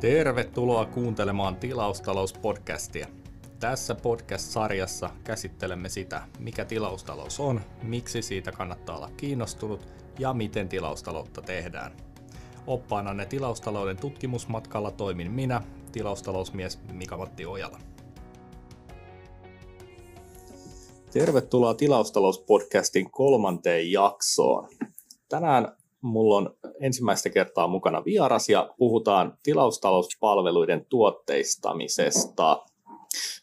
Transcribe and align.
Tervetuloa 0.00 0.84
kuuntelemaan 0.84 1.56
Tilaustalouspodcastia. 1.56 3.06
Tässä 3.60 3.94
podcast-sarjassa 3.94 5.10
käsittelemme 5.24 5.88
sitä, 5.88 6.22
mikä 6.38 6.64
tilaustalous 6.64 7.40
on, 7.40 7.60
miksi 7.82 8.22
siitä 8.22 8.52
kannattaa 8.52 8.96
olla 8.96 9.10
kiinnostunut 9.16 9.88
ja 10.18 10.32
miten 10.32 10.68
tilaustaloutta 10.68 11.42
tehdään. 11.42 11.92
Oppaananne 12.66 13.26
tilaustalouden 13.26 13.96
tutkimusmatkalla 13.96 14.90
toimin 14.90 15.30
minä, 15.30 15.62
tilaustalousmies 15.92 16.78
Mika-Matti 16.92 17.46
Ojala. 17.46 17.78
Tervetuloa 21.12 21.74
Tilaustalouspodcastin 21.74 23.10
kolmanteen 23.10 23.92
jaksoon. 23.92 24.68
Tänään 25.32 25.76
mulla 26.00 26.36
on 26.36 26.56
ensimmäistä 26.80 27.30
kertaa 27.30 27.68
mukana 27.68 28.04
vieras 28.04 28.48
ja 28.48 28.74
puhutaan 28.78 29.38
tilaustalouspalveluiden 29.42 30.86
tuotteistamisesta. 30.88 32.64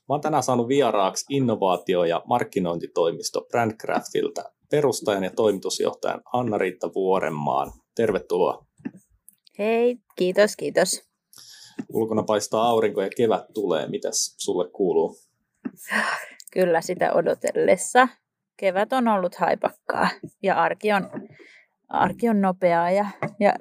Mä 0.09 0.13
oon 0.13 0.21
tänään 0.21 0.43
saanut 0.43 0.67
vieraaksi 0.67 1.25
innovaatio- 1.29 2.03
ja 2.03 2.21
markkinointitoimisto 2.25 3.41
Brandcraftilta 3.41 4.43
perustajan 4.71 5.23
ja 5.23 5.31
toimitusjohtajan 5.35 6.21
Anna-Riitta 6.33 6.93
Vuorenmaan. 6.95 7.71
Tervetuloa. 7.95 8.65
Hei, 9.59 9.97
kiitos, 10.15 10.55
kiitos. 10.55 11.03
Ulkona 11.93 12.23
paistaa 12.23 12.69
aurinko 12.69 13.01
ja 13.01 13.09
kevät 13.17 13.45
tulee. 13.53 13.87
Mitäs 13.87 14.35
sulle 14.37 14.69
kuuluu? 14.69 15.15
Kyllä 16.53 16.81
sitä 16.81 17.13
odotellessa. 17.13 18.07
Kevät 18.57 18.93
on 18.93 19.07
ollut 19.07 19.35
haipakkaa 19.35 20.09
ja 20.43 20.55
arki 20.55 20.93
on, 20.93 21.09
arki 21.89 22.29
on 22.29 22.41
nopeaa 22.41 22.91
ja, 22.91 23.05
ja 23.39 23.53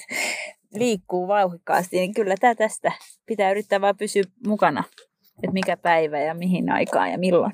liikkuu 0.80 1.28
vauhikkaasti. 1.28 1.96
Niin 1.96 2.14
kyllä 2.14 2.34
tämä 2.40 2.54
tästä 2.54 2.92
pitää 3.26 3.50
yrittää 3.50 3.80
vaan 3.80 3.96
pysyä 3.96 4.22
mukana, 4.46 4.84
että 5.42 5.52
mikä 5.52 5.76
päivä 5.76 6.20
ja 6.20 6.34
mihin 6.34 6.70
aikaan 6.70 7.10
ja 7.10 7.18
milloin. 7.18 7.52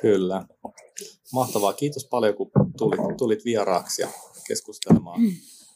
Kyllä. 0.00 0.44
Mahtavaa. 1.32 1.72
Kiitos 1.72 2.08
paljon, 2.10 2.34
kun 2.34 2.50
tulit, 2.78 3.16
tulit 3.18 3.44
vieraaksi 3.44 4.02
ja 4.02 4.08
keskustelemaan 4.48 5.20
mm. 5.20 5.32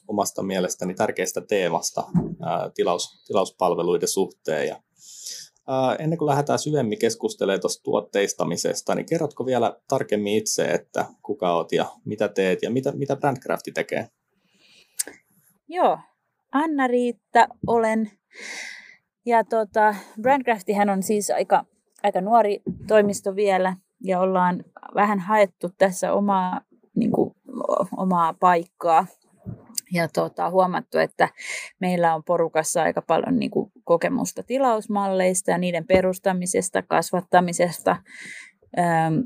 omasta 0.07 0.43
mielestäni 0.43 0.93
tärkeästä 0.93 1.41
teemasta 1.41 2.03
ää, 2.41 2.71
tilaus, 2.75 3.23
tilauspalveluiden 3.27 4.07
suhteen. 4.07 4.67
Ja, 4.67 4.81
ennen 5.99 6.17
kuin 6.17 6.29
lähdetään 6.29 6.59
syvemmin 6.59 6.99
keskustelemaan 6.99 7.61
tuosta 7.61 7.83
tuotteistamisesta, 7.83 8.95
niin 8.95 9.05
kerrotko 9.05 9.45
vielä 9.45 9.79
tarkemmin 9.87 10.37
itse, 10.37 10.65
että 10.65 11.05
kuka 11.23 11.53
olet 11.57 11.71
ja 11.71 11.85
mitä 12.05 12.27
teet 12.27 12.61
ja 12.61 12.71
mitä, 12.71 12.91
mitä 12.91 13.15
Brandcrafti 13.15 13.71
tekee? 13.71 14.07
Joo, 15.67 15.97
Anna-Riitta 16.51 17.47
olen. 17.67 18.11
Ja 19.25 19.43
tota, 19.43 19.95
Brandcraftihän 20.21 20.89
on 20.89 21.03
siis 21.03 21.31
aika, 21.31 21.65
aika 22.03 22.21
nuori 22.21 22.61
toimisto 22.87 23.35
vielä 23.35 23.75
ja 24.03 24.19
ollaan 24.19 24.63
vähän 24.95 25.19
haettu 25.19 25.69
tässä 25.77 26.13
omaa, 26.13 26.61
niin 26.95 27.11
kuin, 27.11 27.35
omaa 27.97 28.33
paikkaa 28.33 29.05
ja 29.93 30.07
tota, 30.07 30.49
huomattu, 30.49 30.97
että 30.97 31.29
meillä 31.81 32.15
on 32.15 32.23
porukassa 32.23 32.83
aika 32.83 33.01
paljon 33.01 33.39
niin 33.39 33.51
kuin, 33.51 33.71
kokemusta 33.83 34.43
tilausmalleista 34.43 35.51
ja 35.51 35.57
niiden 35.57 35.87
perustamisesta, 35.87 36.81
kasvattamisesta 36.81 37.95
ähm, 38.79 39.19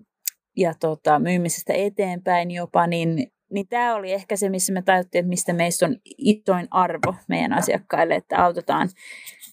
ja 0.57 0.73
tota, 0.79 1.19
myymisestä 1.19 1.73
eteenpäin 1.73 2.51
jopa, 2.51 2.87
niin, 2.87 3.31
niin 3.51 3.67
tämä 3.67 3.95
oli 3.95 4.11
ehkä 4.11 4.35
se, 4.35 4.49
missä 4.49 4.73
me 4.73 4.81
tajuttiin, 4.81 5.19
että 5.19 5.29
mistä 5.29 5.53
meistä 5.53 5.85
on 5.85 5.95
isoin 6.17 6.67
arvo 6.71 7.15
meidän 7.29 7.53
asiakkaille, 7.53 8.15
että 8.15 8.43
autetaan 8.43 8.89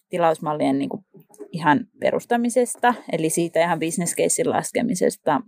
tilausmallien 0.09 0.79
niin 0.79 0.89
kuin, 0.89 1.05
ihan 1.53 1.87
perustamisesta, 2.01 2.95
eli 3.13 3.31
siitä 3.31 3.61
ihan 3.61 3.81
business 3.81 4.15
casein 4.15 4.51
laskemisesta 4.51 5.41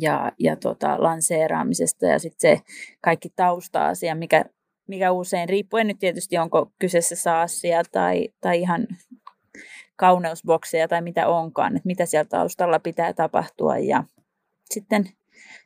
ja, 0.00 0.32
ja 0.38 0.56
tota, 0.56 0.96
lanseeraamisesta 0.98 2.06
ja 2.06 2.18
sitten 2.18 2.40
se 2.40 2.62
kaikki 3.00 3.32
tausta-asia, 3.36 4.14
mikä, 4.14 4.44
mikä 4.86 5.12
usein, 5.12 5.48
riippuen 5.48 5.86
nyt 5.86 5.98
tietysti 5.98 6.38
onko 6.38 6.72
kyseessä 6.78 7.16
saasia 7.16 7.82
tai, 7.92 8.28
tai 8.40 8.60
ihan 8.60 8.86
kauneusbokseja 9.96 10.88
tai 10.88 11.02
mitä 11.02 11.28
onkaan, 11.28 11.76
että 11.76 11.86
mitä 11.86 12.06
siellä 12.06 12.28
taustalla 12.28 12.78
pitää 12.78 13.12
tapahtua 13.12 13.78
ja 13.78 14.04
sitten, 14.70 15.10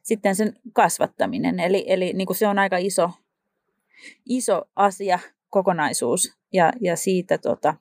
sitten 0.03 0.37
sen 0.37 0.53
kasvattaminen. 0.72 1.60
Eli, 1.60 1.84
eli 1.87 2.12
niin 2.12 2.27
kuin 2.27 2.37
se 2.37 2.49
on 2.49 2.59
aika 2.59 2.77
iso, 2.77 3.10
iso 4.28 4.62
asia, 4.77 5.19
kokonaisuus 5.50 6.37
ja, 6.53 6.72
ja 6.81 6.97
siitä 6.97 7.38
tota, 7.38 7.75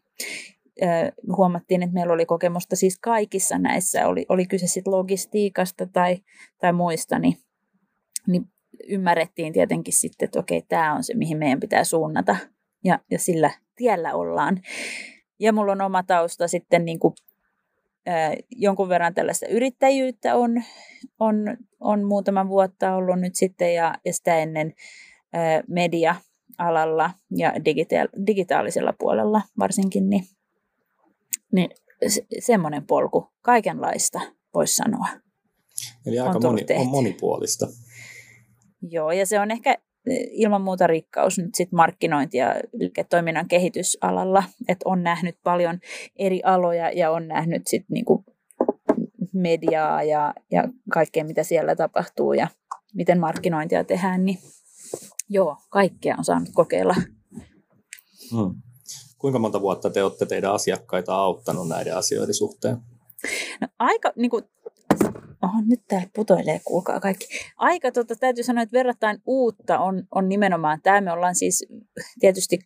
huomattiin, 1.38 1.84
että 1.84 1.94
meillä 1.94 2.14
oli 2.14 2.26
kokemusta 2.26 2.76
siis 2.76 3.00
kaikissa 3.00 3.58
näissä, 3.58 4.08
oli, 4.08 4.26
oli 4.30 4.46
kyse 4.46 4.68
sitten 4.68 4.94
logistiikasta 4.94 5.88
tai, 5.94 6.18
tai 6.60 6.74
muista, 6.74 7.20
niin, 7.20 7.38
niin 8.28 8.44
ymmärrettiin 8.88 9.54
tietenkin 9.54 9.94
sitten, 9.94 10.26
että 10.26 10.40
okei, 10.40 10.62
tämä 10.62 10.94
on 10.94 11.04
se, 11.04 11.14
mihin 11.14 11.38
meidän 11.38 11.60
pitää 11.60 11.84
suunnata 11.84 12.36
ja, 12.84 13.00
ja 13.12 13.20
sillä 13.20 13.52
tiellä 13.76 14.14
ollaan. 14.14 14.62
Ja 15.40 15.54
mulla 15.54 15.72
on 15.72 15.82
oma 15.82 16.04
tausta 16.04 16.48
sitten 16.48 16.86
niin 16.86 17.00
kuin, 17.00 17.14
ää, 18.06 18.34
jonkun 18.50 18.90
verran 18.90 19.14
tällaista 19.14 19.48
yrittäjyyttä 19.48 20.36
on, 20.36 20.64
on, 21.20 21.58
on 21.80 22.04
muutaman 22.04 22.50
vuotta 22.50 22.96
ollut 22.96 23.20
nyt 23.20 23.36
sitten 23.36 23.74
ja, 23.74 23.96
ja 24.06 24.14
sitä 24.14 24.38
ennen 24.38 24.74
ää, 25.34 25.64
media-alalla 25.68 27.10
ja 27.38 27.50
digita- 27.52 28.26
digitaalisella 28.28 28.94
puolella 29.00 29.42
varsinkin, 29.60 30.10
niin 30.10 30.24
niin 31.54 31.70
se, 32.08 32.26
semmoinen 32.40 32.86
polku, 32.86 33.28
kaikenlaista 33.42 34.20
voisi 34.54 34.76
sanoa. 34.76 35.08
Eli 36.06 36.20
aika 36.20 36.36
on 36.36 36.42
moni, 36.44 36.66
on 36.76 36.88
monipuolista. 36.88 37.68
Joo, 38.82 39.12
ja 39.12 39.26
se 39.26 39.40
on 39.40 39.52
ehkä 39.52 39.74
e, 39.74 40.16
ilman 40.32 40.62
muuta 40.62 40.88
rikkaus 40.88 41.38
nyt 41.38 41.56
sit 41.56 41.72
markkinointi- 41.72 42.38
ja 42.38 42.56
liiketoiminnan 42.74 43.48
kehitysalalla, 43.48 44.44
että 44.68 44.90
on 44.90 45.04
nähnyt 45.04 45.38
paljon 45.44 45.80
eri 46.16 46.42
aloja 46.44 46.92
ja 46.92 47.12
on 47.12 47.28
nähnyt 47.28 47.62
sit 47.68 47.86
niinku 47.90 48.26
mediaa 49.34 50.04
ja, 50.04 50.34
ja 50.52 50.64
kaikkea, 50.94 51.24
mitä 51.24 51.44
siellä 51.44 51.76
tapahtuu 51.76 52.34
ja 52.34 52.48
miten 52.94 53.20
markkinointia 53.20 53.84
tehdään, 53.84 54.26
niin 54.26 54.38
joo, 55.30 55.58
kaikkea 55.70 56.16
on 56.18 56.26
saanut 56.26 56.50
kokeilla. 56.54 56.96
Hmm. 58.32 58.62
Kuinka 59.24 59.40
monta 59.40 59.62
vuotta 59.62 59.90
te 59.90 60.04
olette 60.04 60.26
teidän 60.26 60.54
asiakkaita 60.54 61.16
auttanut 61.16 61.68
näiden 61.68 61.98
asioiden 61.98 62.34
suhteen? 62.34 62.78
No, 63.62 63.68
aika, 63.80 64.14
niin 64.16 64.32
kuin, 64.32 64.44
oho, 65.44 65.54
nyt 65.68 65.82
täällä 65.88 66.10
putoilee, 66.16 66.62
kuulkaa 66.66 67.00
kaikki. 67.00 67.28
Aika, 67.58 67.92
tota, 67.92 68.16
täytyy 68.16 68.44
sanoa, 68.44 68.62
että 68.62 68.78
verrattain 68.78 69.22
uutta 69.26 69.80
on, 69.80 70.04
on 70.16 70.30
nimenomaan 70.30 70.80
tämä. 70.84 71.02
Me 71.02 71.12
ollaan 71.12 71.36
siis 71.36 71.66
tietysti 72.20 72.60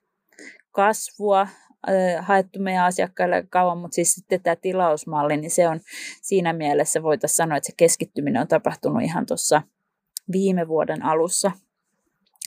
kasvua 0.71 1.47
haettu 2.21 2.59
meidän 2.59 2.85
asiakkaille 2.85 3.47
kauan, 3.49 3.77
mutta 3.77 3.95
siis 3.95 4.13
sitten 4.13 4.41
tämä 4.41 4.55
tilausmalli, 4.55 5.37
niin 5.37 5.51
se 5.51 5.67
on 5.67 5.79
siinä 6.21 6.53
mielessä 6.53 7.03
voitaisiin 7.03 7.35
sanoa, 7.35 7.57
että 7.57 7.67
se 7.67 7.73
keskittyminen 7.77 8.41
on 8.41 8.47
tapahtunut 8.47 9.03
ihan 9.03 9.25
tuossa 9.25 9.61
viime 10.31 10.67
vuoden 10.67 11.05
alussa 11.05 11.51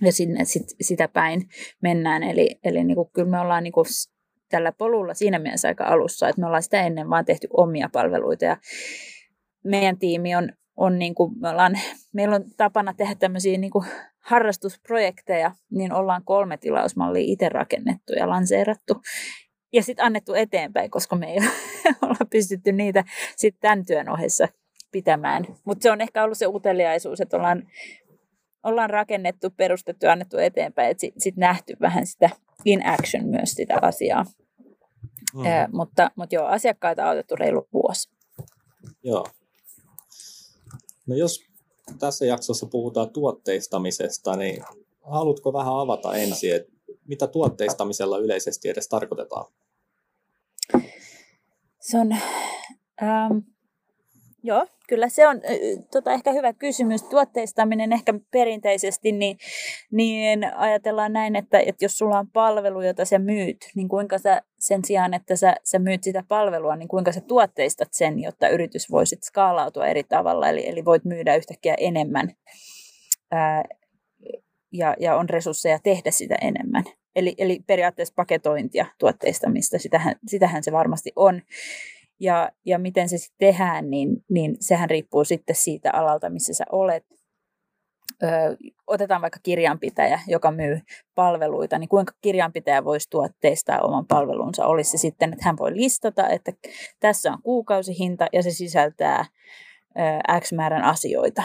ja 0.03 0.12
sinne 0.12 0.44
sit, 0.44 0.62
sitä 0.81 1.09
päin 1.09 1.49
mennään. 1.83 2.22
Eli, 2.22 2.59
eli 2.65 2.84
niin 2.84 2.94
kuin, 2.94 3.11
kyllä 3.12 3.31
me 3.31 3.41
ollaan 3.41 3.65
niin 3.65 3.72
kuin 3.72 3.87
tällä 4.49 4.72
polulla 4.72 5.15
siinä 5.15 5.38
mielessä 5.38 5.69
aika 5.69 5.84
alussa, 5.84 6.28
että 6.28 6.41
me 6.41 6.47
ollaan 6.47 6.62
sitä 6.62 6.83
ennen 6.83 7.11
vaan 7.11 7.25
tehty 7.25 7.49
omia 7.53 7.88
palveluita 7.93 8.44
ja 8.44 8.56
meidän 9.65 9.99
tiimi 9.99 10.34
on, 10.34 10.53
on 10.77 10.99
niin 10.99 11.15
kuin, 11.15 11.39
me 11.41 11.49
ollaan, 11.49 11.78
meillä 12.12 12.37
on 12.37 12.44
tapana 12.56 12.94
tehdä 12.94 13.15
tämmöisiä 13.15 13.59
niin 13.59 13.71
kuin 13.71 13.84
harrastusprojekteja, 14.19 15.54
niin 15.71 15.92
ollaan 15.92 16.25
kolme 16.25 16.57
tilausmallia 16.57 17.33
itse 17.33 17.48
rakennettu 17.48 18.13
ja 18.13 18.28
lanseerattu 18.28 19.03
ja 19.72 19.83
sitten 19.83 20.04
annettu 20.04 20.34
eteenpäin, 20.34 20.91
koska 20.91 21.16
me 21.16 21.33
ei 21.33 21.39
olla 22.03 22.27
pystytty 22.30 22.72
niitä 22.72 23.04
sitten 23.36 23.60
tämän 23.60 23.86
työn 23.86 24.09
ohessa 24.09 24.48
pitämään. 24.92 25.47
Mutta 25.65 25.83
se 25.83 25.91
on 25.91 26.01
ehkä 26.01 26.25
ollut 26.25 26.39
se 26.39 26.47
uteliaisuus, 26.47 27.21
että 27.21 27.36
ollaan 27.36 27.63
ollaan 28.65 28.91
rakennettu, 28.91 29.51
perustettu 29.51 30.07
ja 30.07 30.12
annettu 30.12 30.39
eteenpäin, 30.39 30.91
että 30.91 31.01
sitten 31.01 31.22
sit 31.22 31.36
nähty 31.36 31.77
vähän 31.80 32.07
sitä 32.07 32.30
in 32.65 32.86
action 32.86 33.28
myös 33.28 33.51
sitä 33.51 33.78
asiaa. 33.83 34.24
Mm. 35.34 35.47
Ee, 35.47 35.68
mutta, 35.72 36.10
mutta 36.16 36.34
joo, 36.34 36.47
asiakkaita 36.47 37.04
on 37.04 37.10
otettu 37.10 37.36
reilu 37.36 37.68
vuosi. 37.72 38.10
Joo. 39.03 39.27
No 41.07 41.16
jos 41.16 41.45
tässä 41.98 42.27
jaksossa 42.27 42.66
puhutaan 42.66 43.10
tuotteistamisesta, 43.10 44.36
niin 44.36 44.63
haluatko 45.03 45.53
vähän 45.53 45.78
avata 45.78 46.15
ensin, 46.15 46.54
että 46.54 46.72
mitä 47.09 47.27
tuotteistamisella 47.27 48.18
yleisesti 48.18 48.68
edes 48.68 48.89
tarkoitetaan? 48.89 49.47
Se 51.80 51.98
on, 51.98 52.13
ähm, 53.03 53.39
Joo, 54.42 54.66
kyllä 54.89 55.09
se 55.09 55.27
on 55.27 55.41
tota, 55.92 56.13
ehkä 56.13 56.33
hyvä 56.33 56.53
kysymys. 56.53 57.03
Tuotteistaminen 57.03 57.92
ehkä 57.92 58.15
perinteisesti, 58.31 59.13
niin, 59.13 59.39
niin 59.92 60.57
ajatellaan 60.57 61.13
näin, 61.13 61.37
että, 61.37 61.59
että 61.59 61.84
jos 61.84 61.98
sulla 61.98 62.19
on 62.19 62.31
palvelu, 62.31 62.83
jota 62.83 63.04
sä 63.04 63.19
myyt, 63.19 63.57
niin 63.75 63.89
kuinka 63.89 64.19
sä 64.19 64.42
sen 64.59 64.84
sijaan, 64.84 65.15
että 65.15 65.37
sä, 65.37 65.54
sä 65.65 65.78
myyt 65.78 66.04
sitä 66.04 66.25
palvelua, 66.28 66.77
niin 66.77 66.89
kuinka 66.89 67.13
sä 67.13 67.21
tuotteistat 67.21 67.89
sen, 67.92 68.21
jotta 68.21 68.48
yritys 68.48 68.91
voisi 68.91 69.16
skaalautua 69.22 69.87
eri 69.87 70.04
tavalla, 70.04 70.48
eli, 70.48 70.69
eli 70.69 70.84
voit 70.84 71.04
myydä 71.04 71.37
yhtäkkiä 71.37 71.75
enemmän 71.78 72.31
ää, 73.31 73.65
ja, 74.72 74.97
ja 75.01 75.16
on 75.16 75.28
resursseja 75.28 75.78
tehdä 75.83 76.10
sitä 76.10 76.34
enemmän. 76.41 76.84
Eli, 77.16 77.34
eli 77.39 77.60
periaatteessa 77.66 78.15
paketointia 78.16 78.87
tuotteistamista, 78.98 79.78
sitähän, 79.78 80.16
sitähän 80.27 80.65
se 80.65 80.72
varmasti 80.72 81.13
on. 81.16 81.42
Ja, 82.21 82.51
ja 82.67 82.78
miten 82.78 83.09
se 83.09 83.19
sitten 83.19 83.49
tehdään, 83.49 83.91
niin, 83.91 84.25
niin 84.31 84.57
sehän 84.61 84.91
riippuu 84.91 85.25
sitten 85.25 85.57
siitä 85.57 85.91
alalta, 85.93 86.31
missä 86.31 86.55
sä 86.55 86.65
olet. 86.72 87.05
Öö, 88.22 88.57
otetaan 88.87 89.22
vaikka 89.22 89.39
kirjanpitäjä, 89.43 90.21
joka 90.27 90.51
myy 90.51 90.81
palveluita, 91.15 91.78
niin 91.78 91.89
kuinka 91.89 92.13
kirjanpitäjä 92.22 92.84
voisi 92.84 93.11
tuotteistaa 93.11 93.81
oman 93.81 94.07
palvelunsa? 94.07 94.67
Olisi 94.67 94.91
se 94.91 94.99
sitten, 94.99 95.33
että 95.33 95.45
hän 95.45 95.59
voi 95.59 95.77
listata, 95.77 96.28
että 96.28 96.53
tässä 97.01 97.33
on 97.33 97.43
kuukausihinta 97.43 98.27
ja 98.33 98.43
se 98.43 98.51
sisältää 98.51 99.25
X 100.41 100.53
määrän 100.53 100.84
asioita. 100.84 101.43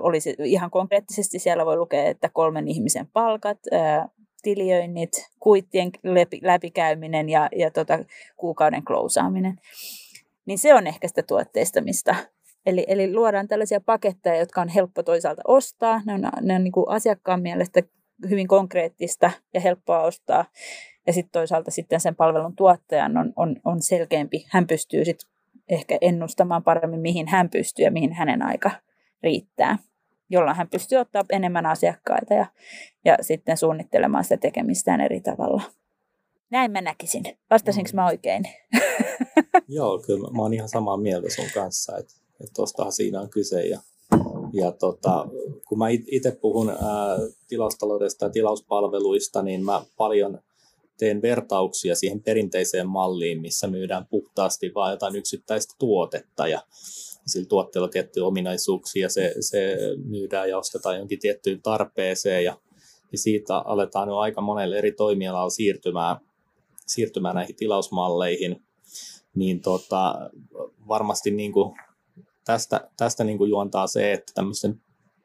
Olisi 0.00 0.36
ihan 0.44 0.70
konkreettisesti 0.70 1.38
siellä 1.38 1.66
voi 1.66 1.76
lukea, 1.76 2.04
että 2.04 2.28
kolmen 2.32 2.68
ihmisen 2.68 3.06
palkat, 3.12 3.58
tiliöinnit, 4.42 5.10
kuittien 5.40 5.90
läpikäyminen 6.42 7.28
ja, 7.28 7.48
ja 7.56 7.70
tota, 7.70 7.98
kuukauden 8.36 8.84
klousaaminen 8.84 9.56
niin 10.46 10.58
se 10.58 10.74
on 10.74 10.86
ehkä 10.86 11.08
sitä 11.08 11.22
tuotteistamista. 11.22 12.14
Eli, 12.66 12.84
eli 12.88 13.14
luodaan 13.14 13.48
tällaisia 13.48 13.80
paketteja, 13.80 14.38
jotka 14.38 14.60
on 14.60 14.68
helppo 14.68 15.02
toisaalta 15.02 15.42
ostaa. 15.48 16.00
Ne 16.06 16.14
on, 16.14 16.22
ne 16.40 16.54
on 16.54 16.64
niin 16.64 16.72
kuin 16.72 16.88
asiakkaan 16.88 17.42
mielestä 17.42 17.82
hyvin 18.30 18.48
konkreettista 18.48 19.30
ja 19.54 19.60
helppoa 19.60 20.02
ostaa. 20.02 20.44
Ja 21.06 21.12
sitten 21.12 21.32
toisaalta 21.32 21.70
sitten 21.70 22.00
sen 22.00 22.16
palvelun 22.16 22.56
tuottajan 22.56 23.16
on, 23.16 23.32
on, 23.36 23.56
on 23.64 23.82
selkeämpi. 23.82 24.46
Hän 24.50 24.66
pystyy 24.66 25.04
sitten 25.04 25.30
ehkä 25.68 25.98
ennustamaan 26.00 26.64
paremmin, 26.64 27.00
mihin 27.00 27.28
hän 27.28 27.50
pystyy 27.50 27.84
ja 27.84 27.90
mihin 27.90 28.12
hänen 28.12 28.42
aika 28.42 28.70
riittää. 29.22 29.78
Jolloin 30.30 30.56
hän 30.56 30.68
pystyy 30.68 30.98
ottaa 30.98 31.24
enemmän 31.30 31.66
asiakkaita 31.66 32.34
ja, 32.34 32.46
ja 33.04 33.18
sitten 33.20 33.56
suunnittelemaan 33.56 34.24
sitä 34.24 34.36
tekemistään 34.36 35.00
eri 35.00 35.20
tavalla. 35.20 35.62
Näin 36.50 36.70
mä 36.70 36.80
näkisin. 36.80 37.22
Vastasinko 37.50 37.90
mä 37.94 38.06
oikein? 38.06 38.42
Joo, 39.68 39.98
kyllä 39.98 40.30
mä, 40.30 40.42
oon 40.42 40.54
ihan 40.54 40.68
samaa 40.68 40.96
mieltä 40.96 41.30
sun 41.30 41.50
kanssa, 41.54 41.96
että, 41.98 42.14
että 42.40 42.52
tostahan 42.54 42.92
siinä 42.92 43.20
on 43.20 43.30
kyse. 43.30 43.60
Ja, 43.60 43.80
ja 44.52 44.72
tota, 44.72 45.26
kun 45.68 45.78
mä 45.78 45.88
itse 45.88 46.30
puhun 46.40 46.70
ää, 46.70 46.76
tilaustaloudesta 47.48 48.24
ja 48.24 48.30
tilauspalveluista, 48.30 49.42
niin 49.42 49.64
mä 49.64 49.84
paljon 49.96 50.38
teen 50.98 51.22
vertauksia 51.22 51.94
siihen 51.94 52.22
perinteiseen 52.22 52.88
malliin, 52.88 53.40
missä 53.40 53.66
myydään 53.66 54.06
puhtaasti 54.06 54.72
vain 54.74 54.90
jotain 54.90 55.16
yksittäistä 55.16 55.74
tuotetta 55.78 56.48
ja 56.48 56.62
sillä 57.26 57.46
tuotteella 57.48 57.88
tiettyjä 57.88 58.26
ominaisuuksia, 58.26 59.08
se, 59.08 59.34
se 59.40 59.76
myydään 60.04 60.48
ja 60.48 60.58
ostetaan 60.58 60.98
jonkin 60.98 61.18
tiettyyn 61.18 61.62
tarpeeseen 61.62 62.44
ja, 62.44 62.58
ja 63.12 63.18
siitä 63.18 63.58
aletaan 63.58 64.08
jo 64.08 64.16
aika 64.16 64.40
monelle 64.40 64.78
eri 64.78 64.92
toimialalla 64.92 65.50
siirtymään, 65.50 66.16
siirtymään 66.86 67.34
näihin 67.34 67.56
tilausmalleihin 67.56 68.62
niin 69.34 69.60
tota, 69.60 70.30
varmasti 70.88 71.30
niin 71.30 71.52
kuin 71.52 71.74
tästä, 72.44 72.90
tästä 72.96 73.24
niin 73.24 73.38
kuin 73.38 73.50
juontaa 73.50 73.86
se, 73.86 74.12
että 74.12 74.32
tämmöisten 74.34 74.80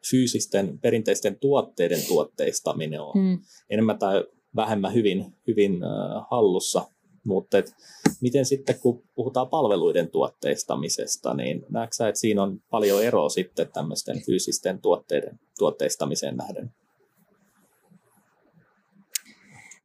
fyysisten 0.10 0.80
perinteisten 0.80 1.40
tuotteiden 1.40 2.08
tuotteistaminen 2.08 3.02
on 3.02 3.14
hmm. 3.14 3.40
enemmän 3.70 4.00
tai 4.00 4.24
vähemmän 4.56 4.94
hyvin, 4.94 5.36
hyvin 5.48 5.74
uh, 5.74 6.26
hallussa. 6.32 6.88
Mutta 7.24 7.58
et, 7.58 7.76
miten 8.22 8.46
sitten, 8.46 8.80
kun 8.80 9.04
puhutaan 9.16 9.50
palveluiden 9.50 10.12
tuotteistamisesta, 10.12 11.34
niin 11.34 11.66
näetkö 11.70 12.08
että 12.08 12.20
siinä 12.20 12.44
on 12.44 12.62
paljon 12.70 13.04
eroa 13.04 13.30
sitten 13.30 13.72
tämmöisten 13.74 14.22
fyysisten 14.26 14.82
tuotteiden 14.82 15.40
tuotteistamiseen 15.58 16.38
nähden? 16.38 16.74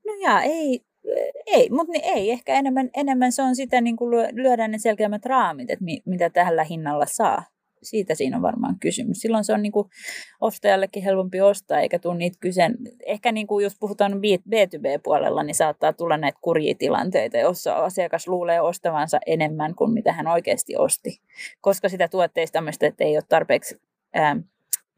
No 0.07 0.13
ja 0.23 0.43
ei, 0.43 0.85
ei, 1.47 1.71
mutta 1.71 1.93
niin 1.93 2.05
ei. 2.05 2.31
Ehkä 2.31 2.55
enemmän, 2.55 2.91
enemmän 2.95 3.33
se 3.33 3.43
on 3.43 3.57
sitä, 3.57 3.81
niin 3.81 3.97
kuin 3.97 4.11
lyödään 4.33 4.71
ne 4.71 4.79
selkeämmät 4.79 5.27
raamit, 5.27 5.71
että 5.71 5.85
mi, 5.85 6.03
mitä 6.05 6.31
tällä 6.31 6.65
hinnalla 6.65 7.07
saa. 7.07 7.45
Siitä 7.83 8.15
siinä 8.15 8.37
on 8.37 8.43
varmaan 8.43 8.79
kysymys. 8.81 9.21
Silloin 9.21 9.45
se 9.45 9.53
on 9.53 9.63
niin 9.63 9.73
kuin 9.73 9.89
ostajallekin 10.41 11.03
helpompi 11.03 11.41
ostaa, 11.41 11.81
eikä 11.81 11.99
tule 11.99 12.17
niitä 12.17 12.37
kyseen. 12.41 12.77
Ehkä 13.07 13.33
niin 13.33 13.47
kuin 13.47 13.63
jos 13.63 13.77
puhutaan 13.81 14.13
B2B-puolella, 14.13 15.43
niin 15.43 15.55
saattaa 15.55 15.93
tulla 15.93 16.17
näitä 16.17 16.39
kurjitilanteita, 16.43 17.37
jossa 17.39 17.75
asiakas 17.75 18.29
luulee 18.29 18.61
ostavansa 18.61 19.19
enemmän 19.27 19.75
kuin 19.75 19.91
mitä 19.91 20.13
hän 20.13 20.27
oikeasti 20.27 20.77
osti. 20.77 21.21
Koska 21.61 21.89
sitä 21.89 22.09
tuotteistamista 22.09 22.87
että 22.87 23.05
ei 23.05 23.17
ole 23.17 23.25
tarpeeksi, 23.29 23.81
ää, 24.15 24.37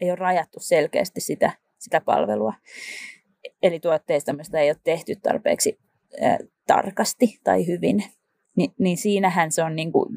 ei 0.00 0.10
ole 0.10 0.16
rajattu 0.16 0.60
selkeästi 0.60 1.20
sitä, 1.20 1.52
sitä 1.78 2.00
palvelua. 2.00 2.52
Eli 3.62 3.80
tuotteistamista 3.80 4.58
ei 4.58 4.70
ole 4.70 4.76
tehty 4.84 5.16
tarpeeksi 5.22 5.78
tarkasti 6.66 7.38
tai 7.44 7.66
hyvin, 7.66 8.04
Ni, 8.56 8.72
niin 8.78 8.96
siinähän 8.96 9.52
se 9.52 9.62
on 9.62 9.76
niin 9.76 9.92
kuin, 9.92 10.08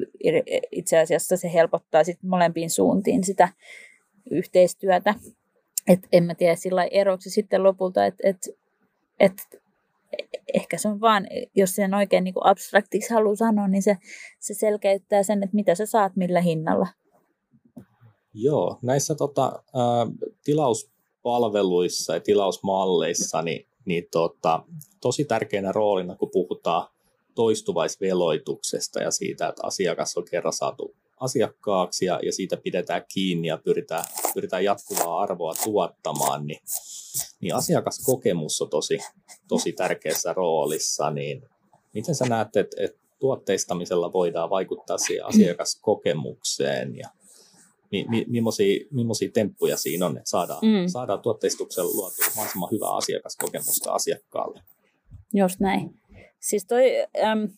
itse 0.72 0.98
asiassa 0.98 1.36
se 1.36 1.52
helpottaa 1.52 2.04
sit 2.04 2.22
molempiin 2.22 2.70
suuntiin 2.70 3.24
sitä 3.24 3.48
yhteistyötä. 4.30 5.14
Et 5.88 6.00
en 6.12 6.24
mä 6.24 6.34
tiedä 6.34 6.54
sillä 6.56 6.84
eroksi 6.84 7.30
sitten 7.30 7.62
lopulta, 7.62 8.06
että 8.06 8.28
et, 8.28 8.48
et, 9.20 9.32
ehkä 10.54 10.78
se 10.78 10.88
on 10.88 11.00
vaan, 11.00 11.26
jos 11.54 11.70
sen 11.70 11.94
oikein 11.94 12.24
niin 12.24 12.34
abstraktiksi 12.44 13.14
haluaa 13.14 13.36
sanoa, 13.36 13.68
niin 13.68 13.82
se, 13.82 13.96
se 14.40 14.54
selkeyttää 14.54 15.22
sen, 15.22 15.42
että 15.42 15.56
mitä 15.56 15.74
sä 15.74 15.86
saat 15.86 16.16
millä 16.16 16.40
hinnalla. 16.40 16.86
Joo, 18.34 18.78
näissä 18.82 19.14
tota, 19.14 19.46
ä, 19.46 19.80
tilauspalveluissa 20.44 22.14
ja 22.14 22.20
tilausmalleissa, 22.20 23.42
niin 23.42 23.66
niin 23.84 24.08
tota, 24.10 24.64
tosi 25.00 25.24
tärkeänä 25.24 25.72
roolina, 25.72 26.16
kun 26.16 26.30
puhutaan 26.32 26.88
toistuvaisveloituksesta 27.34 29.00
ja 29.02 29.10
siitä, 29.10 29.48
että 29.48 29.66
asiakas 29.66 30.16
on 30.16 30.24
kerran 30.30 30.52
saatu 30.52 30.94
asiakkaaksi 31.20 32.04
ja, 32.04 32.20
ja 32.22 32.32
siitä 32.32 32.56
pidetään 32.56 33.02
kiinni 33.14 33.48
ja 33.48 33.58
pyritään, 33.58 34.04
pyritään 34.34 34.64
jatkuvaa 34.64 35.20
arvoa 35.20 35.54
tuottamaan, 35.64 36.46
niin, 36.46 36.60
niin 37.40 37.54
asiakaskokemus 37.54 38.62
on 38.62 38.70
tosi, 38.70 38.98
tosi 39.48 39.72
tärkeässä 39.72 40.32
roolissa. 40.32 41.10
Niin 41.10 41.48
miten 41.94 42.14
sä 42.14 42.24
näet, 42.24 42.56
että, 42.56 42.76
että 42.84 42.98
tuotteistamisella 43.18 44.12
voidaan 44.12 44.50
vaikuttaa 44.50 44.98
siihen 44.98 45.26
asiakaskokemukseen 45.26 46.96
ja 46.96 47.08
mi, 47.92 48.06
mi, 48.08 48.24
millaisia, 48.28 48.86
millaisia 48.90 49.30
temppuja 49.34 49.76
siinä 49.76 50.06
on, 50.06 50.16
että 50.16 50.30
saadaan, 50.30 50.58
mm. 50.62 50.86
saadaan 50.86 51.20
tuotteistuksella 51.20 51.90
luotua 51.94 52.24
mahdollisimman 52.36 52.70
hyvää 52.72 52.90
asiakaskokemusta 52.90 53.92
asiakkaalle. 53.92 54.60
Just 55.34 55.60
näin. 55.60 55.94
Siis 56.40 56.66
toi, 56.66 56.84
äm, 57.24 57.48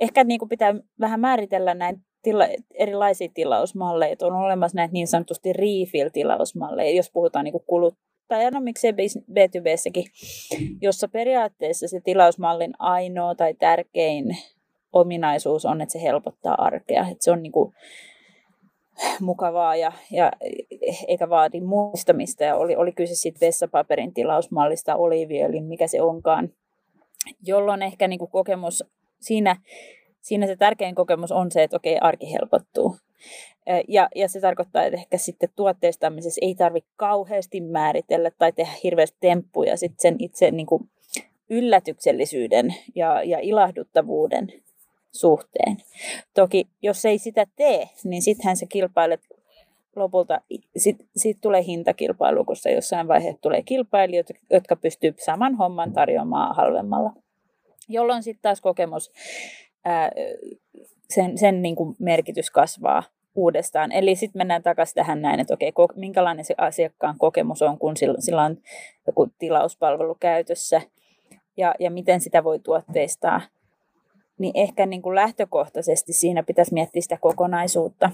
ehkä 0.00 0.24
niin 0.24 0.38
kuin 0.38 0.48
pitää 0.48 0.74
vähän 1.00 1.20
määritellä 1.20 1.74
näin 1.74 2.04
tila, 2.22 2.44
erilaisia 2.74 3.28
tilausmalleja. 3.34 4.16
On 4.22 4.32
olemassa 4.32 4.76
näitä 4.76 4.92
niin 4.92 5.06
sanotusti 5.06 5.52
refill-tilausmalleja, 5.52 6.96
jos 6.96 7.10
puhutaan 7.10 7.44
niin 7.44 7.54
kuluttajana, 7.66 8.58
no 8.58 8.64
miksei 8.64 8.92
B2Bssäkin, 9.30 10.04
jossa 10.82 11.08
periaatteessa 11.08 11.88
se 11.88 12.00
tilausmallin 12.00 12.72
ainoa 12.78 13.34
tai 13.34 13.54
tärkein 13.54 14.36
ominaisuus 14.92 15.64
on, 15.64 15.80
että 15.80 15.92
se 15.92 16.02
helpottaa 16.02 16.54
arkea. 16.64 17.08
Että 17.08 17.24
se 17.24 17.30
on 17.30 17.42
niin 17.42 17.52
kuin, 17.52 17.74
mukavaa 19.20 19.76
ja, 19.76 19.92
ja 20.10 20.32
eikä 21.08 21.28
vaadi 21.28 21.60
muistamista. 21.60 22.44
Ja 22.44 22.56
oli, 22.56 22.76
oli 22.76 22.92
kyse 22.92 23.14
sitten 23.14 23.46
vessapaperin 23.46 24.14
tilausmallista, 24.14 24.96
oliiviöljyn, 24.96 25.64
mikä 25.64 25.86
se 25.86 26.02
onkaan. 26.02 26.48
Jolloin 27.46 27.82
ehkä 27.82 28.08
niin 28.08 28.18
kuin 28.18 28.30
kokemus, 28.30 28.84
siinä, 29.20 29.56
siinä 30.20 30.46
se 30.46 30.56
tärkein 30.56 30.94
kokemus 30.94 31.32
on 31.32 31.50
se, 31.50 31.62
että 31.62 31.76
okei, 31.76 31.98
arki 31.98 32.32
helpottuu. 32.32 32.96
Ja, 33.88 34.08
ja 34.14 34.28
se 34.28 34.40
tarkoittaa, 34.40 34.84
että 34.84 34.96
ehkä 34.96 35.18
sitten 35.18 35.48
tuotteistamisessa 35.56 36.38
ei 36.42 36.54
tarvitse 36.54 36.90
kauheasti 36.96 37.60
määritellä 37.60 38.30
tai 38.38 38.52
tehdä 38.52 38.72
hirveästi 38.84 39.16
temppuja 39.20 39.76
sitten 39.76 40.00
sen 40.00 40.16
itse 40.18 40.50
niin 40.50 40.66
kuin 40.66 40.90
yllätyksellisyyden 41.50 42.74
ja, 42.94 43.22
ja 43.22 43.38
ilahduttavuuden 43.38 44.52
suhteen. 45.12 45.76
Toki 46.34 46.68
jos 46.82 47.04
ei 47.04 47.18
sitä 47.18 47.46
tee, 47.56 47.88
niin 48.04 48.22
sittenhän 48.22 48.56
se 48.56 48.66
kilpailet 48.66 49.20
lopulta, 49.96 50.40
sit 51.16 51.38
tulee 51.40 51.64
hintakilpailu, 51.64 52.44
koska 52.44 52.70
jossain 52.70 53.08
vaiheessa 53.08 53.40
tulee 53.40 53.62
kilpailijoita, 53.62 54.34
jotka 54.50 54.76
pystyvät 54.76 55.18
saman 55.18 55.54
homman 55.54 55.92
tarjoamaan 55.92 56.56
halvemmalla. 56.56 57.12
Jolloin 57.88 58.22
sitten 58.22 58.42
taas 58.42 58.60
kokemus, 58.60 59.12
ää, 59.84 60.10
sen, 61.10 61.38
sen 61.38 61.62
niin 61.62 61.76
kuin 61.76 61.96
merkitys 61.98 62.50
kasvaa 62.50 63.02
uudestaan. 63.34 63.92
Eli 63.92 64.16
sitten 64.16 64.40
mennään 64.40 64.62
takaisin 64.62 64.94
tähän 64.94 65.22
näin, 65.22 65.40
että 65.40 65.54
okei, 65.54 65.72
minkälainen 65.94 66.44
se 66.44 66.54
asiakkaan 66.58 67.18
kokemus 67.18 67.62
on, 67.62 67.78
kun 67.78 67.96
sillä, 67.96 68.20
sillä 68.20 68.42
on 68.42 68.56
joku 69.06 69.28
tilauspalvelu 69.38 70.16
käytössä 70.20 70.80
ja, 71.56 71.74
ja 71.78 71.90
miten 71.90 72.20
sitä 72.20 72.44
voi 72.44 72.58
tuotteistaa. 72.58 73.40
Niin 74.40 74.52
ehkä 74.54 74.86
niin 74.86 75.02
kuin 75.02 75.14
lähtökohtaisesti 75.14 76.12
siinä 76.12 76.42
pitäisi 76.42 76.74
miettiä 76.74 77.02
sitä 77.02 77.18
kokonaisuutta. 77.20 78.10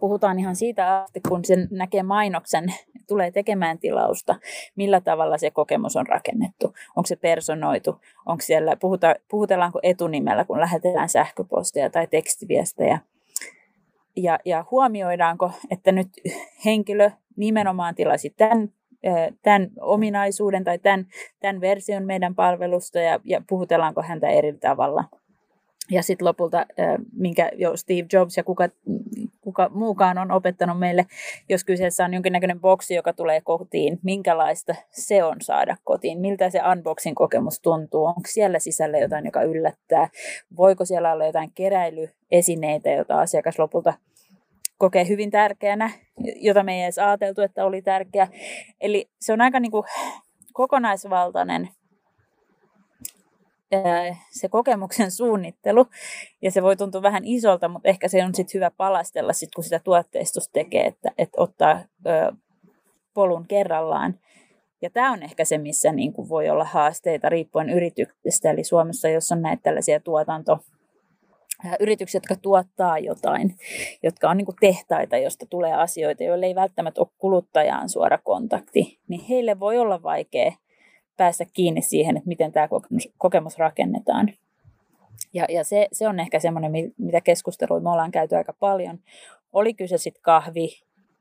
Puhutaan 0.00 0.38
ihan 0.38 0.56
siitä 0.56 0.98
asti, 0.98 1.20
kun 1.28 1.44
sen 1.44 1.68
näkee 1.70 2.02
mainoksen, 2.02 2.64
tulee 3.08 3.30
tekemään 3.30 3.78
tilausta, 3.78 4.36
millä 4.76 5.00
tavalla 5.00 5.38
se 5.38 5.50
kokemus 5.50 5.96
on 5.96 6.06
rakennettu. 6.06 6.74
Onko 6.96 7.06
se 7.06 7.16
personoitu, 7.16 8.00
onko 8.26 8.40
siellä, 8.40 8.76
puhuta, 8.76 9.14
puhutellaanko 9.30 9.80
etunimellä, 9.82 10.44
kun 10.44 10.60
lähetetään 10.60 11.08
sähköposteja 11.08 11.90
tai 11.90 12.06
tekstiviestejä. 12.06 12.98
Ja, 14.16 14.38
ja 14.44 14.64
huomioidaanko, 14.70 15.50
että 15.70 15.92
nyt 15.92 16.08
henkilö 16.64 17.10
nimenomaan 17.36 17.94
tilasi 17.94 18.30
tämän, 18.30 18.68
tämän 19.42 19.70
ominaisuuden 19.80 20.64
tai 20.64 20.78
tämän, 20.78 21.06
tämän 21.40 21.60
version 21.60 22.04
meidän 22.04 22.34
palvelusta 22.34 22.98
ja, 22.98 23.20
ja 23.24 23.42
puhutellaanko 23.48 24.02
häntä 24.02 24.28
eri 24.28 24.52
tavalla. 24.52 25.04
Ja 25.90 26.02
sitten 26.02 26.26
lopulta, 26.26 26.66
minkä 27.12 27.50
jo 27.54 27.76
Steve 27.76 28.06
Jobs 28.12 28.36
ja 28.36 28.44
kuka, 28.44 28.68
kuka 29.40 29.70
muukaan 29.74 30.18
on 30.18 30.30
opettanut 30.30 30.78
meille, 30.78 31.06
jos 31.48 31.64
kyseessä 31.64 32.04
on 32.04 32.14
jonkinnäköinen 32.14 32.60
boksi, 32.60 32.94
joka 32.94 33.12
tulee 33.12 33.40
kotiin, 33.40 33.98
minkälaista 34.02 34.74
se 34.90 35.24
on 35.24 35.36
saada 35.40 35.76
kotiin, 35.84 36.20
miltä 36.20 36.50
se 36.50 36.60
unboxing 36.72 37.16
kokemus 37.16 37.60
tuntuu, 37.60 38.04
onko 38.04 38.20
siellä 38.26 38.58
sisällä 38.58 38.98
jotain, 38.98 39.24
joka 39.24 39.42
yllättää, 39.42 40.08
voiko 40.56 40.84
siellä 40.84 41.12
olla 41.12 41.26
jotain 41.26 41.52
keräilyesineitä, 41.54 42.90
joita 42.90 43.20
asiakas 43.20 43.58
lopulta 43.58 43.94
kokee 44.78 45.08
hyvin 45.08 45.30
tärkeänä, 45.30 45.90
jota 46.36 46.62
me 46.62 46.76
ei 46.76 46.82
edes 46.82 46.98
ajateltu, 46.98 47.42
että 47.42 47.64
oli 47.64 47.82
tärkeä. 47.82 48.28
Eli 48.80 49.10
se 49.20 49.32
on 49.32 49.40
aika 49.40 49.60
niin 49.60 49.70
kuin 49.70 49.84
kokonaisvaltainen 50.52 51.68
se 54.30 54.48
kokemuksen 54.48 55.10
suunnittelu, 55.10 55.86
ja 56.42 56.50
se 56.50 56.62
voi 56.62 56.76
tuntua 56.76 57.02
vähän 57.02 57.22
isolta, 57.24 57.68
mutta 57.68 57.88
ehkä 57.88 58.08
se 58.08 58.24
on 58.24 58.34
sitten 58.34 58.58
hyvä 58.58 58.70
palastella, 58.70 59.32
sit, 59.32 59.48
kun 59.54 59.64
sitä 59.64 59.78
tuotteistusta 59.84 60.52
tekee, 60.52 60.86
että, 60.86 61.10
että 61.18 61.42
ottaa 61.42 61.80
ö, 62.06 62.32
polun 63.14 63.46
kerrallaan. 63.46 64.18
Ja 64.82 64.90
tämä 64.90 65.12
on 65.12 65.22
ehkä 65.22 65.44
se, 65.44 65.58
missä 65.58 65.92
niin 65.92 66.12
kuin 66.12 66.28
voi 66.28 66.48
olla 66.48 66.64
haasteita 66.64 67.28
riippuen 67.28 67.70
yrityksestä. 67.70 68.50
Eli 68.50 68.64
Suomessa, 68.64 69.08
jos 69.08 69.32
on 69.32 69.42
näitä 69.42 69.62
tällaisia 69.62 70.00
tuotanto, 70.00 70.58
yrityksiä, 71.80 72.18
jotka 72.18 72.36
tuottaa 72.36 72.98
jotain, 72.98 73.54
jotka 74.02 74.30
on 74.30 74.36
niin 74.36 74.46
tehtaita, 74.60 75.16
josta 75.16 75.46
tulee 75.46 75.74
asioita, 75.74 76.24
joille 76.24 76.46
ei 76.46 76.54
välttämättä 76.54 77.00
ole 77.00 77.08
kuluttajaan 77.18 77.88
suora 77.88 78.18
kontakti, 78.18 78.98
niin 79.08 79.24
heille 79.28 79.60
voi 79.60 79.78
olla 79.78 80.02
vaikea 80.02 80.52
päästä 81.16 81.44
kiinni 81.52 81.82
siihen, 81.82 82.16
että 82.16 82.28
miten 82.28 82.52
tämä 82.52 82.68
kokemus, 82.68 83.08
kokemus 83.18 83.58
rakennetaan. 83.58 84.32
Ja, 85.34 85.44
ja 85.48 85.64
se, 85.64 85.88
se 85.92 86.08
on 86.08 86.20
ehkä 86.20 86.40
semmoinen, 86.40 86.72
mitä 86.98 87.20
keskustelua 87.20 87.80
me 87.80 87.90
ollaan 87.90 88.10
käyty 88.10 88.36
aika 88.36 88.52
paljon. 88.52 88.98
Oli 89.52 89.74
kyse 89.74 89.98
sitten 89.98 90.22
kahvi, 90.22 90.68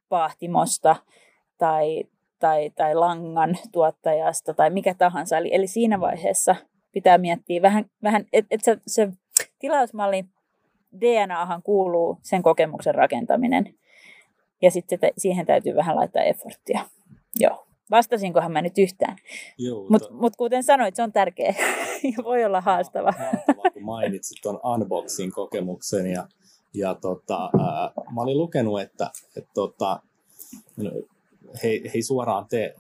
pahtimosta 0.10 0.96
tai, 1.58 2.04
tai, 2.40 2.70
tai 2.70 2.96
langan 2.96 3.58
tuottajasta 3.72 4.54
tai 4.54 4.70
mikä 4.70 4.94
tahansa. 4.94 5.38
Eli, 5.38 5.50
eli 5.54 5.68
siinä 5.68 6.00
vaiheessa 6.00 6.56
pitää 6.92 7.18
miettiä 7.18 7.62
vähän, 7.62 7.86
vähän 8.04 8.26
että 8.34 8.48
et 8.52 8.64
se, 8.64 8.78
se 8.88 9.10
tilausmalli 9.60 10.26
DNAhan 11.02 11.64
kuuluu 11.64 12.18
sen 12.22 12.44
kokemuksen 12.44 12.96
rakentaminen. 12.96 13.76
Ja 14.62 14.72
sitten 14.72 15.00
siihen 15.18 15.46
täytyy 15.46 15.76
vähän 15.76 15.96
laittaa 15.96 16.24
efforttia. 16.24 16.86
Joo. 17.36 17.68
Vastasinkohan 17.92 18.52
mä 18.52 18.62
nyt 18.62 18.78
yhtään. 18.78 19.18
Mutta 19.90 20.08
mut 20.12 20.36
kuten 20.36 20.64
sanoit, 20.64 20.96
se 20.96 21.04
on 21.04 21.12
tärkeä 21.12 21.56
ja 22.18 22.24
voi 22.24 22.46
olla 22.46 22.62
haastava. 22.62 23.14
Mahtavaa, 23.34 23.72
kun 23.74 23.84
mainitsit 23.84 24.38
tuon 24.42 24.60
unboxing-kokemuksen. 24.64 26.08
Ja, 26.08 26.28
ja 26.74 26.96
tota, 26.96 27.50
ää, 27.60 27.92
mä 28.16 28.22
olin 28.22 28.38
lukenut, 28.38 28.82
että 28.82 29.12
et, 29.38 29.48
tota, 29.54 30.00
he, 31.64 31.82
he 31.94 32.02
suoraan 32.02 32.46
tee, 32.50 32.76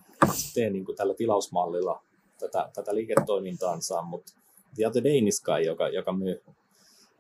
tee 0.54 0.70
niin 0.70 0.86
tällä 0.98 1.14
tilausmallilla 1.14 2.04
tätä, 2.40 2.70
tätä 2.74 2.96
liiketoimintaansa, 2.96 4.02
mutta 4.02 4.34
The 4.76 4.88
Other 4.88 5.04
Day 5.04 5.64
joka, 5.66 5.90
joka 5.90 6.14
myy 6.14 6.44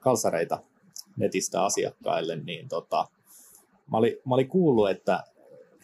kalsareita 0.07 0.63
netistä 1.17 1.65
asiakkaille, 1.65 2.35
niin 2.35 2.67
tota, 2.69 3.07
mä, 3.91 3.97
olin, 3.97 4.13
mä 4.25 4.35
olin 4.35 4.47
kuullut, 4.47 4.89
että 4.89 5.23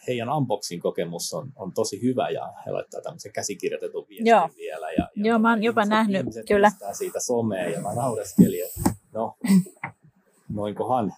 heidän 0.06 0.28
unboxing-kokemus 0.28 1.34
on, 1.34 1.52
on 1.56 1.72
tosi 1.72 2.02
hyvä 2.02 2.30
ja 2.30 2.52
he 2.66 2.70
laittaa 2.70 3.00
tämmöisen 3.00 3.32
käsikirjoitetun 3.32 4.06
viestin 4.08 4.26
Joo. 4.26 4.48
vielä. 4.56 4.92
Ja, 4.92 5.08
ja 5.16 5.28
Joo, 5.28 5.38
mä 5.38 5.50
oon 5.50 5.62
jopa 5.62 5.84
nähnyt, 5.84 6.26
kyllä. 6.48 6.72
siitä 6.92 7.20
somea 7.20 7.68
ja 7.68 7.80
mä 7.80 7.94
naureskelin, 7.94 8.64
että 8.64 8.90
no, 9.12 9.36
noinkohan. 10.48 11.14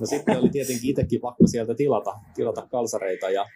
No 0.00 0.06
sitten 0.06 0.38
oli 0.38 0.48
tietenkin 0.48 0.90
itsekin 0.90 1.20
pakko 1.20 1.46
sieltä 1.46 1.74
tilata, 1.74 2.18
tilata 2.34 2.66
kalsareita 2.66 3.30
ja, 3.30 3.46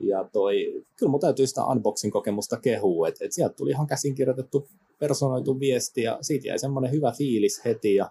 ja 0.00 0.28
toi, 0.32 0.84
kyllä 0.96 1.10
mun 1.10 1.20
täytyy 1.20 1.46
sitä 1.46 1.60
unboxing-kokemusta 1.64 2.56
kehua, 2.62 3.08
että 3.08 3.24
et 3.24 3.32
sieltä 3.32 3.54
tuli 3.54 3.70
ihan 3.70 3.86
käsinkirjoitettu 3.86 4.68
personoitu 4.98 5.60
viesti 5.60 6.02
ja 6.02 6.18
siitä 6.20 6.48
jäi 6.48 6.58
semmoinen 6.58 6.92
hyvä 6.92 7.12
fiilis 7.12 7.64
heti 7.64 7.94
ja, 7.94 8.10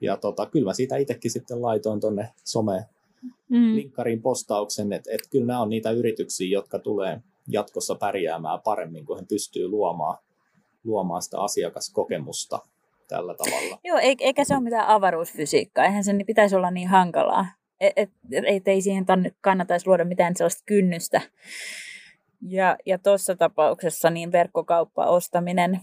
ja 0.00 0.16
tota, 0.16 0.46
kyllä 0.46 0.64
mä 0.64 0.74
siitä 0.74 0.96
itsekin 0.96 1.30
sitten 1.30 1.62
laitoin 1.62 2.00
tonne 2.00 2.28
some, 2.44 2.86
mm. 3.48 3.74
linkkariin 3.74 4.22
postauksen, 4.22 4.92
että, 4.92 5.10
että 5.12 5.28
kyllä 5.30 5.46
nämä 5.46 5.62
on 5.62 5.70
niitä 5.70 5.90
yrityksiä, 5.90 6.48
jotka 6.48 6.78
tulee 6.78 7.20
jatkossa 7.48 7.94
pärjäämään 7.94 8.60
paremmin, 8.64 9.06
kun 9.06 9.18
he 9.18 9.26
pystyy 9.28 9.68
luomaan, 9.68 10.18
luomaan 10.84 11.22
sitä 11.22 11.40
asiakaskokemusta 11.40 12.58
tällä 13.08 13.34
tavalla. 13.34 13.78
Joo, 13.84 13.98
eikä 14.18 14.44
se 14.44 14.54
ole 14.54 14.62
mitään 14.62 14.88
avaruusfysiikkaa, 14.88 15.84
eihän 15.84 16.04
se 16.04 16.12
pitäisi 16.26 16.56
olla 16.56 16.70
niin 16.70 16.88
hankalaa. 16.88 17.46
Et, 17.82 17.92
et, 17.96 18.10
et 18.46 18.68
ei 18.68 18.82
siihen 18.82 19.06
kannattaisi 19.40 19.86
luoda 19.86 20.04
mitään 20.04 20.36
sellaista 20.36 20.62
kynnystä. 20.66 21.20
Ja, 22.48 22.76
ja 22.86 22.98
tuossa 22.98 23.36
tapauksessa 23.36 24.10
niin 24.10 24.32
verkkokauppa 24.32 25.06
ostaminen 25.06 25.80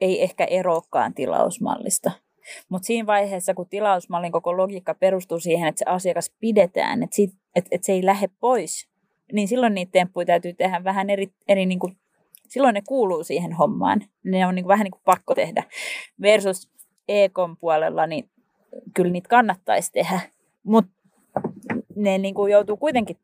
ei 0.00 0.22
ehkä 0.22 0.44
erokaan 0.44 1.14
tilausmallista. 1.14 2.10
Mutta 2.68 2.86
siinä 2.86 3.06
vaiheessa, 3.06 3.54
kun 3.54 3.68
tilausmallin 3.68 4.32
koko 4.32 4.56
logiikka 4.56 4.94
perustuu 4.94 5.40
siihen, 5.40 5.68
että 5.68 5.78
se 5.78 5.84
asiakas 5.88 6.32
pidetään, 6.40 7.02
että, 7.02 7.16
että, 7.54 7.68
että 7.70 7.86
se 7.86 7.92
ei 7.92 8.06
lähde 8.06 8.28
pois, 8.40 8.88
niin 9.32 9.48
silloin 9.48 9.74
niitä 9.74 9.92
temppuja 9.92 10.26
täytyy 10.26 10.52
tehdä 10.52 10.84
vähän 10.84 11.10
eri, 11.10 11.32
eri 11.48 11.66
niin 11.66 11.78
kuin, 11.78 11.96
silloin 12.48 12.74
ne 12.74 12.82
kuuluu 12.88 13.24
siihen 13.24 13.52
hommaan. 13.52 14.00
Ne 14.24 14.46
on 14.46 14.54
niin 14.54 14.64
kuin, 14.64 14.68
vähän 14.68 14.84
niin 14.84 14.92
kuin 14.92 15.02
pakko 15.04 15.34
tehdä. 15.34 15.64
Versus 16.22 16.70
e-kom 17.08 17.56
puolella, 17.56 18.06
niin 18.06 18.30
kyllä 18.94 19.12
niitä 19.12 19.28
kannattaisi 19.28 19.92
tehdä, 19.92 20.20
mutta 20.62 20.92
ne 21.96 22.18
niin 22.18 22.34
kuin 22.34 22.52
joutuu 22.52 22.76
kuitenkin, 22.76 23.16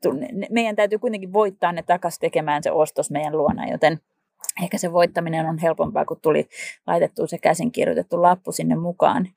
meidän 0.51 0.77
täytyy 0.77 0.99
kuitenkin 0.99 1.33
voittaa 1.33 1.73
ne 1.73 1.83
takaisin 1.83 2.21
tekemään 2.21 2.63
se 2.63 2.71
ostos 2.71 3.11
meidän 3.11 3.39
luona, 3.39 3.71
joten 3.71 4.01
ehkä 4.63 4.79
se 4.79 4.93
voittaminen 4.93 5.47
on 5.47 5.59
helpompaa, 5.59 6.05
kun 6.05 6.21
tuli 6.23 6.49
laitettu 6.87 7.27
se 7.27 7.39
käsin 7.39 7.73
kirjoitettu 7.73 8.23
lappu 8.23 8.53
sinne 8.53 8.77
mukaan. 8.77 9.29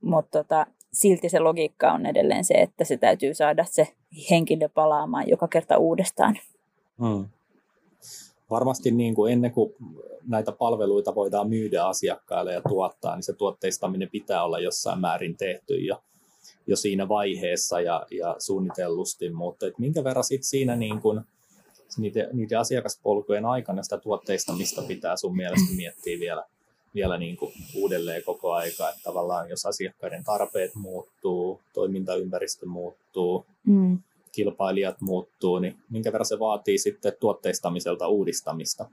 Mutta 0.00 0.38
tota, 0.38 0.66
silti 0.92 1.28
se 1.28 1.38
logiikka 1.38 1.92
on 1.92 2.06
edelleen 2.06 2.44
se, 2.44 2.54
että 2.54 2.84
se 2.84 2.96
täytyy 2.96 3.34
saada 3.34 3.64
se 3.64 3.88
henkilö 4.30 4.68
palaamaan 4.68 5.28
joka 5.28 5.48
kerta 5.48 5.78
uudestaan. 5.78 6.38
Hmm. 6.98 7.28
Varmasti 8.50 8.90
niin 8.90 9.14
kuin 9.14 9.32
ennen 9.32 9.52
kuin 9.52 9.74
näitä 10.26 10.52
palveluita 10.52 11.14
voidaan 11.14 11.48
myydä 11.48 11.84
asiakkaille 11.84 12.52
ja 12.52 12.62
tuottaa, 12.68 13.14
niin 13.14 13.22
se 13.22 13.32
tuotteistaminen 13.32 14.08
pitää 14.12 14.44
olla 14.44 14.58
jossain 14.58 15.00
määrin 15.00 15.36
tehty 15.36 15.74
jo, 15.74 16.02
jo 16.66 16.76
siinä 16.76 17.08
vaiheessa 17.08 17.80
ja, 17.80 18.06
ja 18.10 18.36
suunnitellusti, 18.38 19.30
mutta 19.30 19.66
et 19.66 19.78
minkä 19.78 20.04
verran 20.04 20.24
sit 20.24 20.44
siinä 20.44 20.76
niin 20.76 21.00
kuin, 21.00 21.20
niiden, 21.96 22.28
niiden 22.32 22.58
asiakaspolkujen 22.58 23.44
aikana 23.44 23.82
sitä 23.82 23.98
tuotteistamista 23.98 24.82
pitää 24.82 25.16
sun 25.16 25.36
mielestä 25.36 25.74
miettiä 25.76 26.20
vielä, 26.20 26.44
vielä 26.94 27.18
niin 27.18 27.36
kuin 27.36 27.52
uudelleen 27.74 28.22
koko 28.24 28.52
aika, 28.52 28.88
että 28.88 29.00
tavallaan 29.04 29.48
jos 29.48 29.66
asiakkaiden 29.66 30.24
tarpeet 30.24 30.74
muuttuu, 30.74 31.60
toimintaympäristö 31.74 32.66
muuttuu, 32.66 33.46
mm. 33.66 33.98
kilpailijat 34.32 35.00
muuttuu, 35.00 35.58
niin 35.58 35.76
minkä 35.90 36.12
verran 36.12 36.26
se 36.26 36.38
vaatii 36.38 36.78
sitten 36.78 37.12
tuotteistamiselta 37.20 38.08
uudistamista? 38.08 38.90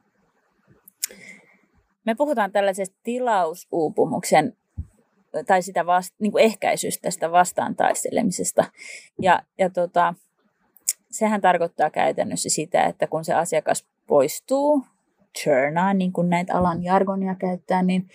Me 2.06 2.16
puhutaan 2.16 2.52
tällaisesta 2.52 2.96
tilausuupumuksen 3.04 4.58
tai 5.44 5.62
sitä 5.62 5.86
vast, 5.86 6.15
niin 6.20 6.32
kuin 6.32 6.44
ehkäisystä, 6.44 7.12
sitä 7.12 7.32
vastaan 7.32 7.75
taistelemisesta. 7.75 8.63
Ja, 9.22 9.42
ja 9.58 9.70
tota, 9.70 10.13
sehän 11.12 11.42
tarkoittaa 11.42 11.89
käytännössä 11.89 12.50
sitä, 12.50 12.84
että 12.84 13.08
kun 13.08 13.25
se 13.25 13.34
asiakas 13.34 13.86
poistuu, 14.08 14.82
churnaa, 15.44 15.94
niin 15.94 16.13
kuin 16.13 16.30
näitä 16.30 16.54
alan 16.54 16.84
jargonia 16.84 17.36
käyttää, 17.36 17.84
niin 17.84 18.10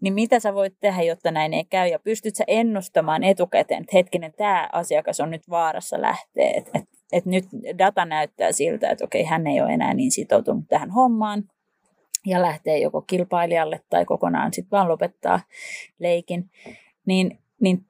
niin 0.00 0.14
mitä 0.14 0.40
sä 0.40 0.54
voit 0.54 0.74
tehdä, 0.80 1.02
jotta 1.02 1.30
näin 1.30 1.54
ei 1.54 1.64
käy? 1.64 1.88
Ja 1.88 1.98
pystyt 1.98 2.36
sä 2.36 2.44
ennustamaan 2.46 3.24
etukäteen, 3.24 3.80
että 3.80 3.96
hetkinen, 3.96 4.32
tämä 4.36 4.68
asiakas 4.72 5.20
on 5.20 5.30
nyt 5.30 5.50
vaarassa 5.50 6.02
lähteä, 6.02 6.50
että 6.56 6.70
et, 6.74 6.84
et 7.12 7.26
nyt 7.26 7.44
data 7.78 8.04
näyttää 8.04 8.52
siltä, 8.52 8.90
että 8.90 9.04
okei, 9.04 9.24
hän 9.24 9.46
ei 9.46 9.60
ole 9.60 9.72
enää 9.72 9.94
niin 9.94 10.10
sitoutunut 10.10 10.64
tähän 10.68 10.90
hommaan, 10.90 11.44
ja 12.28 12.42
lähtee 12.42 12.78
joko 12.78 13.02
kilpailijalle 13.02 13.80
tai 13.90 14.04
kokonaan 14.04 14.52
sitten 14.52 14.70
vaan 14.70 14.88
lopettaa 14.88 15.40
leikin, 15.98 16.50
niin, 17.06 17.38
niin 17.60 17.84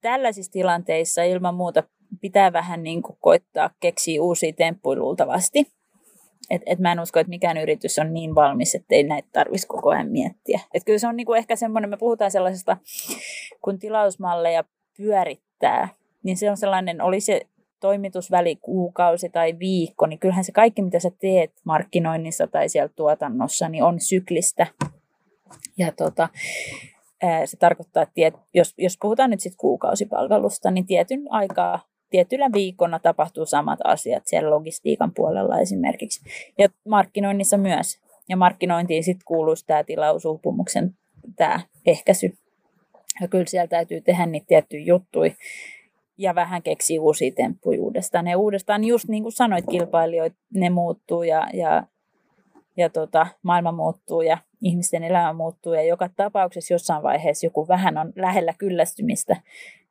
tällaisissa 0.00 0.52
tilanteissa 0.52 1.22
ilman 1.22 1.54
muuta 1.54 1.82
pitää 2.20 2.52
vähän 2.52 2.82
niin 2.82 3.02
kuin 3.02 3.16
koittaa 3.20 3.70
keksiä 3.80 4.22
uusia 4.22 4.52
temppuja 4.52 4.98
luultavasti. 4.98 5.66
Et, 6.50 6.62
et 6.66 6.78
mä 6.78 6.92
en 6.92 7.00
usko, 7.00 7.20
että 7.20 7.30
mikään 7.30 7.56
yritys 7.56 7.98
on 7.98 8.14
niin 8.14 8.34
valmis, 8.34 8.74
että 8.74 8.94
ei 8.94 9.02
näitä 9.02 9.28
tarvitsisi 9.32 9.66
koko 9.66 9.90
ajan 9.90 10.10
miettiä. 10.10 10.60
Et 10.74 10.84
kyllä 10.84 10.98
se 10.98 11.08
on 11.08 11.16
niinku 11.16 11.34
ehkä 11.34 11.56
semmoinen, 11.56 11.90
me 11.90 11.96
puhutaan 11.96 12.30
sellaisesta, 12.30 12.76
kun 13.60 13.78
tilausmalleja 13.78 14.64
pyörittää, 14.96 15.88
niin 16.22 16.36
se 16.36 16.50
on 16.50 16.56
sellainen, 16.56 17.02
oli 17.02 17.20
se 17.20 17.40
toimitusväli 17.80 18.56
kuukausi 18.56 19.28
tai 19.28 19.58
viikko, 19.58 20.06
niin 20.06 20.18
kyllähän 20.18 20.44
se 20.44 20.52
kaikki, 20.52 20.82
mitä 20.82 20.98
sä 20.98 21.10
teet 21.20 21.52
markkinoinnissa 21.64 22.46
tai 22.46 22.68
siellä 22.68 22.92
tuotannossa, 22.96 23.68
niin 23.68 23.84
on 23.84 24.00
syklistä. 24.00 24.66
Ja 25.78 25.92
tota, 25.92 26.28
se 27.44 27.56
tarkoittaa, 27.56 28.02
että 28.02 28.40
jos, 28.54 28.74
jos 28.78 28.98
puhutaan 29.00 29.30
nyt 29.30 29.40
sitten 29.40 29.58
kuukausipalvelusta, 29.60 30.70
niin 30.70 30.86
tietyn 30.86 31.20
aikaa, 31.30 31.80
tietyllä 32.10 32.50
viikona 32.52 32.98
tapahtuu 32.98 33.46
samat 33.46 33.78
asiat 33.84 34.26
siellä 34.26 34.50
logistiikan 34.50 35.12
puolella 35.14 35.58
esimerkiksi. 35.58 36.20
Ja 36.58 36.68
markkinoinnissa 36.88 37.56
myös. 37.56 38.00
Ja 38.28 38.36
markkinointiin 38.36 39.04
sitten 39.04 39.24
kuuluisi 39.26 39.66
tämä 39.66 39.84
tilausuupumuksen 39.84 40.94
tämä 41.36 41.60
ehkäisy. 41.86 42.38
Ja 43.20 43.28
kyllä 43.28 43.46
siellä 43.46 43.68
täytyy 43.68 44.00
tehdä 44.00 44.26
niitä 44.26 44.46
tiettyjä 44.46 44.84
juttuja 44.84 45.34
ja 46.18 46.34
vähän 46.34 46.62
keksi 46.62 46.98
uusia 46.98 47.32
temppuja 47.36 47.80
uudestaan. 47.80 48.26
Ja 48.26 48.38
uudestaan, 48.38 48.84
just 48.84 49.08
niin 49.08 49.22
kuin 49.22 49.32
sanoit, 49.32 49.64
kilpailijoita, 49.70 50.36
ne 50.54 50.70
muuttuu 50.70 51.22
ja, 51.22 51.48
ja, 51.52 51.82
ja 52.76 52.90
tota, 52.90 53.26
maailma 53.42 53.72
muuttuu 53.72 54.22
ja 54.22 54.38
ihmisten 54.62 55.04
elämä 55.04 55.32
muuttuu. 55.32 55.72
Ja 55.72 55.82
joka 55.82 56.08
tapauksessa 56.16 56.74
jossain 56.74 57.02
vaiheessa 57.02 57.46
joku 57.46 57.68
vähän 57.68 57.98
on 57.98 58.12
lähellä 58.16 58.54
kyllästymistä, 58.58 59.36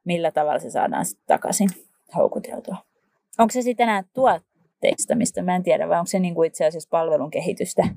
millä 0.04 0.32
tavalla 0.32 0.60
se 0.60 0.70
saadaan 0.70 1.06
sitten 1.06 1.28
takaisin 1.28 1.70
houkuteltua. 2.16 2.78
Onko 3.38 3.52
se 3.52 3.62
sitten 3.62 3.90
enää 3.90 4.04
tuotteista, 4.14 5.16
mistä 5.16 5.42
mä 5.42 5.56
en 5.56 5.64
tiedä, 5.64 5.90
vai 5.90 6.00
onko 6.00 6.08
se 6.08 6.20
niin 6.20 6.36
kuin 6.36 6.48
itse 6.48 6.66
asiassa 6.66 6.90
palvelun 6.92 7.32
kehitystä? 7.32 7.88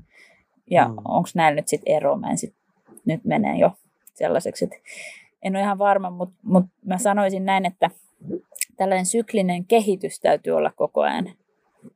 Ja 0.69 0.87
mm. 0.87 0.97
onko 0.97 1.29
näillä 1.35 1.55
nyt 1.55 1.67
sitten 1.67 1.95
ero? 1.95 2.17
Mä 2.17 2.29
en 2.29 2.37
sit, 2.37 2.55
nyt 3.05 3.25
menee 3.25 3.55
jo 3.55 3.71
sellaiseksi, 4.13 4.65
että 4.65 4.77
en 5.41 5.55
ole 5.55 5.63
ihan 5.63 5.77
varma, 5.77 6.09
mutta, 6.09 6.35
mutta 6.43 6.69
mä 6.85 6.97
sanoisin 6.97 7.45
näin, 7.45 7.65
että 7.65 7.89
tällainen 8.77 9.05
syklinen 9.05 9.65
kehitys 9.65 10.19
täytyy 10.19 10.53
olla 10.53 10.71
koko 10.75 11.01
ajan. 11.01 11.29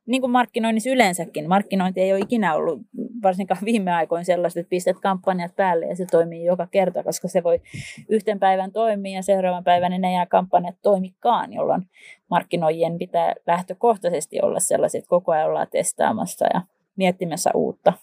Niin 0.06 0.22
kuin 0.22 0.32
markkinoinnissa 0.32 0.90
yleensäkin. 0.90 1.50
Markkinointi 1.50 2.02
ei 2.02 2.14
ole 2.14 2.20
ikinä 2.20 2.56
ollut, 2.56 2.82
varsinkaan 3.24 3.66
viime 3.66 3.92
aikoina 3.92 4.24
sellaista, 4.24 4.60
että 4.60 4.70
pistät 4.70 5.00
kampanjat 5.00 5.56
päälle 5.56 5.86
ja 5.86 5.96
se 5.96 6.06
toimii 6.12 6.46
joka 6.46 6.68
kerta, 6.68 7.04
koska 7.04 7.28
se 7.28 7.44
voi 7.44 7.62
yhten 8.10 8.40
päivän 8.40 8.72
toimia 8.72 9.16
ja 9.16 9.24
seuraavan 9.24 9.64
päivän 9.64 10.02
ne 10.02 10.14
jää 10.14 10.26
kampanjat 10.26 10.76
toimikaan, 10.82 11.54
jolloin 11.54 11.90
markkinoijien 12.30 12.98
pitää 12.98 13.34
lähtökohtaisesti 13.48 14.42
olla 14.42 14.60
sellaiset, 14.60 15.00
että 15.00 15.10
koko 15.10 15.32
ajan 15.32 15.48
ollaan 15.48 15.68
testaamassa 15.72 16.46
ja 16.54 16.62
miettimässä 16.96 17.52
uutta. 17.54 17.94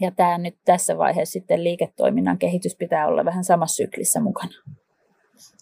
Ja 0.00 0.10
tämä 0.10 0.38
nyt 0.38 0.56
tässä 0.64 0.98
vaiheessa 0.98 1.32
sitten 1.32 1.64
liiketoiminnan 1.64 2.38
kehitys 2.38 2.76
pitää 2.76 3.06
olla 3.06 3.24
vähän 3.24 3.44
samassa 3.44 3.76
syklissä 3.76 4.20
mukana 4.20 4.52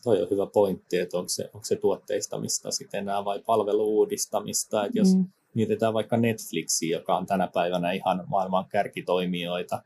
toi 0.04 0.22
on 0.22 0.30
hyvä 0.30 0.46
pointti, 0.46 0.98
että 0.98 1.18
onko 1.18 1.28
se, 1.28 1.50
onko 1.54 1.64
se 1.64 1.76
tuotteistamista 1.76 2.70
sitten 2.70 2.98
enää 3.00 3.24
vai 3.24 3.42
palveluudistamista, 3.46 4.84
että 4.84 4.98
jos 4.98 5.14
mm. 5.14 5.24
mietitään 5.54 5.94
vaikka 5.94 6.16
Netflixiä, 6.16 6.98
joka 6.98 7.16
on 7.16 7.26
tänä 7.26 7.48
päivänä 7.54 7.92
ihan 7.92 8.24
maailman 8.26 8.64
kärkitoimijoita 8.68 9.82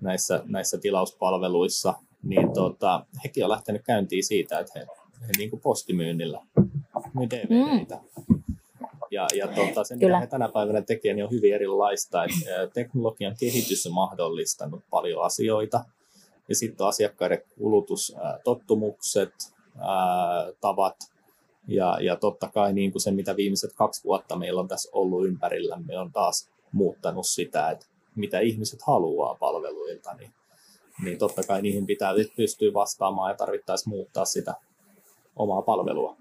näissä, 0.00 0.42
näissä 0.46 0.78
tilauspalveluissa, 0.78 1.94
niin 2.22 2.52
tota, 2.52 3.06
hekin 3.24 3.44
on 3.44 3.50
lähtenyt 3.50 3.82
käyntiin 3.82 4.24
siitä, 4.24 4.58
että 4.58 4.78
he, 4.78 4.86
he 5.20 5.32
niin 5.38 5.50
kuin 5.50 5.62
postimyynnillä 5.62 6.40
myy 7.14 7.30
DVDitä. 7.30 8.00
Mm. 8.28 8.42
Ja, 9.10 9.26
ja 9.36 9.48
tota, 9.48 9.84
se, 9.84 9.96
mitä 9.96 10.20
he 10.20 10.26
tänä 10.26 10.48
päivänä 10.48 10.82
tekevät, 10.82 11.16
niin 11.16 11.24
on 11.24 11.30
hyvin 11.30 11.54
erilaista. 11.54 12.24
Että 12.24 12.74
teknologian 12.74 13.36
kehitys 13.40 13.86
on 13.86 13.92
mahdollistanut 13.92 14.82
paljon 14.90 15.24
asioita, 15.24 15.84
ja 16.48 16.54
sitten 16.54 16.86
asiakkaiden 16.86 17.42
kulutustottumukset, 17.58 19.34
tavat 20.60 20.96
ja, 21.68 21.98
ja 22.00 22.16
totta 22.16 22.48
kai 22.48 22.72
niin 22.72 22.92
kuin 22.92 23.02
se, 23.02 23.10
mitä 23.10 23.36
viimeiset 23.36 23.72
kaksi 23.72 24.04
vuotta 24.04 24.36
meillä 24.36 24.60
on 24.60 24.68
tässä 24.68 24.90
ollut 24.92 25.26
ympärillä, 25.26 25.80
me 25.86 25.98
on 25.98 26.12
taas 26.12 26.50
muuttanut 26.72 27.26
sitä, 27.26 27.70
että 27.70 27.86
mitä 28.16 28.40
ihmiset 28.40 28.82
haluaa 28.86 29.34
palveluilta, 29.34 30.14
niin, 30.14 30.30
niin 31.04 31.18
totta 31.18 31.42
kai 31.42 31.62
niihin 31.62 31.86
pitää 31.86 32.12
pystyä 32.36 32.72
vastaamaan 32.74 33.30
ja 33.30 33.36
tarvittaisiin 33.36 33.94
muuttaa 33.94 34.24
sitä 34.24 34.54
omaa 35.36 35.62
palvelua. 35.62 36.16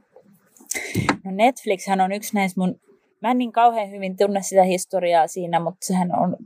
No 1.23 1.31
Netflix 1.31 1.87
on 2.03 2.11
yksi 2.11 2.35
näistä 2.35 2.61
mun, 2.61 2.79
mä 3.21 3.31
en 3.31 3.37
niin 3.37 3.51
kauhean 3.51 3.91
hyvin 3.91 4.17
tunne 4.17 4.41
sitä 4.41 4.63
historiaa 4.63 5.27
siinä, 5.27 5.59
mutta 5.59 5.85
sehän 5.85 6.19
on 6.19 6.37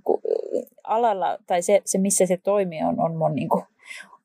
alalla, 0.96 1.38
tai 1.48 1.62
se, 1.62 1.82
se 1.86 1.98
missä 1.98 2.26
se 2.26 2.38
toimii, 2.38 2.84
on, 2.84 3.00
on 3.00 3.16
mun 3.16 3.36
niin 3.36 3.50
kuin 3.50 3.64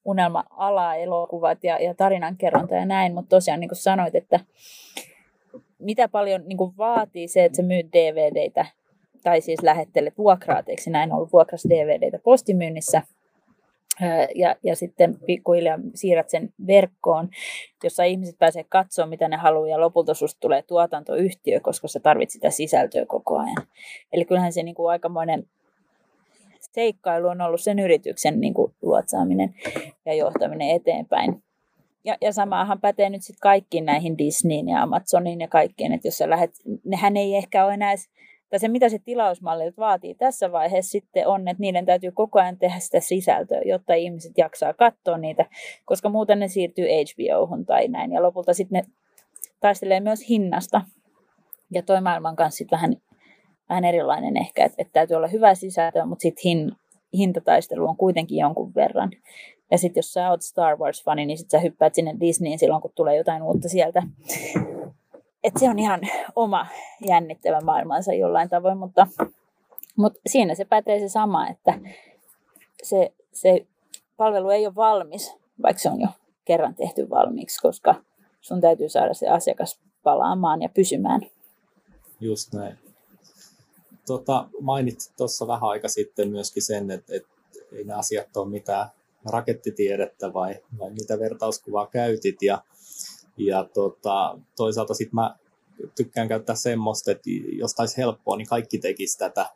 unelma-ala, 0.05 0.95
elokuvat 0.95 1.65
ja, 1.65 1.79
ja 1.79 1.95
tarinankerronta 1.95 2.75
ja 2.75 2.87
näin, 2.87 3.15
mutta 3.15 3.29
tosiaan 3.29 3.61
niin 3.61 3.69
kuin 3.69 3.77
sanoit, 3.77 4.15
että 4.15 4.41
mitä 5.79 6.09
paljon 6.09 6.43
niin 6.47 6.57
kuin 6.57 6.77
vaatii 6.79 7.29
se, 7.29 7.45
että 7.45 7.57
sä 7.57 7.63
myyt 7.63 7.87
DVDitä, 7.93 8.67
tai 9.23 9.41
siis 9.41 9.63
lähettelet 9.63 10.19
vuokraat, 10.19 10.69
eikö 10.69 10.83
näin 10.87 11.13
ollut 11.13 11.33
vuokras 11.33 11.65
DVDitä 11.69 12.19
postimyynnissä, 12.19 13.03
ja, 14.35 14.57
ja 14.63 14.77
sitten 14.77 15.19
pikkuhiljaa 15.27 15.79
siirrät 15.95 16.31
sen 16.31 16.53
verkkoon, 16.67 17.29
jossa 17.85 18.05
ihmiset 18.05 18.39
pääsee 18.39 18.65
katsomaan, 18.69 19.09
mitä 19.09 19.29
ne 19.29 19.37
haluaa, 19.37 19.69
ja 19.69 19.81
lopulta 19.81 20.15
susta 20.15 20.41
tulee 20.41 20.63
tuotantoyhtiö, 20.63 21.61
koska 21.61 21.89
sä 21.89 22.01
tarvitset 22.01 22.33
sitä 22.33 22.51
sisältöä 22.51 23.07
koko 23.07 23.39
ajan. 23.39 23.67
Eli 24.13 24.25
kyllähän 24.25 24.53
se 24.53 24.63
niin 24.63 24.75
kuin 24.75 24.91
aikamoinen 24.91 25.49
seikkailu 26.79 27.29
on 27.29 27.41
ollut 27.41 27.61
sen 27.61 27.79
yrityksen 27.79 28.41
niin 28.41 28.55
kuin 28.55 28.73
luotsaaminen 28.83 29.55
ja 30.07 30.15
johtaminen 30.15 30.71
eteenpäin. 30.71 31.43
Ja, 32.05 32.17
ja 32.21 32.33
samaahan 32.33 32.81
pätee 32.81 33.11
nyt 33.11 33.23
sitten 33.23 33.41
kaikkiin 33.41 33.85
näihin 33.85 34.19
Disneyin 34.19 34.69
ja 34.69 34.83
Amazoniin 34.83 35.41
ja 35.41 35.49
kaikkien, 35.49 35.93
että 35.93 36.09
jos 36.09 36.19
sä 36.19 36.31
lähdet, 36.31 36.51
nehän 36.85 37.17
ei 37.17 37.37
ehkä 37.37 37.65
ole 37.65 37.75
enää, 37.75 37.95
tai 38.51 38.59
se 38.59 38.69
mitä 38.69 38.89
se 38.89 38.99
tilausmalli 38.99 39.73
vaatii 39.79 40.15
tässä 40.15 40.53
vaiheessa 40.53 40.91
sitten 40.91 41.27
on, 41.27 41.49
että 41.49 41.61
niiden 41.61 41.87
täytyy 41.87 42.11
koko 42.11 42.41
ajan 42.41 42.59
tehdä 42.59 42.79
sitä 42.79 43.01
sisältöä, 43.01 43.61
jotta 43.65 43.95
ihmiset 43.95 44.33
jaksaa 44.37 44.75
katsoa 44.75 45.19
niitä, 45.19 45.47
koska 45.85 46.09
muuten 46.09 46.39
ne 46.39 46.49
siirtyy 46.49 46.87
HBOhun 46.87 47.67
tai 47.67 47.89
näin, 47.89 48.13
ja 48.13 48.23
lopulta 48.23 48.55
sitten 48.55 48.83
ne 48.83 48.93
taistelee 49.61 50.01
myös 50.01 50.29
hinnasta. 50.29 50.83
Ja 51.73 51.83
toi 51.83 52.01
maailman 52.01 52.37
kanssa 52.37 52.59
sitten 52.59 52.77
vähän 52.77 52.97
vähän 53.69 53.85
erilainen 53.85 54.37
ehkä, 54.37 54.65
että, 54.65 54.77
että 54.79 54.93
täytyy 54.93 55.17
olla 55.17 55.27
hyvä 55.27 55.55
sisältöä, 55.55 56.07
mutta 56.07 56.23
sitten 56.23 56.43
hin, 56.45 56.73
hintataistelu 57.15 57.89
on 57.89 57.97
kuitenkin 57.97 58.39
jonkun 58.39 58.75
verran. 58.75 59.11
Ja 59.71 59.79
sitten 59.79 59.99
jos 59.99 60.13
sä 60.13 60.31
oot 60.31 60.43
Star 60.43 60.77
Wars-fani, 60.77 61.27
niin 61.27 61.39
sitten 61.39 61.61
sä 61.61 61.63
hyppäät 61.63 61.95
sinne 61.95 62.17
Disneyin 62.21 62.59
silloin, 62.59 62.83
kun 62.83 62.93
tulee 62.95 63.17
jotain 63.17 63.43
uutta 63.43 63.69
sieltä. 63.69 64.03
Et 65.45 65.53
se 65.57 65.69
on 65.69 65.79
ihan 65.79 66.01
oma 66.37 66.67
jännittävä 67.07 67.61
maailmansa 67.61 68.13
jollain 68.13 68.49
tavoin, 68.49 68.79
mutta, 68.79 69.07
mutta 69.97 70.21
siinä 70.27 70.55
se 70.55 70.65
pätee 70.65 70.99
se 70.99 71.09
sama, 71.09 71.49
että 71.49 71.79
se, 72.83 73.13
se 73.33 73.67
palvelu 74.17 74.51
ei 74.51 74.67
ole 74.67 74.75
valmis, 74.75 75.37
vaikka 75.63 75.83
se 75.83 75.91
on 75.91 76.01
jo 76.01 76.09
kerran 76.45 76.75
tehty 76.75 77.11
valmiiksi, 77.11 77.61
koska 77.61 77.95
sun 78.41 78.61
täytyy 78.61 78.89
saada 78.89 79.15
se 79.15 79.29
asiakas 79.29 79.81
palaamaan 80.03 80.63
ja 80.63 80.69
pysymään. 80.69 81.21
Just 82.21 82.53
näin 82.53 82.88
tota, 84.09 84.49
mainitsit 84.61 85.17
tuossa 85.17 85.47
vähän 85.47 85.71
aika 85.71 85.89
sitten 85.89 86.31
myöskin 86.31 86.63
sen, 86.63 86.91
että, 86.91 87.17
että 87.17 87.29
ei 87.73 87.85
ne 87.85 87.95
asiat 87.95 88.37
ole 88.37 88.49
mitään 88.49 88.89
rakettitiedettä 89.25 90.33
vai, 90.33 90.55
vai 90.79 90.91
mitä 90.91 91.19
vertauskuvaa 91.19 91.87
käytit. 91.87 92.43
Ja, 92.43 92.63
ja 93.37 93.65
tota, 93.75 94.39
toisaalta 94.57 94.95
sitten 94.95 95.15
mä 95.15 95.37
tykkään 95.97 96.29
käyttää 96.29 96.57
semmoista, 96.57 97.11
että 97.11 97.31
jos 97.53 97.75
taisi 97.75 97.97
helppoa, 97.97 98.37
niin 98.37 98.49
kaikki 98.49 98.79
tekisi 98.79 99.19
tätä. 99.19 99.51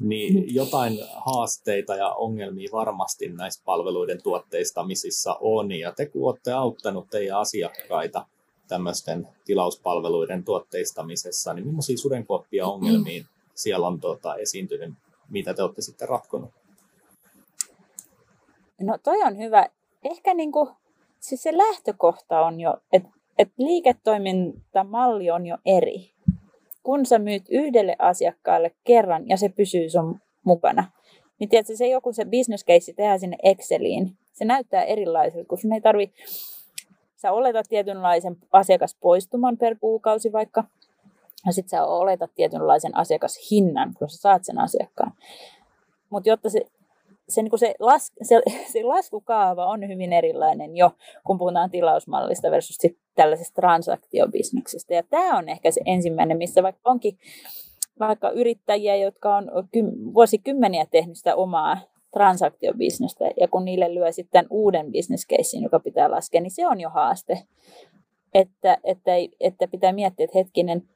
Niin 0.00 0.34
mm. 0.34 0.44
jotain 0.46 0.98
haasteita 1.14 1.94
ja 1.94 2.12
ongelmia 2.12 2.68
varmasti 2.72 3.28
näissä 3.28 3.62
palveluiden 3.64 4.22
tuotteistamisissa 4.22 5.36
on. 5.40 5.72
Ja 5.72 5.92
te 5.92 6.06
kun 6.06 6.28
olette 6.28 6.52
auttanut 6.52 7.10
teidän 7.10 7.38
asiakkaita 7.38 8.26
tämmöisten 8.68 9.28
tilauspalveluiden 9.44 10.44
tuotteistamisessa, 10.44 11.54
niin 11.54 11.66
millaisia 11.66 11.98
sudenkuoppia 11.98 12.66
ongelmiin 12.66 13.26
siellä 13.56 13.86
on 13.86 14.00
tuota, 14.00 14.34
esiintynyt, 14.34 14.94
mitä 15.30 15.54
te 15.54 15.62
olette 15.62 15.82
sitten 15.82 16.08
ratkonut? 16.08 16.50
No 18.80 18.98
toi 19.02 19.22
on 19.22 19.38
hyvä. 19.38 19.66
Ehkä 20.04 20.34
niin 20.34 20.52
kuin, 20.52 20.70
siis 21.20 21.42
se 21.42 21.56
lähtökohta 21.56 22.40
on 22.40 22.60
jo, 22.60 22.76
että 22.92 23.08
et 23.38 23.48
liiketoimintamalli 23.58 25.30
on 25.30 25.46
jo 25.46 25.58
eri. 25.66 26.10
Kun 26.82 27.06
sä 27.06 27.18
myyt 27.18 27.42
yhdelle 27.50 27.96
asiakkaalle 27.98 28.74
kerran 28.84 29.28
ja 29.28 29.36
se 29.36 29.48
pysyy 29.48 29.90
sun 29.90 30.20
mukana, 30.44 30.90
niin 31.38 31.48
tiedätkö, 31.48 31.76
se 31.76 31.88
joku 31.88 32.12
se 32.12 32.24
business 32.24 32.64
case 32.64 32.92
tehdään 32.92 33.20
sinne 33.20 33.36
Exceliin, 33.42 34.18
se 34.32 34.44
näyttää 34.44 34.84
erilaiselta, 34.84 35.48
kun 35.48 35.58
sun 35.58 35.72
ei 35.72 35.80
tarvi, 35.80 36.12
sä 37.16 37.32
oletat 37.32 37.66
tietynlaisen 37.68 38.36
asiakaspoistuman 38.52 39.58
per 39.58 39.76
kuukausi 39.80 40.32
vaikka, 40.32 40.64
ja 41.46 41.52
sitten 41.52 41.70
sä 41.70 41.84
oletat 41.84 42.30
tietynlaisen 42.34 42.96
asiakashinnan, 42.96 43.94
kun 43.98 44.08
sä 44.08 44.16
saat 44.16 44.44
sen 44.44 44.58
asiakkaan. 44.58 45.12
Mutta 46.10 46.28
jotta 46.28 46.50
se, 46.50 46.60
se, 47.28 47.42
niin 47.42 47.58
se, 47.58 47.74
las, 47.78 48.12
se, 48.22 48.40
se 48.72 48.82
laskukaava 48.82 49.66
on 49.66 49.88
hyvin 49.88 50.12
erilainen 50.12 50.76
jo, 50.76 50.90
kun 51.24 51.38
puhutaan 51.38 51.70
tilausmallista 51.70 52.50
versus 52.50 52.76
sit 52.76 52.98
tällaisesta 53.14 53.54
transaktiobisneksestä. 53.54 54.94
Ja 54.94 55.02
tämä 55.02 55.38
on 55.38 55.48
ehkä 55.48 55.70
se 55.70 55.80
ensimmäinen, 55.84 56.38
missä 56.38 56.62
vaikka 56.62 56.90
onkin 56.90 57.18
vaikka 58.00 58.30
yrittäjiä, 58.30 58.96
jotka 58.96 59.36
on 59.36 59.50
vuosikymmeniä 60.14 60.86
tehnyt 60.90 61.16
sitä 61.16 61.36
omaa 61.36 61.78
transaktiobisnestä, 62.12 63.24
ja 63.40 63.48
kun 63.48 63.64
niille 63.64 63.94
lyö 63.94 64.12
sitten 64.12 64.46
uuden 64.50 64.92
business 64.92 65.26
casein, 65.26 65.62
joka 65.62 65.80
pitää 65.80 66.10
laskea, 66.10 66.40
niin 66.40 66.50
se 66.50 66.66
on 66.66 66.80
jo 66.80 66.90
haaste. 66.90 67.38
Että, 68.34 68.78
että, 68.84 69.12
että 69.40 69.68
pitää 69.68 69.92
miettiä, 69.92 70.24
että 70.24 70.38
hetkinen, 70.38 70.88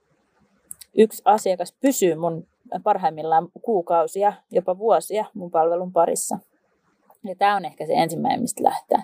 yksi 0.96 1.22
asiakas 1.24 1.76
pysyy 1.81 2.14
mun 2.14 2.46
parhaimmillaan 2.83 3.48
kuukausia, 3.62 4.33
jopa 4.50 4.79
vuosia 4.79 5.24
mun 5.35 5.50
palvelun 5.50 5.92
parissa. 5.92 6.38
Ja 7.24 7.35
tämä 7.37 7.57
on 7.57 7.64
ehkä 7.64 7.87
se 7.87 7.92
ensimmäinen, 7.92 8.40
mistä 8.40 8.64
lähtee. 8.64 8.98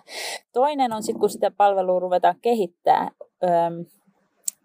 Toinen 0.53 0.92
on 0.92 1.03
sitten, 1.03 1.20
kun 1.20 1.31
sitä 1.31 1.51
palvelua 1.51 2.01
ruvetaan 2.01 2.37
kehittää 2.42 3.11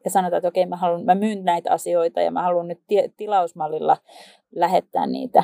ja 0.04 0.12
sanotaan, 0.12 0.38
että 0.38 0.48
okei, 0.48 0.66
mä, 0.66 0.76
haluan, 0.76 1.06
mä 1.06 1.16
myyn 1.16 1.44
näitä 1.44 1.72
asioita 1.72 2.22
ja 2.22 2.32
mä 2.32 2.42
haluan 2.42 2.68
nyt 2.68 2.82
tilausmallilla 3.18 3.98
lähettää 4.56 5.08
niitä 5.08 5.44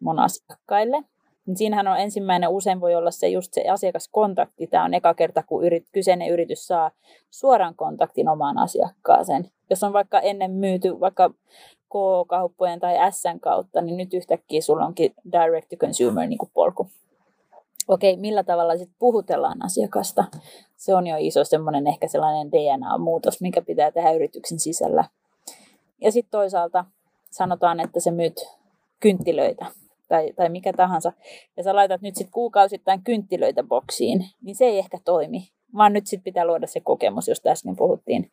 mun 0.00 0.18
asiakkaille. 0.18 1.04
Niin 1.46 1.56
siinähän 1.56 1.88
on 1.88 1.98
ensimmäinen, 1.98 2.50
usein 2.50 2.80
voi 2.80 2.94
olla 2.94 3.10
se 3.10 3.28
just 3.28 3.52
se 3.54 3.68
asiakaskontakti. 3.68 4.66
Tämä 4.66 4.84
on 4.84 4.94
eka 4.94 5.14
kerta, 5.14 5.42
kun 5.42 5.64
yrit, 5.64 5.86
kyseinen 5.92 6.28
yritys 6.28 6.66
saa 6.66 6.90
suoran 7.30 7.74
kontaktin 7.74 8.28
omaan 8.28 8.58
asiakkaaseen. 8.58 9.50
Jos 9.70 9.82
on 9.82 9.92
vaikka 9.92 10.20
ennen 10.20 10.50
myyty 10.50 11.00
vaikka 11.00 11.30
K-kauppojen 11.88 12.80
tai 12.80 13.12
Sn 13.12 13.40
kautta, 13.40 13.80
niin 13.80 13.96
nyt 13.96 14.14
yhtäkkiä 14.14 14.60
sulla 14.60 14.86
onkin 14.86 15.14
direct 15.32 15.68
to 15.68 15.76
consumer 15.76 16.26
niin 16.26 16.38
polku. 16.54 16.90
Okei, 17.88 18.16
millä 18.16 18.42
tavalla 18.42 18.76
sitten 18.76 18.96
puhutellaan 18.98 19.64
asiakasta? 19.64 20.24
Se 20.76 20.94
on 20.94 21.06
jo 21.06 21.16
iso 21.18 21.44
semmoinen 21.44 21.86
ehkä 21.86 22.08
sellainen 22.08 22.52
DNA-muutos, 22.52 23.40
mikä 23.40 23.62
pitää 23.62 23.90
tehdä 23.90 24.12
yrityksen 24.12 24.58
sisällä. 24.58 25.04
Ja 26.00 26.12
sitten 26.12 26.30
toisaalta 26.30 26.84
sanotaan, 27.30 27.80
että 27.80 28.00
se 28.00 28.10
myyt 28.10 28.48
kynttilöitä 29.00 29.66
tai, 30.12 30.32
tai 30.36 30.48
mikä 30.48 30.72
tahansa, 30.72 31.12
ja 31.56 31.62
sä 31.62 31.76
laitat 31.76 32.02
nyt 32.02 32.16
sitten 32.16 32.32
kuukausittain 32.32 33.02
kynttilöitä 33.04 33.62
boksiin, 33.62 34.24
niin 34.42 34.56
se 34.56 34.64
ei 34.64 34.78
ehkä 34.78 34.98
toimi, 35.04 35.48
vaan 35.76 35.92
nyt 35.92 36.06
sitten 36.06 36.24
pitää 36.24 36.46
luoda 36.46 36.66
se 36.66 36.80
kokemus, 36.80 37.28
josta 37.28 37.50
äsken 37.50 37.76
puhuttiin. 37.76 38.30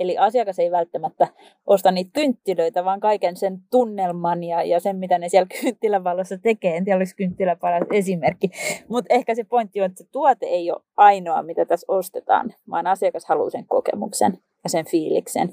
Eli 0.00 0.18
asiakas 0.18 0.58
ei 0.58 0.70
välttämättä 0.70 1.28
osta 1.66 1.90
niitä 1.90 2.10
kynttilöitä, 2.12 2.84
vaan 2.84 3.00
kaiken 3.00 3.36
sen 3.36 3.58
tunnelman 3.70 4.44
ja, 4.44 4.62
ja 4.62 4.80
sen, 4.80 4.96
mitä 4.96 5.18
ne 5.18 5.28
siellä 5.28 5.48
kynttilävalossa 5.60 6.38
tekee. 6.38 6.76
En 6.76 6.84
tiedä, 6.84 6.96
olisi 6.96 7.16
kynttilä 7.16 7.56
paras 7.56 7.88
esimerkki. 7.92 8.50
Mutta 8.88 9.14
ehkä 9.14 9.34
se 9.34 9.44
pointti 9.44 9.80
on, 9.80 9.86
että 9.86 10.04
se 10.04 10.08
tuote 10.12 10.46
ei 10.46 10.70
ole 10.70 10.82
ainoa, 10.96 11.42
mitä 11.42 11.64
tässä 11.64 11.84
ostetaan, 11.88 12.54
vaan 12.70 12.86
asiakas 12.86 13.24
haluaa 13.24 13.50
sen 13.50 13.66
kokemuksen 13.66 14.38
ja 14.64 14.70
sen 14.70 14.86
fiiliksen. 14.86 15.52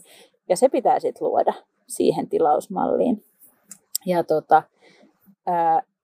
Ja 0.50 0.56
se 0.56 0.70
pitää 0.70 1.00
sitten 1.00 1.28
luoda 1.28 1.54
siihen 1.88 2.30
tilausmalliin. 2.30 3.24
Ja 4.06 4.24
tota, 4.24 4.64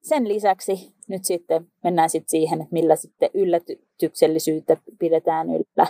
sen 0.02 0.28
lisäksi 0.28 0.94
nyt 1.08 1.26
sitten 1.26 1.68
mennään 1.84 2.10
sitten 2.10 2.30
siihen, 2.30 2.62
että 2.62 2.74
millä 2.74 2.96
sitten 2.96 3.30
yllätyksellisyyttä 3.34 4.78
pidetään 5.00 5.48
yllä 5.50 5.88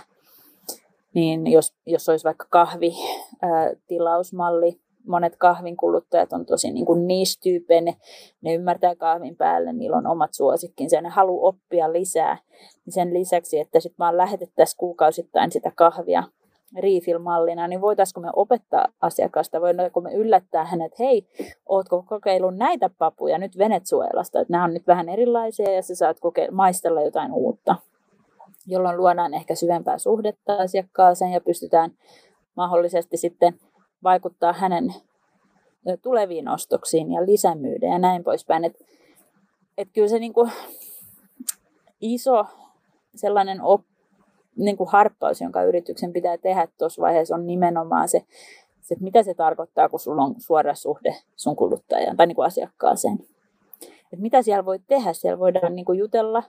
niin 1.16 1.46
jos, 1.46 1.74
jos 1.86 2.08
olisi 2.08 2.24
vaikka 2.24 2.46
kahvitilausmalli, 2.50 4.80
monet 5.06 5.36
kahvin 5.36 5.76
kuluttajat 5.76 6.32
on 6.32 6.46
tosi 6.46 6.70
niin 6.70 6.86
kuin 6.86 7.06
niche 7.06 7.80
ne, 7.80 7.96
ne 8.40 8.54
ymmärtää 8.54 8.96
kahvin 8.96 9.36
päälle, 9.36 9.72
niillä 9.72 9.96
on 9.96 10.06
omat 10.06 10.34
suosikkinsa 10.34 10.96
ja 10.96 11.02
ne 11.02 11.08
haluaa 11.08 11.48
oppia 11.48 11.92
lisää. 11.92 12.38
Niin 12.86 12.92
sen 12.92 13.14
lisäksi, 13.14 13.60
että 13.60 13.80
sitten 13.80 13.98
vaan 13.98 14.16
lähetettäisiin 14.16 14.78
kuukausittain 14.78 15.52
sitä 15.52 15.72
kahvia 15.74 16.22
refill-mallina, 16.76 17.68
niin 17.68 17.80
voitaisiinko 17.80 18.20
me 18.20 18.30
opettaa 18.36 18.86
asiakasta, 19.00 19.60
voidaanko 19.60 20.00
me 20.00 20.14
yllättää 20.14 20.64
hänet, 20.64 20.98
hei, 20.98 21.26
ootko 21.66 22.02
kokeillut 22.02 22.56
näitä 22.56 22.90
papuja 22.98 23.38
nyt 23.38 23.58
Venezuelasta, 23.58 24.40
että 24.40 24.52
nämä 24.52 24.64
on 24.64 24.74
nyt 24.74 24.86
vähän 24.86 25.08
erilaisia 25.08 25.70
ja 25.70 25.82
sä 25.82 25.94
saat 25.94 26.20
kokeilla, 26.20 26.56
maistella 26.56 27.02
jotain 27.02 27.32
uutta 27.32 27.76
jolloin 28.66 28.96
luodaan 28.96 29.34
ehkä 29.34 29.54
syvempää 29.54 29.98
suhdetta 29.98 30.56
asiakkaaseen 30.56 31.32
ja 31.32 31.40
pystytään 31.40 31.90
mahdollisesti 32.56 33.16
sitten 33.16 33.58
vaikuttaa 34.02 34.52
hänen 34.52 34.94
tuleviin 36.02 36.48
ostoksiin 36.48 37.12
ja 37.12 37.26
lisämyyden 37.26 37.90
ja 37.90 37.98
näin 37.98 38.24
poispäin. 38.24 38.64
Että 38.64 38.84
et 39.78 39.88
kyllä 39.94 40.08
se 40.08 40.18
niinku 40.18 40.48
iso 42.00 42.44
sellainen 43.14 43.62
op, 44.56 44.64
niinku 44.64 44.84
harppaus, 44.84 45.40
jonka 45.40 45.62
yrityksen 45.62 46.12
pitää 46.12 46.38
tehdä 46.38 46.68
tuossa 46.78 47.02
vaiheessa, 47.02 47.34
on 47.34 47.46
nimenomaan 47.46 48.08
se, 48.08 48.24
se, 48.80 48.94
että 48.94 49.04
mitä 49.04 49.22
se 49.22 49.34
tarkoittaa, 49.34 49.88
kun 49.88 50.00
sulla 50.00 50.22
on 50.22 50.34
suora 50.38 50.74
suhde 50.74 51.16
sun 51.36 51.56
kuluttajaan 51.56 52.16
tai 52.16 52.26
niinku 52.26 52.42
asiakkaaseen. 52.42 53.18
Et 54.12 54.18
mitä 54.18 54.42
siellä 54.42 54.64
voi 54.64 54.78
tehdä? 54.78 55.12
Siellä 55.12 55.38
voidaan 55.38 55.76
niinku 55.76 55.92
jutella 55.92 56.42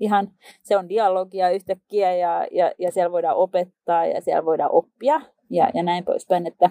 ihan, 0.00 0.28
se 0.62 0.76
on 0.76 0.88
dialogia 0.88 1.50
yhtäkkiä 1.50 2.14
ja, 2.14 2.46
ja, 2.50 2.72
ja 2.78 2.92
siellä 2.92 3.12
voidaan 3.12 3.36
opettaa 3.36 4.06
ja 4.06 4.20
siellä 4.20 4.44
voidaan 4.44 4.70
oppia 4.72 5.20
ja, 5.50 5.70
ja 5.74 5.82
näin 5.82 6.04
poispäin, 6.04 6.46
että 6.46 6.70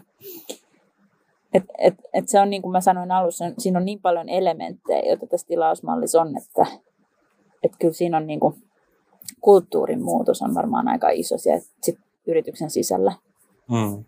et, 1.53 1.63
et, 1.77 1.95
et 2.13 2.29
se 2.29 2.39
on 2.39 2.49
niin 2.49 2.61
kuin 2.61 2.71
mä 2.71 2.81
sanoin 2.81 3.11
alussa, 3.11 3.45
siinä 3.57 3.79
on 3.79 3.85
niin 3.85 4.01
paljon 4.01 4.29
elementtejä, 4.29 5.01
joita 5.09 5.27
tässä 5.27 5.47
tilausmallissa 5.47 6.21
on, 6.21 6.37
että 6.37 6.65
et 7.63 7.71
kyllä 7.79 7.93
siinä 7.93 8.17
on 8.17 8.27
niin 8.27 8.39
kuin, 8.39 8.55
kulttuurin 9.41 10.03
muutos 10.03 10.41
on 10.41 10.55
varmaan 10.55 10.87
aika 10.87 11.09
iso 11.09 11.37
siellä 11.37 11.61
sit 11.83 11.99
yrityksen 12.27 12.69
sisällä. 12.69 13.13
Mm. 13.69 14.05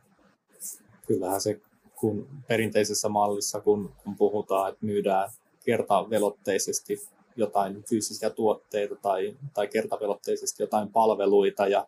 Kyllähän 1.08 1.42
se, 1.42 1.62
kun 1.96 2.28
perinteisessä 2.48 3.10
mallissa, 3.10 3.62
kun, 3.62 3.92
kun 4.04 4.16
puhutaan, 4.16 4.70
että 4.70 4.86
myydään 4.86 5.30
kertavelotteisesti 5.66 7.08
jotain 7.36 7.84
fyysisiä 7.90 8.30
tuotteita 8.30 8.96
tai, 8.96 9.38
tai 9.54 9.68
kertavelotteisesti 9.68 10.64
jotain 10.64 10.92
palveluita 10.92 11.68
ja 11.68 11.88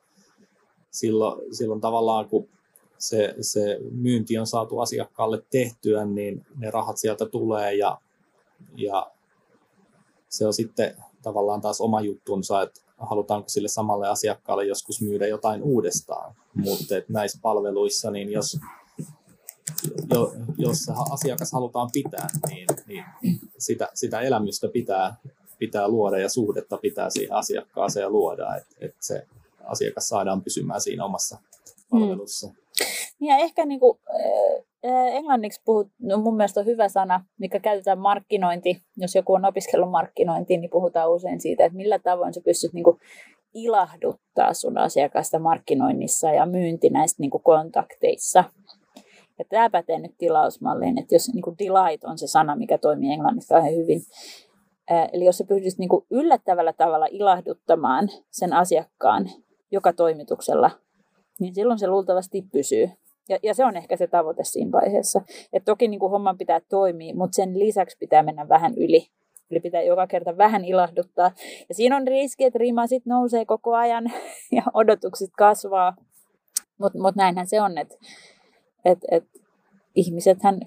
silloin, 0.92 1.56
silloin 1.56 1.82
tavallaan 1.82 2.30
kun 2.30 2.50
se, 2.98 3.36
se 3.42 3.80
myynti 3.92 4.38
on 4.38 4.48
saatu 4.48 4.80
asiakkaalle 4.80 5.44
tehtyä, 5.50 6.06
niin 6.06 6.46
ne 6.56 6.72
rahat 6.72 6.98
sieltä 6.98 7.26
tulee 7.26 7.74
ja, 7.74 8.02
ja 8.76 9.12
se 10.30 10.48
on 10.48 10.54
sitten 10.54 10.96
tavallaan 11.22 11.62
taas 11.62 11.82
oma 11.82 12.02
juttunsa, 12.02 12.62
että 12.62 12.82
halutaanko 13.10 13.50
sille 13.50 13.68
samalle 13.68 14.08
asiakkaalle 14.08 14.66
joskus 14.66 15.02
myydä 15.02 15.28
jotain 15.28 15.64
uudestaan. 15.64 16.36
Mutta 16.54 16.96
näissä 17.10 17.40
palveluissa, 17.42 18.12
niin 18.12 18.32
jos, 18.32 18.60
jo, 20.14 20.34
jos 20.58 20.90
asiakas 21.12 21.52
halutaan 21.52 21.90
pitää, 21.94 22.28
niin, 22.48 22.68
niin 22.88 23.06
sitä, 23.58 23.90
sitä 23.94 24.22
elämystä 24.22 24.68
pitää, 24.68 25.16
pitää 25.60 25.88
luoda 25.88 26.18
ja 26.18 26.30
suhdetta 26.30 26.78
pitää 26.78 27.10
siihen 27.10 27.34
asiakkaaseen 27.34 28.12
luoda, 28.12 28.56
että, 28.56 28.76
että 28.82 28.98
se 29.00 29.28
asiakas 29.64 30.08
saadaan 30.08 30.42
pysymään 30.42 30.82
siinä 30.82 31.06
omassa 31.06 31.38
palvelussa. 31.90 32.48
Mm. 32.48 32.63
Ja 33.28 33.38
ehkä 33.38 33.66
niin 33.66 33.80
kuin, 33.80 34.00
äh, 34.86 35.16
englanniksi 35.16 35.62
puhut, 35.66 35.88
no 36.02 36.18
mun 36.18 36.38
mielestä 36.38 36.60
on 36.60 36.66
hyvä 36.66 36.90
sana, 36.90 37.26
mikä 37.40 37.60
käytetään 37.60 38.00
markkinointi. 38.00 38.82
Jos 38.98 39.16
joku 39.16 39.34
on 39.34 39.46
opiskellut 39.46 39.92
markkinointiin, 39.92 40.62
niin 40.62 40.72
puhutaan 40.72 41.12
usein 41.12 41.42
siitä, 41.42 41.66
että 41.66 41.78
millä 41.78 42.00
tavoin 42.00 42.34
sä 42.34 42.42
pystyt 42.46 42.74
niin 42.74 42.84
kuin, 42.84 42.98
ilahduttaa 43.54 44.54
sun 44.54 44.78
asiakasta 44.78 45.40
markkinoinnissa 45.40 46.32
ja 46.32 46.46
myynti 46.46 46.90
näistä 46.90 47.22
niin 47.22 47.32
kuin, 47.32 47.44
kontakteissa. 47.44 48.44
Ja 49.40 49.46
tämä 49.50 49.70
pätee 49.70 50.00
nyt 50.00 50.16
tilausmalliin, 50.18 51.00
että 51.00 51.16
jos 51.16 51.34
niin 51.34 51.42
kuin 51.42 51.56
delight 51.60 52.04
on 52.04 52.18
se 52.18 52.28
sana, 52.28 52.56
mikä 52.56 52.78
toimii 52.78 53.14
englannissa 53.14 53.56
kauhean 53.56 53.76
hyvin, 53.76 54.02
Eli 55.14 55.26
jos 55.26 55.38
sä 55.38 55.44
pystyisit 55.44 55.80
niin 55.80 55.90
kuin 55.90 56.06
yllättävällä 56.12 56.74
tavalla 56.74 57.08
ilahduttamaan 57.12 58.10
sen 58.32 58.54
asiakkaan 58.54 59.30
joka 59.72 59.94
toimituksella, 59.94 60.72
niin 61.40 61.56
silloin 61.56 61.80
se 61.80 61.88
luultavasti 61.88 62.46
pysyy. 62.52 62.90
Ja, 63.30 63.40
ja 63.44 63.54
se 63.54 63.66
on 63.66 63.78
ehkä 63.78 63.98
se 63.98 64.08
tavoite 64.08 64.44
siinä 64.44 64.72
vaiheessa. 64.72 65.22
Et 65.54 65.66
toki 65.66 65.88
niin 65.88 66.00
kuin 66.00 66.12
homman 66.12 66.38
pitää 66.38 66.62
toimia, 66.70 67.16
mutta 67.16 67.36
sen 67.36 67.60
lisäksi 67.60 67.98
pitää 68.00 68.24
mennä 68.24 68.50
vähän 68.50 68.74
yli. 68.78 69.08
Eli 69.52 69.60
pitää 69.60 69.82
joka 69.82 70.08
kerta 70.08 70.38
vähän 70.38 70.66
ilahduttaa. 70.66 71.32
Ja 71.70 71.76
siinä 71.76 71.98
on 71.98 72.08
riski, 72.08 72.44
että 72.44 72.60
rima 72.60 72.88
sit 72.88 73.06
nousee 73.06 73.46
koko 73.46 73.76
ajan 73.76 74.04
ja 74.56 74.64
odotukset 74.74 75.30
kasvaa. 75.38 75.96
Mutta 76.78 77.00
mut 77.00 77.16
näinhän 77.16 77.48
se 77.48 77.62
on, 77.62 77.78
että 77.78 77.96
et, 78.86 79.00
et 79.12 79.24
ihmisethän 79.96 80.60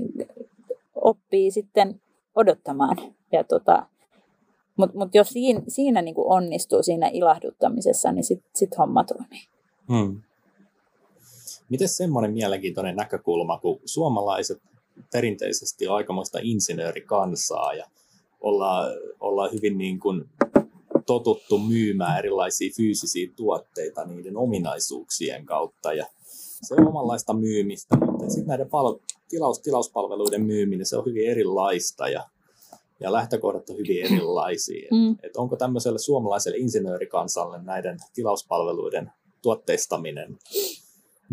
oppii 0.94 1.50
sitten 1.50 2.00
odottamaan. 2.34 2.96
Ja 3.32 3.44
tota, 3.44 3.86
mutta 4.76 4.98
mut 4.98 5.14
jos 5.14 5.28
siinä, 5.28 5.60
siinä 5.68 6.02
niinku 6.02 6.32
onnistuu 6.32 6.82
siinä 6.82 7.10
ilahduttamisessa, 7.12 8.12
niin 8.12 8.24
sitten 8.24 8.50
sit 8.54 8.78
homma 8.78 9.04
toimii. 9.04 9.42
Hmm. 9.88 10.22
Miten 11.68 11.88
semmoinen 11.88 12.32
mielenkiintoinen 12.32 12.96
näkökulma, 12.96 13.58
kun 13.58 13.80
suomalaiset 13.84 14.62
perinteisesti 15.12 15.88
on 15.88 15.96
aikamoista 15.96 16.38
insinöörikansaa 16.42 17.74
ja 17.74 17.86
ollaan, 18.40 18.92
ollaan 19.20 19.52
hyvin 19.52 19.78
niin 19.78 20.00
kuin 20.00 20.28
totuttu 21.06 21.58
myymään 21.58 22.18
erilaisia 22.18 22.70
fyysisiä 22.76 23.30
tuotteita 23.36 24.04
niiden 24.04 24.36
ominaisuuksien 24.36 25.46
kautta 25.46 25.92
ja 25.92 26.06
se 26.62 26.74
on 26.74 26.88
omanlaista 26.88 27.34
myymistä, 27.34 27.96
mutta 27.96 28.28
sitten 28.28 28.46
näiden 28.46 28.68
pal- 28.68 28.98
tilaus, 29.28 29.60
tilauspalveluiden 29.60 30.42
myyminen, 30.42 30.86
se 30.86 30.96
on 30.96 31.06
hyvin 31.06 31.30
erilaista 31.30 32.08
ja, 32.08 32.28
ja 33.00 33.12
lähtökohdat 33.12 33.70
on 33.70 33.76
hyvin 33.76 34.04
erilaisia. 34.04 34.88
Mm. 34.90 35.12
Et, 35.12 35.18
et 35.22 35.36
onko 35.36 35.56
tämmöiselle 35.56 35.98
suomalaiselle 35.98 36.58
insinöörikansalle 36.58 37.62
näiden 37.62 37.98
tilauspalveluiden 38.14 39.12
tuotteistaminen 39.42 40.38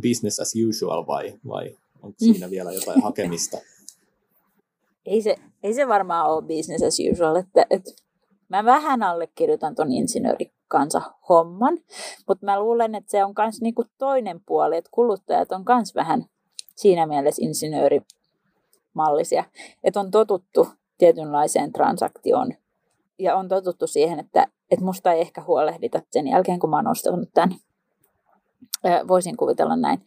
business 0.02 0.40
as 0.40 0.54
usual 0.70 1.08
vai, 1.08 1.40
vai 1.48 1.78
onko 2.02 2.16
mm. 2.22 2.26
siinä 2.26 2.50
vielä 2.50 2.72
jotain 2.72 3.02
hakemista? 3.02 3.58
Ei 5.06 5.22
se, 5.22 5.36
ei 5.64 5.74
se 5.74 5.88
varmaan 5.88 6.30
ole 6.30 6.42
business 6.42 6.84
as 6.84 6.98
usual. 7.12 7.36
Että, 7.36 7.66
että 7.70 7.92
mä 8.50 8.66
vähän 8.66 9.04
allekirjoitan 9.04 9.76
ton 9.76 9.92
insinöörikansa 9.92 11.02
homman, 11.30 11.78
mutta 12.28 12.46
mä 12.46 12.60
luulen, 12.60 12.96
että 12.96 13.12
se 13.12 13.24
on 13.24 13.34
myös 13.38 13.62
niinku 13.62 13.86
toinen 13.98 14.42
puoli, 14.46 14.78
että 14.78 14.90
kuluttajat 14.94 15.52
on 15.52 15.64
myös 15.70 15.96
vähän 15.96 16.26
siinä 16.76 17.06
mielessä 17.06 17.42
insinöörimallisia, 17.46 19.44
että 19.84 20.00
on 20.00 20.12
totuttu 20.12 20.68
tietynlaiseen 20.98 21.74
transaktioon 21.74 22.54
ja 23.20 23.36
on 23.36 23.48
totuttu 23.48 23.88
siihen, 23.88 24.20
että, 24.20 24.48
että 24.72 24.86
musta 24.86 25.14
ei 25.14 25.22
ehkä 25.22 25.44
huolehdita 25.44 26.02
sen 26.12 26.28
jälkeen, 26.28 26.60
kun 26.60 26.70
mä 26.70 26.76
oon 26.76 26.88
ostanut 26.88 27.30
tämän. 27.34 27.58
Voisin 29.08 29.38
kuvitella 29.38 29.76
näin. 29.76 30.00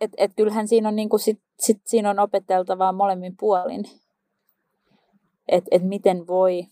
Et, 0.00 0.10
et 0.16 0.30
kyllähän 0.36 0.68
siinä 0.68 0.88
on, 0.88 0.96
niinku 0.96 1.18
sit, 1.18 1.40
sit 1.58 1.80
siinä 1.84 2.10
on 2.10 2.18
opeteltavaa 2.18 2.92
molemmin 2.92 3.36
puolin. 3.40 3.84
Että 5.48 5.68
et 5.70 5.82
miten 5.82 6.26
voi 6.26 6.66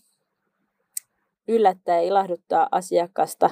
yllättää 1.47 1.95
ja 1.95 2.07
ilahduttaa 2.07 2.67
asiakasta 2.71 3.49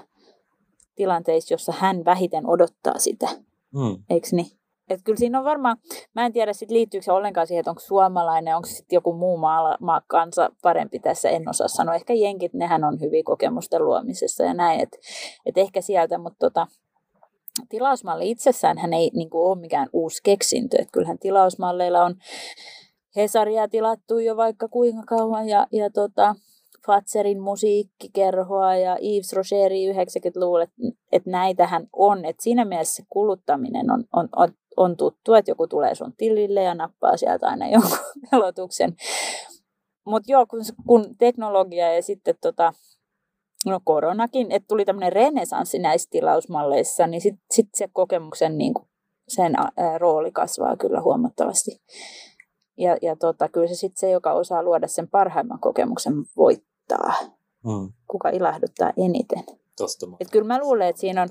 tilanteissa, 0.96 1.54
jossa 1.54 1.74
hän 1.78 2.06
vähiten 2.06 2.50
odottaa 2.50 2.98
sitä. 2.98 3.28
Mm. 3.74 4.04
Eikö 4.10 4.28
niin? 4.32 4.58
Et 4.90 5.00
kyllä 5.04 5.18
siinä 5.18 5.40
on 5.40 5.46
varmaan, 5.46 5.78
mä 6.16 6.26
en 6.26 6.34
tiedä 6.34 6.54
sit 6.54 6.72
liittyykö 6.72 7.04
se 7.04 7.12
ollenkaan 7.12 7.48
siihen, 7.48 7.60
että 7.60 7.72
onko 7.72 7.82
suomalainen, 7.82 8.56
onko 8.56 8.68
sitten 8.68 8.98
joku 8.98 9.14
muu 9.14 9.38
maa, 9.38 9.78
maa 9.80 10.02
kansa 10.08 10.50
parempi 10.62 11.00
tässä, 11.00 11.30
en 11.30 11.50
osaa 11.50 11.68
sanoa. 11.68 11.96
Ehkä 11.96 12.14
jenkit, 12.14 12.54
nehän 12.54 12.84
on 12.84 13.02
hyviä 13.02 13.22
kokemusten 13.26 13.86
luomisessa 13.86 14.44
ja 14.44 14.54
näin, 14.54 14.80
että 14.80 14.98
et 15.46 15.58
ehkä 15.58 15.82
sieltä, 15.82 16.18
mutta 16.18 16.38
tota, 16.40 16.68
tilausmalli 17.70 18.32
itsessään 18.32 18.78
hän 18.78 18.94
ei 18.94 19.12
niin 19.14 19.30
kuin, 19.30 19.42
ole 19.42 19.60
mikään 19.60 19.90
uusi 19.94 20.22
keksintö. 20.24 20.78
Että 20.80 20.92
kyllähän 20.92 21.20
tilausmalleilla 21.20 22.04
on 22.04 22.16
Hesaria 23.16 23.68
tilattu 23.68 24.20
jo 24.20 24.38
vaikka 24.38 24.68
kuinka 24.68 25.04
kauan 25.06 25.50
ja, 25.50 25.68
ja 25.72 25.90
tota, 25.90 26.36
Fatserin 26.88 27.42
musiikkikerhoa 27.42 28.76
ja 28.76 28.98
Yves 29.02 29.34
Rocheri 29.34 29.92
90-luvulla, 29.92 30.64
että 30.64 30.76
et 31.12 31.26
näitähän 31.26 31.88
on. 31.94 32.26
Et 32.26 32.40
siinä 32.40 32.66
mielessä 32.66 33.04
kuluttaminen 33.10 33.92
on, 33.92 34.04
on, 34.14 34.30
on, 34.36 34.50
on 34.78 34.98
tuttu, 34.98 35.34
että 35.34 35.52
joku 35.52 35.68
tulee 35.68 35.96
sun 35.96 36.14
tilille 36.18 36.64
ja 36.64 36.76
nappaa 36.76 37.18
sieltä 37.18 37.48
aina 37.48 37.68
jonkun 37.76 37.98
velotuksen. 38.32 38.96
Mutta 40.06 40.32
joo, 40.32 40.46
kun, 40.46 40.62
kun 40.88 41.18
teknologia 41.18 41.94
ja 41.94 42.02
sitten 42.02 42.36
tota, 42.42 42.74
no 43.72 43.80
koronakin, 43.84 44.52
että 44.52 44.68
tuli 44.68 44.86
tämmöinen 44.86 45.14
renesanssi 45.14 45.80
näissä 45.80 46.10
tilausmalleissa, 46.10 47.08
niin 47.08 47.22
sitten 47.22 47.46
sit 47.52 47.70
se 47.74 47.90
kokemuksen 47.94 48.58
niin 48.58 48.74
kuin, 48.74 48.88
sen 49.28 49.54
ää, 49.58 49.98
rooli 49.98 50.32
kasvaa 50.32 50.78
kyllä 50.78 51.02
huomattavasti. 51.02 51.82
Ja, 52.78 52.98
ja 53.02 53.16
tota, 53.16 53.50
kyllä 53.50 53.68
se 53.68 53.76
sitten 53.76 54.00
se, 54.00 54.10
joka 54.10 54.34
osaa 54.34 54.64
luoda 54.64 54.88
sen 54.88 55.08
parhaimman 55.08 55.60
kokemuksen, 55.60 56.14
voittaa. 56.38 57.14
Mm. 57.64 57.94
Kuka 58.08 58.30
ilahduttaa 58.30 58.94
eniten. 58.98 59.44
Tosta 59.78 60.08
Et 60.20 60.32
kyllä 60.32 60.48
mä 60.48 60.60
luulen, 60.60 60.88
että 60.88 61.00
siinä 61.00 61.22
on, 61.22 61.30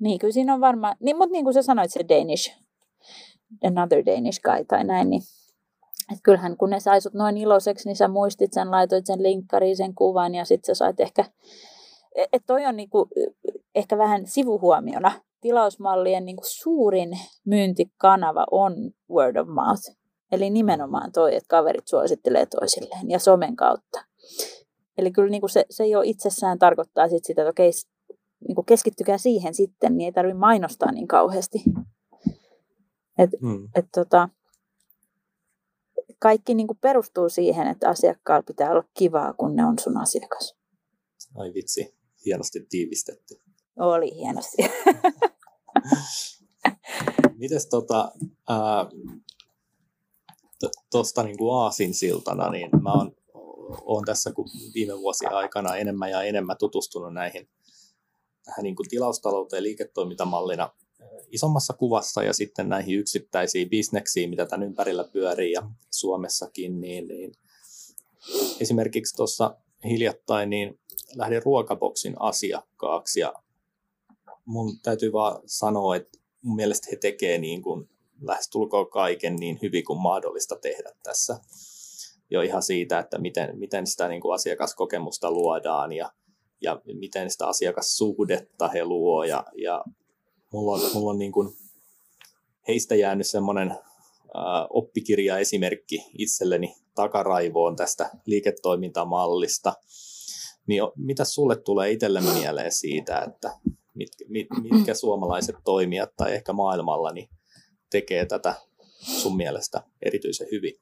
niin 0.00 0.18
kyllä 0.18 0.32
siinä 0.32 0.54
on 0.54 0.60
varmaan, 0.60 0.96
niin, 1.00 1.16
mutta 1.16 1.32
niin 1.32 1.44
kuin 1.44 1.54
sä 1.54 1.62
sanoit, 1.62 1.92
se 1.92 2.04
Danish, 2.08 2.56
another 3.64 4.06
Danish 4.06 4.40
guy 4.40 4.64
tai 4.64 4.84
näin, 4.84 5.10
niin 5.10 5.22
et 6.12 6.18
kyllähän 6.22 6.56
kun 6.56 6.70
ne 6.70 6.80
sai 6.80 7.00
sut 7.00 7.14
noin 7.14 7.36
iloiseksi, 7.36 7.88
niin 7.88 7.96
sä 7.96 8.08
muistit 8.08 8.52
sen, 8.52 8.70
laitoit 8.70 9.06
sen 9.06 9.22
linkkariin, 9.22 9.76
sen 9.76 9.94
kuvan 9.94 10.34
ja 10.34 10.44
sitten 10.44 10.74
sä 10.74 10.78
sait 10.78 11.00
ehkä, 11.00 11.24
että 12.16 12.46
toi 12.46 12.66
on 12.66 12.76
niinku, 12.76 13.08
ehkä 13.74 13.98
vähän 13.98 14.26
sivuhuomiona. 14.26 15.12
Tilausmallien 15.40 16.24
niinku 16.24 16.42
suurin 16.46 17.18
myyntikanava 17.44 18.46
on 18.50 18.74
word 19.10 19.36
of 19.36 19.48
mouth. 19.48 19.96
Eli 20.32 20.50
nimenomaan 20.50 21.12
toi, 21.12 21.36
että 21.36 21.48
kaverit 21.48 21.88
suosittelee 21.88 22.46
toisilleen 22.46 23.10
ja 23.10 23.18
somen 23.18 23.56
kautta. 23.56 24.04
Eli 24.98 25.10
kyllä 25.10 25.30
niinku 25.30 25.48
se, 25.48 25.64
se 25.70 25.86
jo 25.86 26.02
itsessään 26.04 26.58
tarkoittaa 26.58 27.08
sit 27.08 27.24
sitä, 27.24 27.42
että 27.42 27.50
okei, 27.50 27.70
niinku 28.48 28.62
keskittykää 28.62 29.18
siihen 29.18 29.54
sitten, 29.54 29.96
niin 29.96 30.06
ei 30.06 30.12
tarvitse 30.12 30.38
mainostaa 30.38 30.92
niin 30.92 31.08
kauheasti. 31.08 31.62
Et, 33.18 33.30
hmm. 33.40 33.68
et 33.74 33.86
tota, 33.94 34.28
kaikki 36.18 36.54
niin 36.54 36.66
kuin 36.66 36.78
perustuu 36.78 37.28
siihen, 37.28 37.66
että 37.66 37.88
asiakkaalla 37.88 38.42
pitää 38.42 38.70
olla 38.70 38.84
kivaa, 38.94 39.32
kun 39.32 39.56
ne 39.56 39.64
on 39.64 39.78
sun 39.78 39.96
asiakas. 39.96 40.56
Ai 41.34 41.54
vitsi, 41.54 41.94
hienosti 42.24 42.66
tiivistetty. 42.68 43.40
Oli 43.76 44.14
hienosti. 44.14 44.56
Mites 47.38 47.66
tota, 47.66 48.12
tuosta 50.90 51.22
niin 51.22 51.38
kuin 51.38 51.54
aasinsiltana, 51.54 52.50
niin 52.50 52.70
mä 52.82 52.92
oon, 52.92 53.12
oon 53.84 54.04
tässä 54.04 54.32
kun 54.32 54.48
viime 54.74 54.98
vuosien 54.98 55.34
aikana 55.34 55.76
enemmän 55.76 56.10
ja 56.10 56.22
enemmän 56.22 56.56
tutustunut 56.58 57.14
näihin 57.14 57.48
tähän 58.44 58.62
niin 58.62 58.76
kuin 58.76 58.88
tilaustalouteen 58.88 59.62
liiketoimintamallina 59.62 60.70
isommassa 61.30 61.72
kuvassa 61.72 62.22
ja 62.22 62.32
sitten 62.32 62.68
näihin 62.68 62.98
yksittäisiin 62.98 63.70
bisneksiin, 63.70 64.30
mitä 64.30 64.46
tämän 64.46 64.66
ympärillä 64.66 65.04
pyörii 65.04 65.52
ja 65.52 65.70
Suomessakin, 65.90 66.80
niin, 66.80 67.08
niin 67.08 67.32
esimerkiksi 68.60 69.16
tuossa 69.16 69.56
hiljattain 69.84 70.50
niin 70.50 70.78
lähdin 71.14 71.42
ruokaboksin 71.42 72.14
asiakkaaksi 72.18 73.20
ja 73.20 73.34
mun 74.44 74.80
täytyy 74.82 75.12
vaan 75.12 75.42
sanoa, 75.46 75.96
että 75.96 76.18
mun 76.42 76.56
mielestä 76.56 76.88
he 76.90 76.96
tekee 76.96 77.38
niin 77.38 77.62
kuin 77.62 77.88
lähestulkoon 78.20 78.90
kaiken 78.90 79.36
niin 79.36 79.58
hyvin 79.62 79.84
kuin 79.84 80.00
mahdollista 80.00 80.56
tehdä 80.56 80.90
tässä. 81.02 81.40
Jo 82.30 82.42
ihan 82.42 82.62
siitä, 82.62 82.98
että 82.98 83.18
miten, 83.18 83.58
miten 83.58 83.86
sitä 83.86 84.08
niin 84.08 84.20
kuin 84.20 84.34
asiakaskokemusta 84.34 85.30
luodaan 85.30 85.92
ja, 85.92 86.12
ja 86.60 86.80
miten 86.94 87.30
sitä 87.30 87.46
asiakassuhdetta 87.46 88.68
he 88.68 88.84
luo 88.84 89.24
ja, 89.24 89.44
ja 89.62 89.84
mulla 90.56 90.72
on, 90.72 90.90
mulla 90.94 91.10
on 91.10 91.18
niin 91.18 91.32
kuin 91.32 91.56
heistä 92.68 92.94
jäänyt 92.94 93.26
semmoinen 93.26 93.70
äh, 93.70 93.78
oppikirjaesimerkki 94.70 96.06
itselleni 96.18 96.76
takaraivoon 96.94 97.76
tästä 97.76 98.10
liiketoimintamallista. 98.26 99.72
Niin 100.66 100.82
mitä 100.96 101.24
sulle 101.24 101.56
tulee 101.56 101.90
itselle 101.90 102.20
mieleen 102.20 102.72
siitä, 102.72 103.18
että 103.18 103.58
mitkä, 103.94 104.24
mit, 104.28 104.46
mitkä 104.70 104.94
suomalaiset 104.94 105.56
toimijat 105.64 106.16
tai 106.16 106.34
ehkä 106.34 106.52
maailmalla 106.52 107.12
niin 107.12 107.28
tekee 107.90 108.26
tätä 108.26 108.54
sun 108.98 109.36
mielestä 109.36 109.82
erityisen 110.02 110.48
hyvin? 110.52 110.80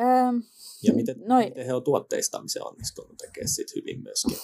Ähm, 0.00 0.36
ja 0.82 0.92
miten, 0.92 1.16
noi... 1.26 1.44
miten 1.44 1.66
he 1.66 1.74
on 1.74 1.84
tuotteistamisen 1.84 2.66
onnistunut 2.66 3.16
tekemään 3.18 3.48
sit 3.48 3.74
hyvin 3.74 4.02
myöskin? 4.02 4.36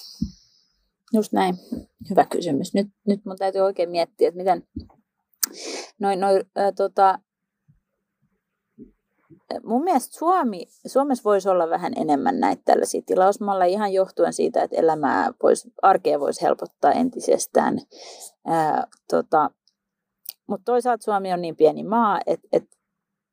Just 1.12 1.32
näin. 1.32 1.54
Hyvä 2.10 2.24
kysymys. 2.24 2.74
Nyt, 2.74 2.86
nyt 3.06 3.24
mun 3.24 3.36
täytyy 3.36 3.60
oikein 3.60 3.90
miettiä, 3.90 4.28
että 4.28 4.38
miten 4.38 4.62
noin, 5.98 6.20
noin 6.20 6.44
äh, 6.58 6.72
tota, 6.76 7.18
mun 9.64 9.84
mielestä 9.84 10.18
Suomi, 10.18 10.66
Suomessa 10.86 11.24
voisi 11.24 11.48
olla 11.48 11.70
vähän 11.70 11.92
enemmän 11.96 12.40
näitä 12.40 12.62
tällaisia 12.64 13.02
tilausmalleja 13.06 13.70
ihan 13.70 13.92
johtuen 13.92 14.32
siitä, 14.32 14.62
että 14.62 14.76
elämää 14.76 15.30
voisi, 15.42 15.72
arkea 15.82 16.20
voisi 16.20 16.42
helpottaa 16.42 16.92
entisestään. 16.92 17.78
Ää, 18.46 18.86
tota, 19.10 19.50
mutta 20.46 20.64
toisaalta 20.64 21.04
Suomi 21.04 21.32
on 21.32 21.42
niin 21.42 21.56
pieni 21.56 21.84
maa, 21.84 22.20
että 22.26 22.48
et, 22.52 22.64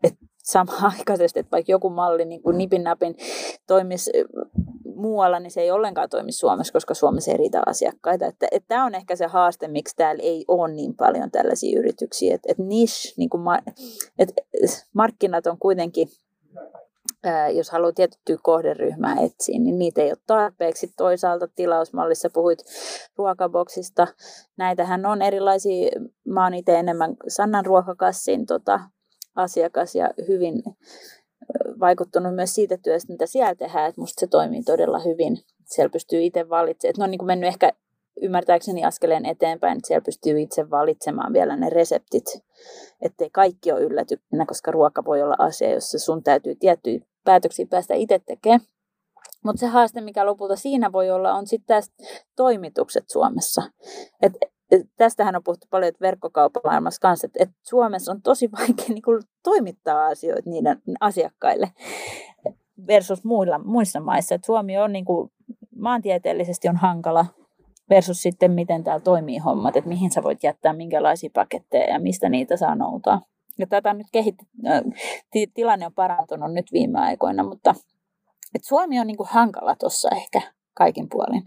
et 0.03 0.15
samaaikaisesti, 0.43 1.39
että 1.39 1.51
vaikka 1.51 1.71
joku 1.71 1.89
malli 1.89 2.25
niin 2.25 2.41
kuin 2.41 2.57
nipin 2.57 2.83
napin 2.83 3.15
toimisi 3.67 4.11
muualla, 4.95 5.39
niin 5.39 5.51
se 5.51 5.61
ei 5.61 5.71
ollenkaan 5.71 6.09
toimi 6.09 6.31
Suomessa, 6.31 6.73
koska 6.73 6.93
Suomessa 6.93 7.31
ei 7.31 7.37
riitä 7.37 7.61
asiakkaita. 7.65 8.25
Että, 8.25 8.47
että 8.51 8.67
tämä 8.67 8.85
on 8.85 8.95
ehkä 8.95 9.15
se 9.15 9.25
haaste, 9.25 9.67
miksi 9.67 9.95
täällä 9.95 10.23
ei 10.23 10.45
ole 10.47 10.73
niin 10.73 10.95
paljon 10.95 11.31
tällaisia 11.31 11.79
yrityksiä. 11.79 12.35
Että, 12.35 12.51
että 12.51 12.63
niche, 12.63 13.13
niin 13.17 13.29
kuin 13.29 13.41
ma, 13.41 13.59
että 14.19 14.33
markkinat 14.93 15.47
on 15.47 15.57
kuitenkin 15.59 16.07
jos 17.53 17.71
haluaa 17.71 17.91
tiettyä 17.91 18.37
kohderyhmää 18.41 19.15
etsiä, 19.21 19.59
niin 19.59 19.79
niitä 19.79 20.01
ei 20.01 20.09
ole 20.09 20.17
tarpeeksi. 20.27 20.93
Toisaalta 20.97 21.47
tilausmallissa 21.47 22.29
puhuit 22.33 22.59
ruokaboksista. 23.17 24.07
Näitähän 24.57 25.05
on 25.05 25.21
erilaisia, 25.21 25.91
mä 26.25 26.43
oon 26.43 26.53
itse 26.53 26.79
enemmän 26.79 27.15
Sannan 27.27 27.65
ruokakassin 27.65 28.45
tota, 28.45 28.79
asiakas 29.35 29.95
ja 29.95 30.09
hyvin 30.27 30.63
vaikuttunut 31.79 32.35
myös 32.35 32.55
siitä 32.55 32.77
työstä, 32.77 33.13
mitä 33.13 33.25
siellä 33.25 33.55
tehdään, 33.55 33.89
että 33.89 34.01
musta 34.01 34.19
se 34.19 34.27
toimii 34.27 34.63
todella 34.63 34.99
hyvin. 34.99 35.37
Siellä 35.65 35.89
pystyy 35.89 36.23
itse 36.23 36.49
valitsemaan. 36.49 36.89
Että 36.89 36.99
ne 36.99 37.03
on 37.03 37.11
niin 37.11 37.19
kuin 37.19 37.27
mennyt 37.27 37.47
ehkä 37.47 37.71
ymmärtääkseni 38.21 38.85
askeleen 38.85 39.25
eteenpäin, 39.25 39.77
että 39.77 39.87
siellä 39.87 40.05
pystyy 40.05 40.41
itse 40.41 40.69
valitsemaan 40.69 41.33
vielä 41.33 41.55
ne 41.55 41.69
reseptit, 41.69 42.25
ettei 43.01 43.29
kaikki 43.29 43.71
ole 43.71 43.81
yllätyksenä, 43.81 44.45
koska 44.45 44.71
ruoka 44.71 45.05
voi 45.05 45.21
olla 45.21 45.35
asia, 45.39 45.73
jossa 45.73 45.99
sun 45.99 46.23
täytyy 46.23 46.55
tiettyjä 46.55 46.99
päätöksiä 47.23 47.65
päästä 47.69 47.93
itse 47.93 48.19
tekemään. 48.25 48.61
Mutta 49.43 49.59
se 49.59 49.65
haaste, 49.65 50.01
mikä 50.01 50.25
lopulta 50.25 50.55
siinä 50.55 50.91
voi 50.91 51.11
olla, 51.11 51.33
on 51.33 51.47
sitten 51.47 51.83
toimitukset 52.35 53.03
Suomessa. 53.09 53.61
Et, 54.21 54.33
tästähän 54.97 55.35
on 55.35 55.43
puhuttu 55.43 55.67
paljon 55.69 55.93
verkkokauppamaailmassa 56.01 57.01
kanssa, 57.01 57.27
että 57.27 57.43
et 57.43 57.49
Suomessa 57.61 58.11
on 58.11 58.21
tosi 58.21 58.51
vaikea 58.51 58.85
niin 58.89 59.01
kuin, 59.01 59.23
toimittaa 59.43 60.05
asioita 60.05 60.49
niiden 60.49 60.81
asiakkaille 60.99 61.71
versus 62.87 63.23
muilla, 63.23 63.59
muissa 63.59 63.99
maissa. 63.99 64.35
Et 64.35 64.43
Suomi 64.43 64.77
on 64.77 64.93
niin 64.93 65.05
kuin, 65.05 65.31
maantieteellisesti 65.75 66.69
on 66.69 66.77
hankala 66.77 67.25
versus 67.89 68.21
sitten 68.21 68.51
miten 68.51 68.83
täällä 68.83 69.03
toimii 69.03 69.37
hommat, 69.37 69.75
että 69.75 69.89
mihin 69.89 70.11
sä 70.11 70.23
voit 70.23 70.43
jättää 70.43 70.73
minkälaisia 70.73 71.29
paketteja 71.33 71.93
ja 71.93 71.99
mistä 71.99 72.29
niitä 72.29 72.57
saa 72.57 72.75
noutaa. 72.75 73.21
Ja 73.59 73.67
tätä 73.67 73.93
nyt 73.93 74.07
kehit, 74.11 74.35
tilanne 75.53 75.85
on 75.85 75.93
parantunut 75.93 76.53
nyt 76.53 76.71
viime 76.71 76.99
aikoina, 76.99 77.43
mutta 77.43 77.75
et 78.55 78.63
Suomi 78.63 78.99
on 78.99 79.07
niinku 79.07 79.27
hankala 79.29 79.75
tuossa 79.75 80.09
ehkä 80.15 80.41
kaikin 80.73 81.09
puolin. 81.09 81.43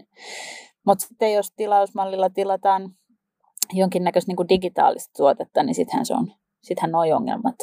Mutta 0.85 1.07
sitten 1.07 1.33
jos 1.33 1.51
tilausmallilla 1.51 2.29
tilataan 2.29 2.91
jonkinnäköistä 3.73 4.29
niinku 4.29 4.49
digitaalista 4.49 5.13
tuotetta, 5.17 5.63
niin 5.63 5.75
sittenhän, 5.75 6.05
se 6.05 6.13
on, 6.13 6.33
sittenhän 6.61 6.91
nuo 6.91 7.15
ongelmat 7.15 7.55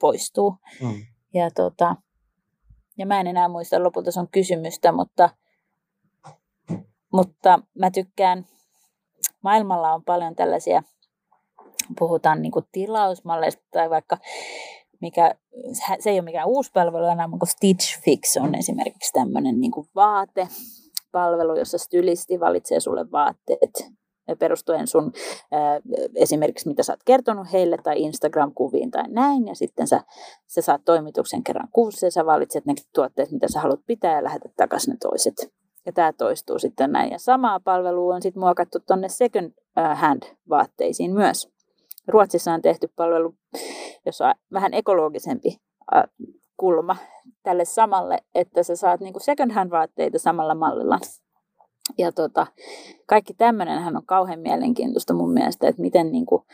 poistuu. 0.00 0.56
Mm. 0.80 1.06
Ja, 1.34 1.50
tota, 1.50 1.96
ja 2.98 3.06
mä 3.06 3.20
en 3.20 3.26
enää 3.26 3.48
muista 3.48 3.82
lopulta 3.82 4.10
sun 4.10 4.28
kysymystä, 4.32 4.92
mutta, 4.92 5.30
mutta 7.12 7.58
mä 7.78 7.90
tykkään, 7.90 8.46
maailmalla 9.42 9.92
on 9.92 10.04
paljon 10.04 10.36
tällaisia– 10.36 10.82
puhutaan 11.98 12.42
niin 12.42 12.52
kuin 12.52 12.64
tilausmalleista 12.72 13.62
tai 13.70 13.90
vaikka 13.90 14.18
mikä, 15.00 15.34
se 15.98 16.10
ei 16.10 16.18
ole 16.18 16.24
mikään 16.24 16.48
uusi 16.48 16.70
palvelu 16.74 17.04
enää, 17.04 17.28
mutta 17.28 17.46
Stitch 17.46 18.00
Fix 18.04 18.36
on 18.36 18.54
esimerkiksi 18.54 19.12
tämmöinen 19.12 19.60
niin 19.60 19.72
kuin 19.72 19.88
vaatepalvelu, 19.94 21.58
jossa 21.58 21.78
stylisti 21.78 22.40
valitsee 22.40 22.80
sulle 22.80 23.10
vaatteet 23.10 23.92
perustuen 24.38 24.86
sun 24.86 25.12
ää, 25.52 25.80
esimerkiksi 26.14 26.68
mitä 26.68 26.82
sä 26.82 26.92
oot 26.92 27.00
kertonut 27.04 27.52
heille 27.52 27.76
tai 27.82 28.02
Instagram-kuviin 28.02 28.90
tai 28.90 29.04
näin, 29.08 29.46
ja 29.46 29.54
sitten 29.54 29.86
sä, 29.86 30.00
sä 30.46 30.62
saat 30.62 30.84
toimituksen 30.84 31.44
kerran 31.44 31.68
kuussa 31.72 32.06
ja 32.06 32.10
sä 32.10 32.26
valitset 32.26 32.66
ne 32.66 32.74
tuotteet, 32.94 33.32
mitä 33.32 33.46
sä 33.52 33.60
haluat 33.60 33.80
pitää 33.86 34.14
ja 34.14 34.24
lähetät 34.24 34.52
takaisin 34.56 34.90
ne 34.92 34.96
toiset. 35.00 35.34
Ja 35.86 35.92
tämä 35.92 36.12
toistuu 36.12 36.58
sitten 36.58 36.92
näin. 36.92 37.10
Ja 37.10 37.18
samaa 37.18 37.60
palvelua 37.60 38.14
on 38.14 38.22
sitten 38.22 38.40
muokattu 38.40 38.78
tuonne 38.86 39.08
second 39.08 39.52
hand 39.94 40.22
vaatteisiin 40.48 41.14
myös. 41.14 41.48
Ruotsissa 42.08 42.52
on 42.52 42.62
tehty 42.62 42.88
palvelu, 42.96 43.34
jossa 44.06 44.28
on 44.28 44.34
vähän 44.52 44.74
ekologisempi 44.74 45.60
kulma 46.56 46.96
tälle 47.42 47.64
samalle, 47.64 48.18
että 48.34 48.62
sä 48.62 48.76
saat 48.76 49.00
niinku 49.00 49.20
second 49.20 49.52
hand 49.52 49.70
vaatteita 49.70 50.18
samalla 50.18 50.54
mallilla. 50.54 50.98
Ja 51.98 52.12
tota, 52.12 52.46
kaikki 53.06 53.34
tämmöinenhän 53.34 53.96
on 53.96 54.06
kauhean 54.06 54.40
mielenkiintoista 54.40 55.14
mun 55.14 55.32
mielestä, 55.32 55.68
että 55.68 55.82
miten 55.82 56.12
niinku 56.12 56.44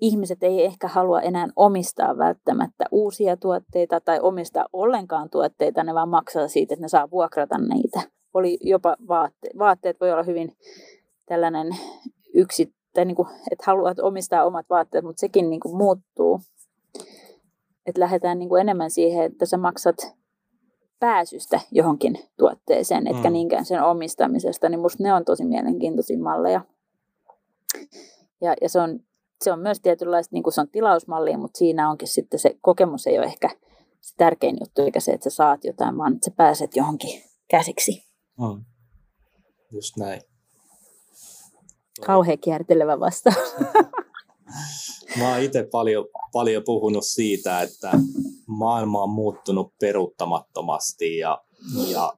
ihmiset 0.00 0.42
ei 0.42 0.64
ehkä 0.64 0.88
halua 0.88 1.20
enää 1.20 1.48
omistaa 1.56 2.18
välttämättä 2.18 2.84
uusia 2.90 3.36
tuotteita 3.36 4.00
tai 4.00 4.20
omistaa 4.20 4.66
ollenkaan 4.72 5.30
tuotteita, 5.30 5.84
ne 5.84 5.94
vaan 5.94 6.08
maksaa 6.08 6.48
siitä, 6.48 6.74
että 6.74 6.84
ne 6.84 6.88
saa 6.88 7.10
vuokrata 7.10 7.58
niitä. 7.58 8.02
Oli 8.34 8.58
jopa 8.60 8.96
vaatteet, 9.08 9.58
vaatteet 9.58 10.00
voi 10.00 10.12
olla 10.12 10.22
hyvin 10.22 10.56
tällainen 11.26 11.76
yksi, 12.34 12.74
tai 12.94 13.04
niin 13.04 13.16
kuin, 13.16 13.28
että 13.50 13.64
haluat 13.66 13.98
omistaa 13.98 14.44
omat 14.44 14.66
vaatteet, 14.70 15.04
mutta 15.04 15.20
sekin 15.20 15.50
niin 15.50 15.60
kuin 15.60 15.76
muuttuu. 15.76 16.40
Että 17.86 18.00
lähdetään 18.00 18.38
niin 18.38 18.48
kuin 18.48 18.60
enemmän 18.60 18.90
siihen, 18.90 19.24
että 19.24 19.46
sä 19.46 19.56
maksat 19.56 19.96
pääsystä 21.02 21.60
johonkin 21.70 22.18
tuotteeseen, 22.38 23.06
etkä 23.06 23.28
mm. 23.28 23.32
niinkään 23.32 23.64
sen 23.64 23.82
omistamisesta, 23.82 24.68
niin 24.68 24.80
musta 24.80 25.02
ne 25.02 25.14
on 25.14 25.24
tosi 25.24 25.44
mielenkiintoisia 25.44 26.18
malleja. 26.18 26.64
Ja, 28.40 28.54
ja 28.60 28.68
se, 28.68 28.80
on, 28.80 29.00
se 29.44 29.52
on 29.52 29.58
myös 29.58 29.80
tietynlaista, 29.80 30.36
niin 30.36 30.42
kuin 30.42 30.52
se 30.52 30.60
on 30.60 30.68
tilausmalli, 30.68 31.36
mutta 31.36 31.58
siinä 31.58 31.90
onkin 31.90 32.08
sitten 32.08 32.40
se 32.40 32.56
kokemus 32.60 33.06
ei 33.06 33.18
ole 33.18 33.26
ehkä 33.26 33.50
se 34.00 34.14
tärkein 34.16 34.56
juttu, 34.60 34.82
eikä 34.82 35.00
se, 35.00 35.12
että 35.12 35.30
sä 35.30 35.36
saat 35.36 35.64
jotain, 35.64 35.98
vaan 35.98 36.14
että 36.14 36.24
sä 36.24 36.30
pääset 36.36 36.76
johonkin 36.76 37.22
käsiksi. 37.50 38.04
Mm. 38.38 38.64
Just 39.72 39.96
näin. 39.96 40.20
Kauhean 42.06 42.38
kiertelevä 42.38 43.00
vastaus. 43.00 43.54
Mä 45.18 45.32
oon 45.32 45.42
itse 45.42 45.68
paljon, 45.72 46.04
paljon 46.32 46.62
puhunut 46.64 47.04
siitä, 47.06 47.62
että 47.62 47.90
maailma 48.46 49.02
on 49.02 49.10
muuttunut 49.10 49.72
peruuttamattomasti 49.80 51.16
ja, 51.16 51.44
ja 51.90 52.12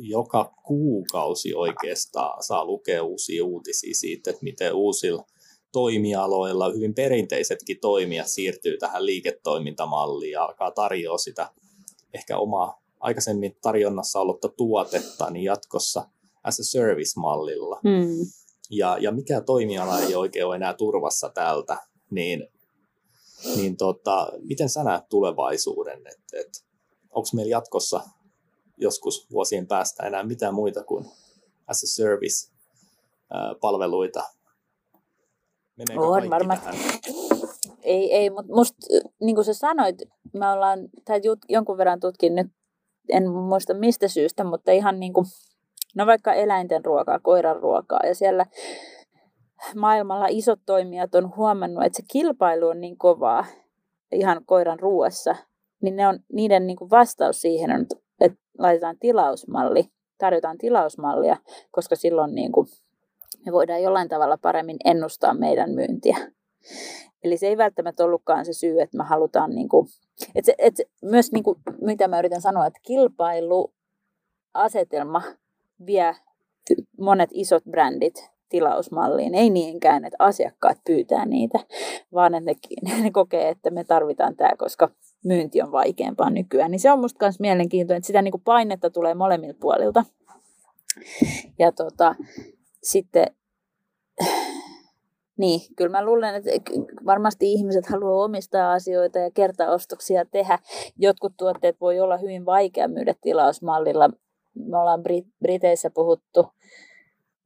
joka 0.00 0.54
kuukausi 0.66 1.54
oikeastaan 1.54 2.42
saa 2.42 2.64
lukea 2.64 3.02
uusia 3.02 3.44
uutisia 3.44 3.94
siitä, 3.94 4.30
että 4.30 4.42
miten 4.42 4.74
uusilla 4.74 5.24
toimialoilla, 5.72 6.72
hyvin 6.72 6.94
perinteisetkin 6.94 7.80
toimijat 7.80 8.28
siirtyy 8.28 8.78
tähän 8.78 9.06
liiketoimintamalliin 9.06 10.32
ja 10.32 10.44
alkaa 10.44 10.70
tarjoa 10.70 11.18
sitä 11.18 11.50
ehkä 12.14 12.38
omaa 12.38 12.82
aikaisemmin 13.00 13.56
tarjonnassa 13.62 14.20
ollutta 14.20 14.48
tuotetta, 14.48 15.30
niin 15.30 15.44
jatkossa 15.44 16.04
as 16.44 16.60
a 16.60 16.64
service-mallilla. 16.64 17.80
Mm 17.84 18.26
ja, 18.70 18.96
ja 19.00 19.12
mikä 19.12 19.40
toimiala 19.40 20.00
ei 20.00 20.14
oikein 20.14 20.46
ole 20.46 20.56
enää 20.56 20.74
turvassa 20.74 21.28
tältä, 21.28 21.76
niin, 22.10 22.46
niin 23.56 23.76
tota, 23.76 24.32
miten 24.48 24.68
sä 24.68 24.84
näet 24.84 25.08
tulevaisuuden, 25.08 25.98
että 25.98 26.40
et, 26.40 26.64
onko 27.10 27.28
meillä 27.34 27.50
jatkossa 27.50 28.00
joskus 28.76 29.30
vuosien 29.30 29.66
päästä 29.66 30.06
enää 30.06 30.22
mitään 30.22 30.54
muita 30.54 30.84
kuin 30.84 31.04
as 31.66 31.82
a 31.82 31.86
service 31.86 32.52
palveluita? 33.60 34.22
Meneekö 35.76 36.06
on 36.06 36.30
varmasti. 36.30 36.64
Tähän? 36.64 36.80
Ei, 37.82 38.14
ei 38.14 38.30
mutta 38.30 38.54
musta, 38.54 38.76
niin 39.20 39.34
kuin 39.34 39.44
sä 39.44 39.54
sanoit, 39.54 40.02
me 40.32 40.50
ollaan, 40.50 40.88
tai 41.04 41.20
jonkun 41.48 41.78
verran 41.78 42.00
tutkin 42.00 42.34
nyt, 42.34 42.46
en 43.08 43.30
muista 43.30 43.74
mistä 43.74 44.08
syystä, 44.08 44.44
mutta 44.44 44.72
ihan 44.72 45.00
niin 45.00 45.12
kuin 45.12 45.26
No 45.94 46.06
vaikka 46.06 46.32
eläinten 46.32 46.84
ruokaa, 46.84 47.18
koiran 47.18 47.56
ruokaa 47.56 48.00
ja 48.06 48.14
siellä 48.14 48.46
maailmalla 49.76 50.26
isot 50.28 50.60
toimijat 50.66 51.14
on 51.14 51.36
huomannut, 51.36 51.84
että 51.84 51.96
se 51.96 52.02
kilpailu 52.12 52.68
on 52.68 52.80
niin 52.80 52.98
kovaa 52.98 53.44
ihan 54.12 54.42
koiran 54.46 54.80
ruoassa, 54.80 55.36
niin 55.82 55.96
ne 55.96 56.08
on, 56.08 56.18
niiden 56.32 56.66
niin 56.66 56.76
kuin 56.76 56.90
vastaus 56.90 57.40
siihen 57.40 57.70
on, 57.70 57.86
että 58.20 58.38
laitetaan 58.58 58.96
tilausmalli, 59.00 59.90
tarjotaan 60.18 60.58
tilausmallia, 60.58 61.36
koska 61.70 61.96
silloin 61.96 62.34
niin 62.34 62.52
kuin 62.52 62.66
me 63.46 63.52
voidaan 63.52 63.82
jollain 63.82 64.08
tavalla 64.08 64.38
paremmin 64.42 64.76
ennustaa 64.84 65.34
meidän 65.34 65.70
myyntiä. 65.70 66.16
Eli 67.24 67.36
se 67.36 67.46
ei 67.46 67.56
välttämättä 67.56 68.04
ollutkaan 68.04 68.44
se 68.44 68.52
syy, 68.52 68.80
että 68.80 68.96
me 68.96 69.04
halutaan, 69.04 69.50
niin 69.50 69.68
kuin, 69.68 69.86
että 70.34 70.46
se, 70.46 70.54
että 70.58 70.82
myös 71.02 71.32
niin 71.32 71.44
kuin, 71.44 71.58
mitä 71.80 72.08
mä 72.08 72.18
yritän 72.18 72.40
sanoa, 72.40 72.66
että 72.66 72.80
kilpailuasetelma 72.82 75.22
vie 75.86 76.16
monet 76.98 77.30
isot 77.32 77.64
brändit 77.70 78.30
tilausmalliin. 78.50 79.34
Ei 79.34 79.50
niinkään, 79.50 80.04
että 80.04 80.16
asiakkaat 80.18 80.78
pyytää 80.86 81.26
niitä, 81.26 81.58
vaan 82.14 82.34
että 82.34 82.50
ne, 82.82 83.02
ne 83.02 83.10
kokee, 83.10 83.48
että 83.48 83.70
me 83.70 83.84
tarvitaan 83.84 84.36
tämä, 84.36 84.50
koska 84.58 84.88
myynti 85.24 85.62
on 85.62 85.72
vaikeampaa 85.72 86.30
nykyään. 86.30 86.70
Niin 86.70 86.80
se 86.80 86.92
on 86.92 87.00
musta 87.00 87.24
myös 87.26 87.40
mielenkiintoinen, 87.40 87.98
että 87.98 88.06
sitä 88.06 88.22
niin 88.22 88.32
kuin 88.32 88.42
painetta 88.44 88.90
tulee 88.90 89.14
molemmilta 89.14 89.58
puolilta. 89.60 90.04
Ja 91.58 91.72
tota, 91.72 92.14
sitten 92.82 93.26
Niin, 95.40 95.60
kyllä 95.76 95.90
mä 95.90 96.04
luulen, 96.04 96.34
että 96.34 96.50
varmasti 97.06 97.52
ihmiset 97.52 97.86
haluaa 97.86 98.24
omistaa 98.24 98.72
asioita 98.72 99.18
ja 99.18 99.30
kertaostoksia 99.30 100.24
tehdä. 100.24 100.58
Jotkut 100.98 101.32
tuotteet 101.36 101.80
voi 101.80 102.00
olla 102.00 102.16
hyvin 102.16 102.46
vaikea 102.46 102.88
myydä 102.88 103.14
tilausmallilla. 103.20 104.10
Me 104.54 104.78
ollaan 104.78 105.00
Brit- 105.00 105.32
Briteissä 105.42 105.90
puhuttu 105.90 106.46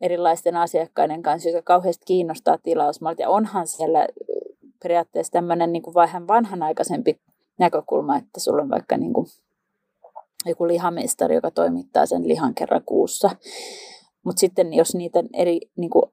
erilaisten 0.04 0.56
asiakkaiden 0.56 1.22
kanssa, 1.22 1.48
jotka 1.48 1.62
kauheasti 1.62 2.04
kiinnostaa 2.06 2.58
tilausmallit. 2.62 3.18
Ja 3.18 3.30
onhan 3.30 3.66
siellä 3.66 4.06
periaatteessa 4.82 5.32
tämmöinen 5.32 5.72
niin 5.72 5.82
kuin 5.82 5.94
vähän 5.94 6.28
vanhanaikaisempi 6.28 7.20
näkökulma, 7.58 8.16
että 8.16 8.40
sulla 8.40 8.62
on 8.62 8.70
vaikka 8.70 8.96
niin 8.96 9.12
kuin 9.12 9.26
joku 10.46 10.66
lihamestari, 10.66 11.34
joka 11.34 11.50
toimittaa 11.50 12.06
sen 12.06 12.28
lihan 12.28 12.54
kerran 12.54 12.82
kuussa. 12.86 13.30
Mutta 14.24 14.40
sitten 14.40 14.74
jos 14.74 14.94
niitä 14.94 15.24
eri, 15.32 15.60
niin 15.76 15.90
kuin, 15.90 16.04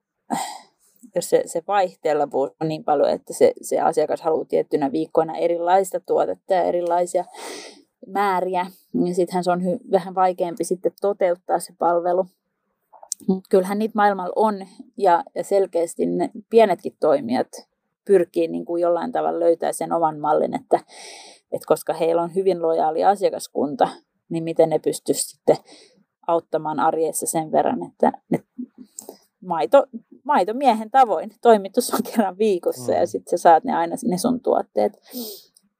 jos 1.14 1.30
se, 1.30 1.42
se 1.46 1.62
vaihtelevuus 1.68 2.50
on 2.60 2.68
niin 2.68 2.84
paljon, 2.84 3.10
että 3.10 3.32
se, 3.32 3.52
se 3.62 3.80
asiakas 3.80 4.20
haluaa 4.20 4.44
tiettynä 4.44 4.92
viikkoina 4.92 5.36
erilaista 5.36 6.00
tuotetta 6.00 6.54
ja 6.54 6.62
erilaisia 6.62 7.24
määriä, 8.06 8.66
niin 8.92 9.14
sittenhän 9.14 9.44
se 9.44 9.50
on 9.50 9.60
hy- 9.60 9.90
vähän 9.90 10.14
vaikeampi 10.14 10.64
sitten 10.64 10.92
toteuttaa 11.00 11.58
se 11.58 11.74
palvelu. 11.78 12.26
Mutta 13.28 13.48
kyllähän 13.50 13.78
niitä 13.78 13.92
maailmalla 13.94 14.32
on 14.36 14.66
ja, 14.96 15.24
ja 15.34 15.44
selkeästi 15.44 16.06
ne 16.06 16.30
pienetkin 16.50 16.96
toimijat 17.00 17.48
pyrkii 18.04 18.48
niin 18.48 18.64
kuin 18.64 18.82
jollain 18.82 19.12
tavalla 19.12 19.40
löytää 19.40 19.72
sen 19.72 19.92
oman 19.92 20.18
mallin, 20.18 20.54
että, 20.54 20.80
että 21.52 21.66
koska 21.66 21.92
heillä 21.92 22.22
on 22.22 22.34
hyvin 22.34 22.62
lojaali 22.62 23.04
asiakaskunta, 23.04 23.88
niin 24.28 24.44
miten 24.44 24.70
ne 24.70 24.78
pystyisivät 24.78 25.28
sitten 25.28 25.56
auttamaan 26.26 26.80
arjessa 26.80 27.26
sen 27.26 27.52
verran, 27.52 27.82
että, 27.82 28.12
että 28.32 28.48
maito, 29.40 29.86
maitomiehen 30.24 30.90
tavoin 30.90 31.30
toimitus 31.42 31.94
on 31.94 32.00
kerran 32.02 32.38
viikossa 32.38 32.92
mm. 32.92 32.98
ja 32.98 33.06
sitten 33.06 33.38
sä 33.38 33.42
saat 33.42 33.64
ne 33.64 33.74
aina 33.74 33.96
ne 34.04 34.18
sun 34.18 34.40
tuotteet. 34.40 34.92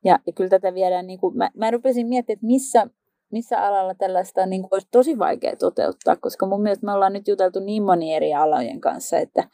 Ja, 0.05 0.19
ja 0.27 0.33
kyllä 0.33 0.51
tätä 0.51 0.75
viedään, 0.75 1.07
niin 1.07 1.19
kuin, 1.19 1.37
mä, 1.37 1.51
mä 1.55 1.71
rupesin 1.71 2.07
miettimään, 2.07 2.37
että 2.37 2.47
missä, 2.47 2.87
missä 3.33 3.67
alalla 3.67 3.95
tällaista 3.95 4.47
niin 4.47 4.63
kuin, 4.63 4.71
olisi 4.73 4.89
tosi 4.91 5.19
vaikea 5.19 5.57
toteuttaa, 5.57 6.17
koska 6.17 6.47
mun 6.47 6.63
mielestä 6.63 6.87
me 6.87 6.93
ollaan 6.93 7.13
nyt 7.13 7.29
juteltu 7.29 7.61
niin 7.61 7.83
moni 7.83 8.15
eri 8.15 8.35
alojen 8.35 8.81
kanssa, 8.81 9.19
että, 9.19 9.49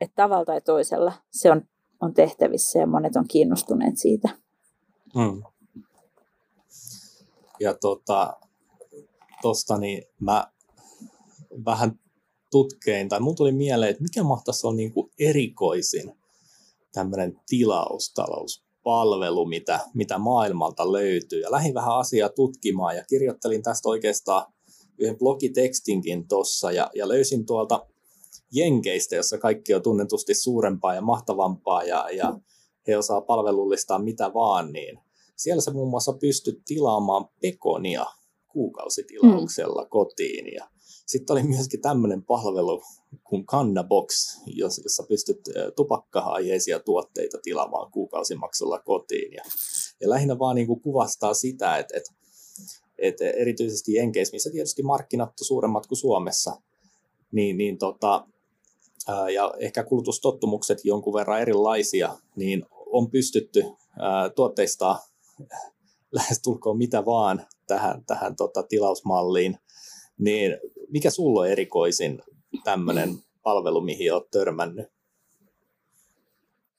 että 0.00 0.14
tavalla 0.16 0.44
tai 0.44 0.60
toisella 0.60 1.12
se 1.30 1.50
on, 1.50 1.62
on 2.00 2.14
tehtävissä 2.14 2.78
ja 2.78 2.86
monet 2.86 3.16
on 3.16 3.28
kiinnostuneet 3.28 3.96
siitä. 3.96 4.28
Mm. 5.14 5.42
Ja 7.60 7.74
tota, 7.74 8.36
tosta 9.42 9.78
niin 9.78 10.02
mä 10.20 10.46
vähän 11.64 11.98
tutkein, 12.50 13.08
tai 13.08 13.20
mun 13.20 13.36
tuli 13.36 13.52
mieleen, 13.52 13.90
että 13.90 14.02
mikä 14.02 14.22
mahtaisi 14.22 14.66
olla 14.66 14.76
niin 14.76 14.92
kuin 14.92 15.10
erikoisin 15.18 16.12
tämmöinen 16.92 17.40
tilaustalouspalvelu, 18.82 19.46
mitä, 19.46 19.80
mitä 19.94 20.18
maailmalta 20.18 20.92
löytyy. 20.92 21.40
Ja 21.40 21.50
lähdin 21.50 21.74
vähän 21.74 21.98
asiaa 21.98 22.28
tutkimaan 22.28 22.96
ja 22.96 23.04
kirjoittelin 23.04 23.62
tästä 23.62 23.88
oikeastaan 23.88 24.52
yhden 24.98 25.18
blogitekstinkin 25.18 26.28
tuossa 26.28 26.72
ja, 26.72 26.90
ja 26.94 27.08
löysin 27.08 27.46
tuolta 27.46 27.86
Jenkeistä, 28.52 29.16
jossa 29.16 29.38
kaikki 29.38 29.74
on 29.74 29.82
tunnetusti 29.82 30.34
suurempaa 30.34 30.94
ja 30.94 31.00
mahtavampaa 31.00 31.82
ja, 31.82 32.08
ja 32.12 32.40
he 32.86 32.96
osaa 32.96 33.20
palvelullistaa 33.20 33.98
mitä 33.98 34.34
vaan, 34.34 34.72
niin 34.72 34.98
siellä 35.36 35.60
se 35.60 35.70
muun 35.70 35.90
muassa 35.90 36.12
pystyt 36.12 36.62
tilaamaan 36.66 37.28
pekonia 37.42 38.06
kuukausitilauksella 38.48 39.82
mm. 39.82 39.88
kotiin. 39.88 40.54
Ja 40.54 40.68
sitten 41.10 41.34
oli 41.34 41.42
myöskin 41.42 41.80
tämmöinen 41.80 42.22
palvelu 42.22 42.82
kuin 43.24 43.46
Cannabox, 43.46 44.36
jossa 44.46 45.02
pystyt 45.08 45.40
tupakka-aiheisia 45.76 46.80
tuotteita 46.80 47.38
tilaamaan 47.42 47.92
kuukausimaksulla 47.92 48.78
kotiin. 48.78 49.32
Ja, 49.32 49.42
ja 50.00 50.10
lähinnä 50.10 50.38
vaan 50.38 50.56
niin 50.56 50.66
kuin 50.66 50.80
kuvastaa 50.80 51.34
sitä, 51.34 51.78
että, 51.78 51.96
että, 51.96 52.10
että 52.98 53.24
erityisesti 53.24 53.94
Jenkeissä, 53.94 54.34
missä 54.34 54.50
tietysti 54.50 54.82
markkinat 54.82 55.28
on 55.28 55.46
suuremmat 55.46 55.86
kuin 55.86 55.98
Suomessa, 55.98 56.62
niin, 57.32 57.56
niin 57.56 57.78
tota, 57.78 58.26
ja 59.34 59.54
ehkä 59.58 59.84
kulutustottumukset 59.84 60.84
jonkun 60.84 61.14
verran 61.14 61.40
erilaisia, 61.40 62.18
niin 62.36 62.66
on 62.86 63.10
pystytty 63.10 63.64
tuotteistaa 64.34 64.98
lähestulkoon 66.12 66.78
mitä 66.78 67.04
vaan 67.04 67.46
tähän, 67.66 68.04
tähän 68.06 68.36
tota, 68.36 68.62
tilausmalliin, 68.62 69.58
niin 70.20 70.56
mikä 70.88 71.10
sulla 71.10 71.40
on 71.40 71.48
erikoisin 71.48 72.22
tämmöinen 72.64 73.10
palvelu, 73.42 73.80
mihin 73.80 74.14
olet 74.14 74.30
törmännyt? 74.30 74.86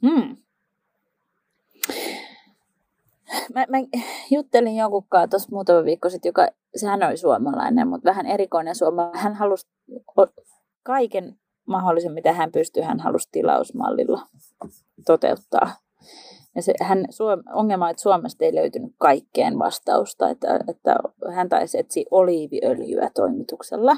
Hmm. 0.02 0.38
Mä, 3.54 3.66
mä 3.70 3.78
juttelin 4.32 4.76
jonkun 4.76 5.04
kanssa 5.10 5.28
tuossa 5.28 5.50
muutama 5.52 5.84
viikko 5.84 6.10
sitten, 6.10 6.30
joka, 6.30 6.48
sehän 6.76 7.04
oli 7.04 7.18
suomalainen, 7.18 7.88
mutta 7.88 8.10
vähän 8.10 8.26
erikoinen 8.26 8.76
suomalainen. 8.76 9.22
Hän 9.22 9.34
halusi 9.34 9.68
kaiken 10.84 11.40
mahdollisen, 11.66 12.12
mitä 12.12 12.34
hän 12.34 12.52
pystyy, 12.52 12.84
hän 12.84 13.00
halusi 13.00 13.30
tilausmallilla 13.32 14.22
toteuttaa. 15.06 15.72
Ja 16.56 16.62
se, 16.62 16.74
hän, 16.82 17.06
Suom, 17.10 17.44
ongelma 17.54 17.86
on, 17.86 17.92
että 17.92 18.04
Suomesta 18.04 18.46
ei 18.46 18.56
löytynyt 18.56 18.92
kaikkeen 18.98 19.60
vastausta, 19.60 20.30
että, 20.30 20.60
että 20.68 20.96
hän 21.34 21.50
taisi 21.50 21.80
etsiä 21.80 22.04
oliiviöljyä 22.12 23.10
toimituksella, 23.16 23.98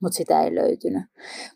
mutta 0.00 0.16
sitä 0.16 0.42
ei 0.42 0.54
löytynyt. 0.54 1.02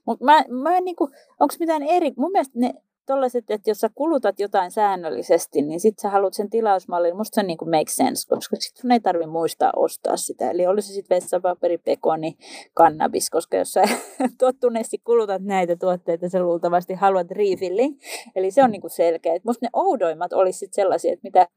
Mutta 0.06 0.24
mä, 0.24 0.44
mä 0.62 0.80
niinku, 0.80 1.10
onko 1.40 1.54
mitään 1.60 1.82
eri, 1.82 2.12
mun 2.16 2.32
mielestä 2.32 2.58
ne 2.58 2.74
tollaiset, 3.06 3.50
että 3.50 3.70
jos 3.70 3.78
sä 3.78 3.90
kulutat 3.94 4.40
jotain 4.40 4.70
säännöllisesti, 4.70 5.62
niin 5.62 5.80
sit 5.80 5.98
sä 5.98 6.10
haluat 6.10 6.34
sen 6.34 6.50
tilausmallin, 6.50 7.16
musta 7.16 7.34
se 7.34 7.42
niin 7.42 7.58
kuin 7.58 7.70
make 7.70 7.90
sense, 7.90 8.28
koska 8.28 8.56
sit 8.58 8.76
sun 8.76 8.92
ei 8.92 9.00
tarvi 9.00 9.26
muistaa 9.26 9.72
ostaa 9.76 10.16
sitä. 10.16 10.50
Eli 10.50 10.66
olisi 10.66 10.88
se 10.88 10.94
sitten 10.94 11.16
vessapaperi, 11.16 11.78
pekoni, 11.78 12.36
kannabis, 12.74 13.30
koska 13.30 13.56
jos 13.56 13.72
sä 13.72 13.82
tottuneesti 14.38 14.98
kulutat 14.98 15.42
näitä 15.42 15.76
tuotteita, 15.76 16.28
sä 16.28 16.42
luultavasti 16.42 16.94
haluat 16.94 17.30
refilling. 17.30 17.98
Eli 18.36 18.50
se 18.50 18.64
on 18.64 18.70
niin 18.70 18.80
kuin 18.80 18.90
selkeä. 18.90 19.34
Et 19.34 19.44
musta 19.44 19.66
ne 19.66 19.70
oudoimmat 19.72 20.32
olisi 20.32 20.58
sit 20.58 20.74
sellaisia, 20.74 21.12
että 21.12 21.26
mitä, 21.26 21.48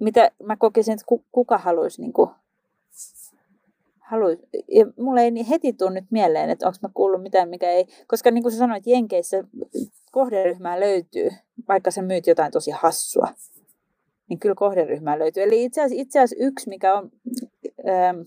mitä 0.00 0.30
mä 0.42 0.56
kokisin, 0.56 0.94
että 0.94 1.06
kuka 1.32 1.58
haluaisi 1.58 2.00
niin 2.00 2.12
kuin 2.12 2.30
haluais, 4.10 4.38
ja 4.68 4.86
mulle 4.98 5.22
ei 5.22 5.48
heti 5.50 5.72
tule 5.72 5.90
nyt 5.90 6.04
mieleen, 6.10 6.50
että 6.50 6.66
onko 6.66 6.78
mä 6.82 6.88
kuullut 6.94 7.22
mitään, 7.22 7.48
mikä 7.48 7.70
ei, 7.70 7.86
koska 8.06 8.30
niin 8.30 8.42
kuin 8.42 8.52
sä 8.52 8.58
sanoit, 8.58 8.86
Jenkeissä 8.86 9.44
kohderyhmää 10.12 10.80
löytyy, 10.80 11.30
vaikka 11.68 11.90
sä 11.90 12.02
myyt 12.02 12.26
jotain 12.26 12.52
tosi 12.52 12.70
hassua, 12.70 13.28
niin 14.28 14.38
kyllä 14.38 14.54
kohderyhmää 14.54 15.18
löytyy. 15.18 15.42
Eli 15.42 15.64
itse 15.64 15.80
asiassa, 15.82 16.02
itse 16.02 16.20
asiassa 16.20 16.44
yksi, 16.44 16.68
mikä 16.68 16.94
on 16.94 17.10
ähm, 17.88 18.20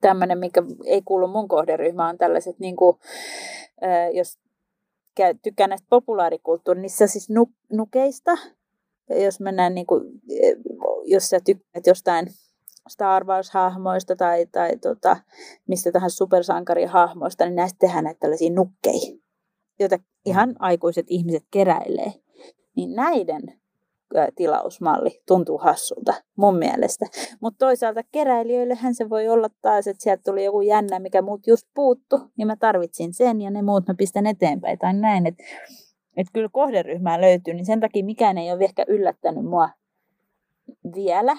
tämmöinen, 0.00 0.38
mikä 0.38 0.62
ei 0.84 1.02
kuulu 1.02 1.28
mun 1.28 1.48
kohderyhmään, 1.48 2.10
on 2.10 2.18
tällaiset, 2.18 2.58
niin 2.58 2.76
kuin, 2.76 2.96
äh, 3.84 4.12
jos 4.12 4.38
tykkään 5.42 5.70
näistä 5.70 5.86
populaarikulttuurissa, 5.90 7.06
siis 7.06 7.30
nuk, 7.30 7.50
nukeista, 7.72 8.32
jos 9.10 9.40
mennään, 9.40 9.74
niin 9.74 9.86
kuin, 9.86 10.04
äh, 10.06 10.62
jos 11.04 11.28
sä 11.28 11.40
tykkäät 11.44 11.86
jostain 11.86 12.26
Star 12.88 13.24
Wars-hahmoista 13.24 14.16
tai, 14.16 14.46
tai 14.46 14.76
tota, 14.76 15.16
mistä 15.68 15.92
tahansa 15.92 16.16
supersankarihahmoista, 16.16 17.44
niin 17.44 17.56
näistä 17.56 17.76
tehdään 17.78 18.04
näitä 18.04 18.20
tällaisia 18.20 18.50
nukkeja, 18.50 19.18
joita 19.78 19.98
ihan 20.26 20.48
mm. 20.48 20.54
aikuiset 20.58 21.06
ihmiset 21.08 21.44
keräilee. 21.50 22.12
Niin 22.76 22.94
näiden 22.94 23.60
tilausmalli 24.36 25.22
tuntuu 25.26 25.58
hassulta 25.58 26.14
mun 26.36 26.56
mielestä. 26.56 27.06
Mutta 27.40 27.66
toisaalta 27.66 28.02
keräilijöillehän 28.12 28.94
se 28.94 29.10
voi 29.10 29.28
olla 29.28 29.48
taas, 29.62 29.86
että 29.86 30.02
sieltä 30.02 30.22
tuli 30.24 30.44
joku 30.44 30.60
jännä, 30.60 30.98
mikä 30.98 31.22
muut 31.22 31.46
just 31.46 31.68
puuttu, 31.74 32.20
niin 32.36 32.46
mä 32.46 32.56
tarvitsin 32.56 33.14
sen 33.14 33.40
ja 33.40 33.50
ne 33.50 33.62
muut 33.62 33.86
mä 33.88 33.94
pistän 33.94 34.26
eteenpäin 34.26 34.78
tai 34.78 34.94
näin. 34.94 35.26
Että 35.26 35.44
et 36.16 36.26
kyllä 36.32 36.48
kohderyhmää 36.52 37.20
löytyy, 37.20 37.54
niin 37.54 37.66
sen 37.66 37.80
takia 37.80 38.04
mikään 38.04 38.38
ei 38.38 38.52
ole 38.52 38.64
ehkä 38.64 38.84
yllättänyt 38.88 39.44
mua 39.44 39.68
vielä, 40.94 41.36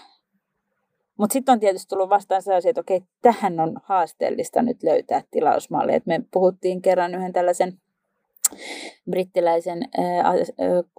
mutta 1.17 1.33
sitten 1.33 1.53
on 1.53 1.59
tietysti 1.59 1.89
tullut 1.89 2.09
vastaan 2.09 2.41
sellaisia, 2.41 2.69
että 2.69 2.81
okei, 2.81 3.01
tähän 3.21 3.59
on 3.59 3.77
haasteellista 3.83 4.61
nyt 4.61 4.83
löytää 4.83 5.23
tilausmalli. 5.31 5.93
Et 5.93 6.05
me 6.05 6.21
puhuttiin 6.31 6.81
kerran 6.81 7.15
yhden 7.15 7.33
tällaisen 7.33 7.79
brittiläisen 9.09 9.79
ää, 9.97 10.05
ää, 10.05 10.35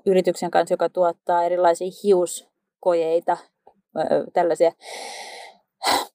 yrityksen 0.07 0.51
kanssa, 0.51 0.73
joka 0.73 0.89
tuottaa 0.89 1.43
erilaisia 1.43 1.89
hiuskojeita, 2.03 3.37
ää, 3.97 4.07
tällaisia 4.33 4.73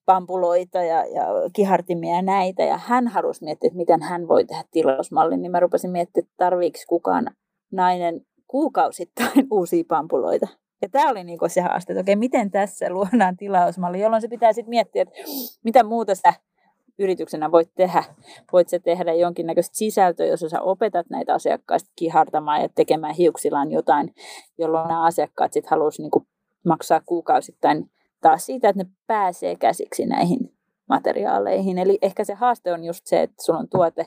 pampuloita 0.06 0.84
ja, 0.84 1.06
ja 1.06 1.26
kihartimia 1.54 2.16
ja 2.16 2.22
näitä. 2.22 2.64
Ja 2.64 2.78
hän 2.78 3.08
halusi 3.08 3.43
miettiä, 3.43 3.68
että 3.68 3.78
miten 3.78 4.02
hän 4.02 4.28
voi 4.28 4.45
tehdä 4.45 4.64
tilausmallin. 4.72 5.41
Niin 5.41 5.52
mä 5.52 5.60
rupesin 5.60 5.91
miettimään, 5.91 6.26
että 6.28 6.34
tarviiko 6.38 6.80
kukaan 6.88 7.32
nainen 7.72 8.26
kuukausittain 8.47 9.47
uusia 9.52 9.84
pampuloita. 9.88 10.47
Ja 10.82 10.89
tämä 10.89 11.09
oli 11.09 11.23
niinku 11.23 11.49
se 11.49 11.61
haaste, 11.61 11.93
että 11.93 12.01
okei, 12.01 12.15
miten 12.15 12.51
tässä 12.51 12.89
luodaan 12.89 13.38
tilausmalli, 13.38 13.99
jolloin 13.99 14.21
se 14.21 14.27
pitää 14.27 14.53
sitten 14.53 14.69
miettiä, 14.69 15.01
että 15.01 15.15
mitä 15.63 15.84
muuta 15.84 16.15
sä 16.15 16.34
yrityksenä 16.99 17.51
voit 17.51 17.71
tehdä. 17.75 18.03
Voit 18.53 18.69
se 18.69 18.79
tehdä 18.79 19.13
jonkinnäköistä 19.13 19.77
sisältöä, 19.77 20.25
jos 20.25 20.39
sä 20.39 20.61
opetat 20.61 21.09
näitä 21.09 21.34
asiakkaista 21.34 21.91
kihartamaan 21.95 22.61
ja 22.61 22.69
tekemään 22.69 23.15
hiuksillaan 23.15 23.71
jotain, 23.71 24.13
jolloin 24.57 24.88
nämä 24.88 25.05
asiakkaat 25.05 25.53
sitten 25.53 25.69
haluaisi 25.69 26.01
niin 26.01 26.27
maksaa 26.65 27.01
kuukausittain 27.05 27.89
taas 28.21 28.45
siitä, 28.45 28.69
että 28.69 28.84
ne 28.84 28.89
pääsee 29.07 29.55
käsiksi 29.55 30.05
näihin 30.05 30.53
materiaaleihin. 30.89 31.77
Eli 31.77 31.97
ehkä 32.01 32.23
se 32.23 32.34
haaste 32.34 32.73
on 32.73 32.84
just 32.84 33.07
se, 33.07 33.21
että 33.21 33.43
sulla 33.43 33.59
on 33.59 33.69
tuote, 33.69 34.05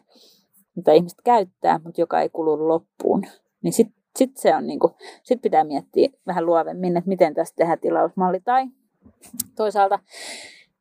mitä 0.77 0.93
ihmiset 0.93 1.19
käyttää, 1.25 1.81
mutta 1.85 2.01
joka 2.01 2.21
ei 2.21 2.29
kulu 2.29 2.69
loppuun. 2.69 3.23
Niin 3.63 3.73
sitten 3.73 4.04
sit 4.19 4.37
se 4.37 4.55
on 4.55 4.67
niinku, 4.67 4.97
sit 5.23 5.43
pitää 5.43 5.65
miettiä 5.65 6.09
vähän 6.27 6.47
luovemmin, 6.47 6.97
että 6.97 7.09
miten 7.09 7.35
tästä 7.35 7.57
tehdään 7.57 7.81
tilausmalli. 7.81 8.41
Tai 8.41 8.67
toisaalta 9.57 9.99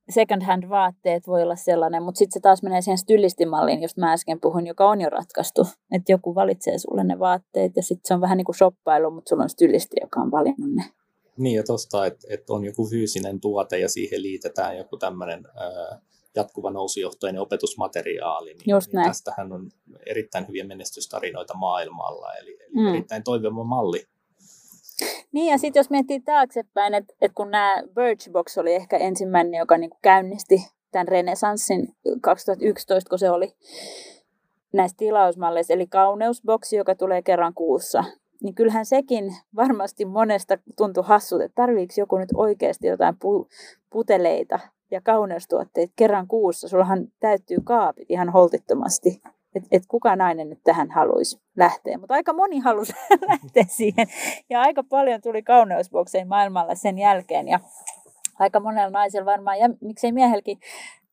second 0.10 0.44
hand 0.44 0.70
vaatteet 0.70 1.28
voi 1.28 1.44
olla 1.44 1.56
sellainen, 1.56 2.04
mutta 2.04 2.20
sitten 2.20 2.34
se 2.34 2.40
taas 2.40 2.64
menee 2.64 2.82
siihen 2.82 2.98
stylistimalliin, 2.98 3.82
josta 3.82 4.02
mä 4.02 4.14
äsken 4.14 4.40
puhuin, 4.40 4.68
joka 4.68 4.90
on 4.90 5.02
jo 5.02 5.10
ratkaistu. 5.10 5.68
Että 5.92 6.12
joku 6.12 6.36
valitsee 6.36 6.78
sulle 6.78 7.04
ne 7.04 7.20
vaatteet 7.20 7.76
ja 7.76 7.84
sitten 7.84 8.08
se 8.08 8.14
on 8.14 8.22
vähän 8.22 8.38
niin 8.38 8.46
kuin 8.46 8.56
shoppailu, 8.56 9.12
mutta 9.12 9.30
sulla 9.30 9.44
on 9.44 9.50
stylisti, 9.50 9.96
joka 10.02 10.20
on 10.20 10.32
valinnut 10.32 10.72
ne. 10.76 10.84
Niin 11.38 11.56
ja 11.56 11.64
tosta, 11.64 12.06
että, 12.06 12.28
että 12.30 12.54
on 12.54 12.66
joku 12.66 12.88
fyysinen 12.90 13.40
tuote 13.40 13.80
ja 13.80 13.90
siihen 13.90 14.22
liitetään 14.22 14.78
joku 14.78 14.98
tämmöinen 14.98 15.44
jatkuva 16.36 16.72
nousujohtoinen 16.72 17.42
opetusmateriaali, 17.42 18.54
niin, 18.54 18.64
Just 18.68 18.94
niin 18.94 19.08
tästähän 19.08 19.52
on 19.52 19.70
erittäin 20.06 20.48
hyviä 20.48 20.64
menestystarinoita 20.64 21.54
maailmalla, 21.54 22.34
eli, 22.34 22.58
eli 22.60 22.70
mm. 22.76 22.88
erittäin 22.88 23.24
toivoma 23.24 23.64
malli. 23.64 24.04
Niin 25.32 25.52
ja 25.52 25.58
sitten 25.58 25.80
jos 25.80 25.90
miettii 25.90 26.20
taaksepäin, 26.20 26.94
että, 26.94 27.14
että 27.22 27.36
kun 27.36 27.52
nämä 27.52 27.84
Birchbox 27.96 28.58
oli 28.58 28.74
ehkä 28.74 28.98
ensimmäinen, 28.98 29.60
joka 29.60 29.78
niin 29.78 29.92
käynnisti 30.02 30.68
tämän 30.92 31.08
renesanssin 31.08 31.96
2011, 32.22 33.10
kun 33.10 33.20
se 33.20 33.30
oli 33.30 33.56
näissä 34.74 34.98
tilausmalleissa, 34.98 35.74
eli 35.74 35.88
kauneusboksi, 35.88 36.76
joka 36.76 36.96
tulee 36.96 37.22
kerran 37.22 37.54
kuussa, 37.54 38.04
niin 38.44 38.56
kyllähän 38.56 38.86
sekin 38.86 39.36
varmasti 39.56 40.06
monesta 40.06 40.58
tuntui 40.78 41.04
hassulta, 41.08 41.44
että 41.44 41.56
tarviiko 41.56 41.94
joku 41.98 42.18
nyt 42.18 42.30
oikeasti 42.36 42.88
jotain 42.88 43.16
pu- 43.16 43.48
puteleita 43.90 44.60
ja 44.94 45.02
kauneustuotteita 45.02 45.94
kerran 45.96 46.28
kuussa. 46.28 46.68
Sullahan 46.68 47.08
täyttyy 47.20 47.58
kaapit 47.64 48.12
ihan 48.12 48.30
holtittomasti. 48.30 49.22
Että 49.56 49.68
et 49.72 49.84
kuka 49.88 50.16
nainen 50.16 50.50
nyt 50.50 50.60
tähän 50.64 50.92
haluaisi 50.92 51.42
lähteä. 51.58 51.98
Mutta 51.98 52.14
aika 52.14 52.34
moni 52.34 52.60
halusi 52.60 52.94
lähteä 53.30 53.66
siihen. 53.68 54.08
Ja 54.50 54.62
aika 54.62 54.84
paljon 54.84 55.22
tuli 55.22 55.44
kauneusbokseja 55.44 56.26
maailmalla 56.26 56.76
sen 56.76 56.98
jälkeen. 56.98 57.48
Ja 57.48 57.60
aika 58.40 58.60
monella 58.60 58.90
naisella 58.90 59.26
varmaan, 59.26 59.60
ja 59.60 59.70
miksei 59.82 60.12
miehelläkin, 60.12 60.60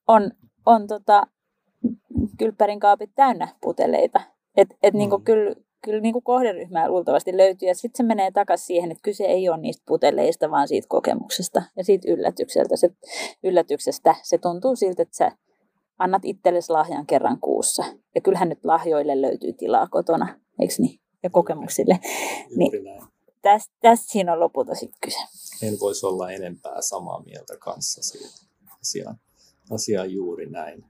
on, 0.08 0.30
on 0.66 0.86
tota, 0.86 1.26
kylppärin 2.38 2.80
kaapit 2.80 3.10
täynnä 3.14 3.48
puteleita. 3.60 4.20
Että 4.56 4.76
et 4.82 4.94
niinku 4.94 5.18
mm. 5.18 5.24
niinku 5.34 5.44
kyllä 5.44 5.69
kyllä 5.84 6.00
niin 6.00 6.12
kuin 6.12 6.22
kohderyhmää 6.22 6.88
luultavasti 6.88 7.36
löytyy. 7.36 7.68
Ja 7.68 7.74
sitten 7.74 7.96
se 7.96 8.02
menee 8.02 8.30
takaisin 8.30 8.66
siihen, 8.66 8.90
että 8.90 9.02
kyse 9.02 9.24
ei 9.24 9.48
ole 9.48 9.58
niistä 9.58 9.82
puteleista, 9.86 10.50
vaan 10.50 10.68
siitä 10.68 10.88
kokemuksesta 10.88 11.62
ja 11.76 11.84
siitä 11.84 12.12
yllätykseltä. 12.12 12.76
Se, 12.76 12.90
yllätyksestä 13.44 14.14
se 14.22 14.38
tuntuu 14.38 14.76
siltä, 14.76 15.02
että 15.02 15.16
sä 15.16 15.32
annat 15.98 16.24
itsellesi 16.24 16.72
lahjan 16.72 17.06
kerran 17.06 17.40
kuussa. 17.40 17.84
Ja 18.14 18.20
kyllähän 18.20 18.48
nyt 18.48 18.64
lahjoille 18.64 19.22
löytyy 19.22 19.52
tilaa 19.52 19.88
kotona, 19.88 20.40
eikö 20.58 20.74
niin? 20.78 21.00
Ja 21.22 21.30
kokemuksille. 21.30 21.98
niin, 22.56 22.72
tästä, 23.42 23.74
tästä 23.80 24.12
siinä 24.12 24.32
on 24.32 24.40
lopulta 24.40 24.74
sitten 24.74 24.98
kyse. 25.00 25.18
En 25.66 25.80
voisi 25.80 26.06
olla 26.06 26.30
enempää 26.30 26.82
samaa 26.82 27.22
mieltä 27.22 27.56
kanssa 27.56 28.02
siitä 28.02 28.28
asiaan. 28.80 29.16
Asia 29.70 30.04
juuri 30.04 30.50
näin. 30.50 30.84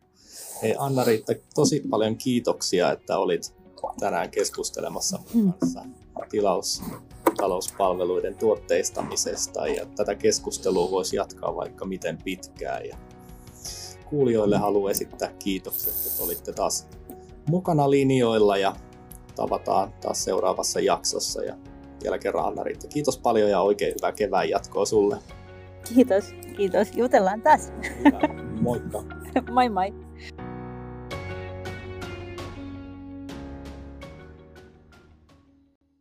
Hei 0.62 0.74
Anna-Riitta, 0.78 1.32
tosi 1.55 1.82
paljon 1.91 2.16
kiitoksia, 2.16 2.93
että 2.93 3.18
olit 3.18 3.60
tänään 4.01 4.31
keskustelemassa 4.31 5.18
hmm. 5.35 5.53
kanssa 5.53 5.85
tilaus, 6.31 6.83
talouspalveluiden 7.37 8.35
tuotteistamisesta 8.35 9.66
ja 9.66 9.87
tätä 9.97 10.14
keskustelua 10.14 10.91
voisi 10.91 11.16
jatkaa 11.16 11.57
vaikka 11.57 11.85
miten 11.85 12.18
pitkään. 12.24 12.87
Ja 12.87 12.97
kuulijoille 14.05 14.57
haluan 14.57 14.91
esittää 14.91 15.33
kiitokset, 15.39 15.95
että 16.07 16.22
olitte 16.22 16.53
taas 16.53 16.89
mukana 17.49 17.91
linjoilla 17.91 18.57
ja 18.57 18.76
tavataan 19.37 19.93
taas 20.01 20.24
seuraavassa 20.24 20.81
jaksossa. 20.81 21.43
Ja 21.43 21.57
vielä 22.03 22.18
kerran 22.18 22.45
anna 22.45 22.62
-Riitta. 22.62 22.89
kiitos 22.89 23.18
paljon 23.18 23.51
ja 23.51 23.61
oikein 23.61 23.95
hyvää 23.95 24.12
kevään 24.12 24.49
jatkoa 24.49 24.87
sulle. 24.87 25.18
Kiitos, 25.95 26.24
kiitos. 26.57 26.89
Jutellaan 26.97 27.43
taas. 27.43 27.72
Hyvä. 28.05 28.20
Moikka. 28.61 29.03
moi 29.55 29.68
moi. 29.68 30.10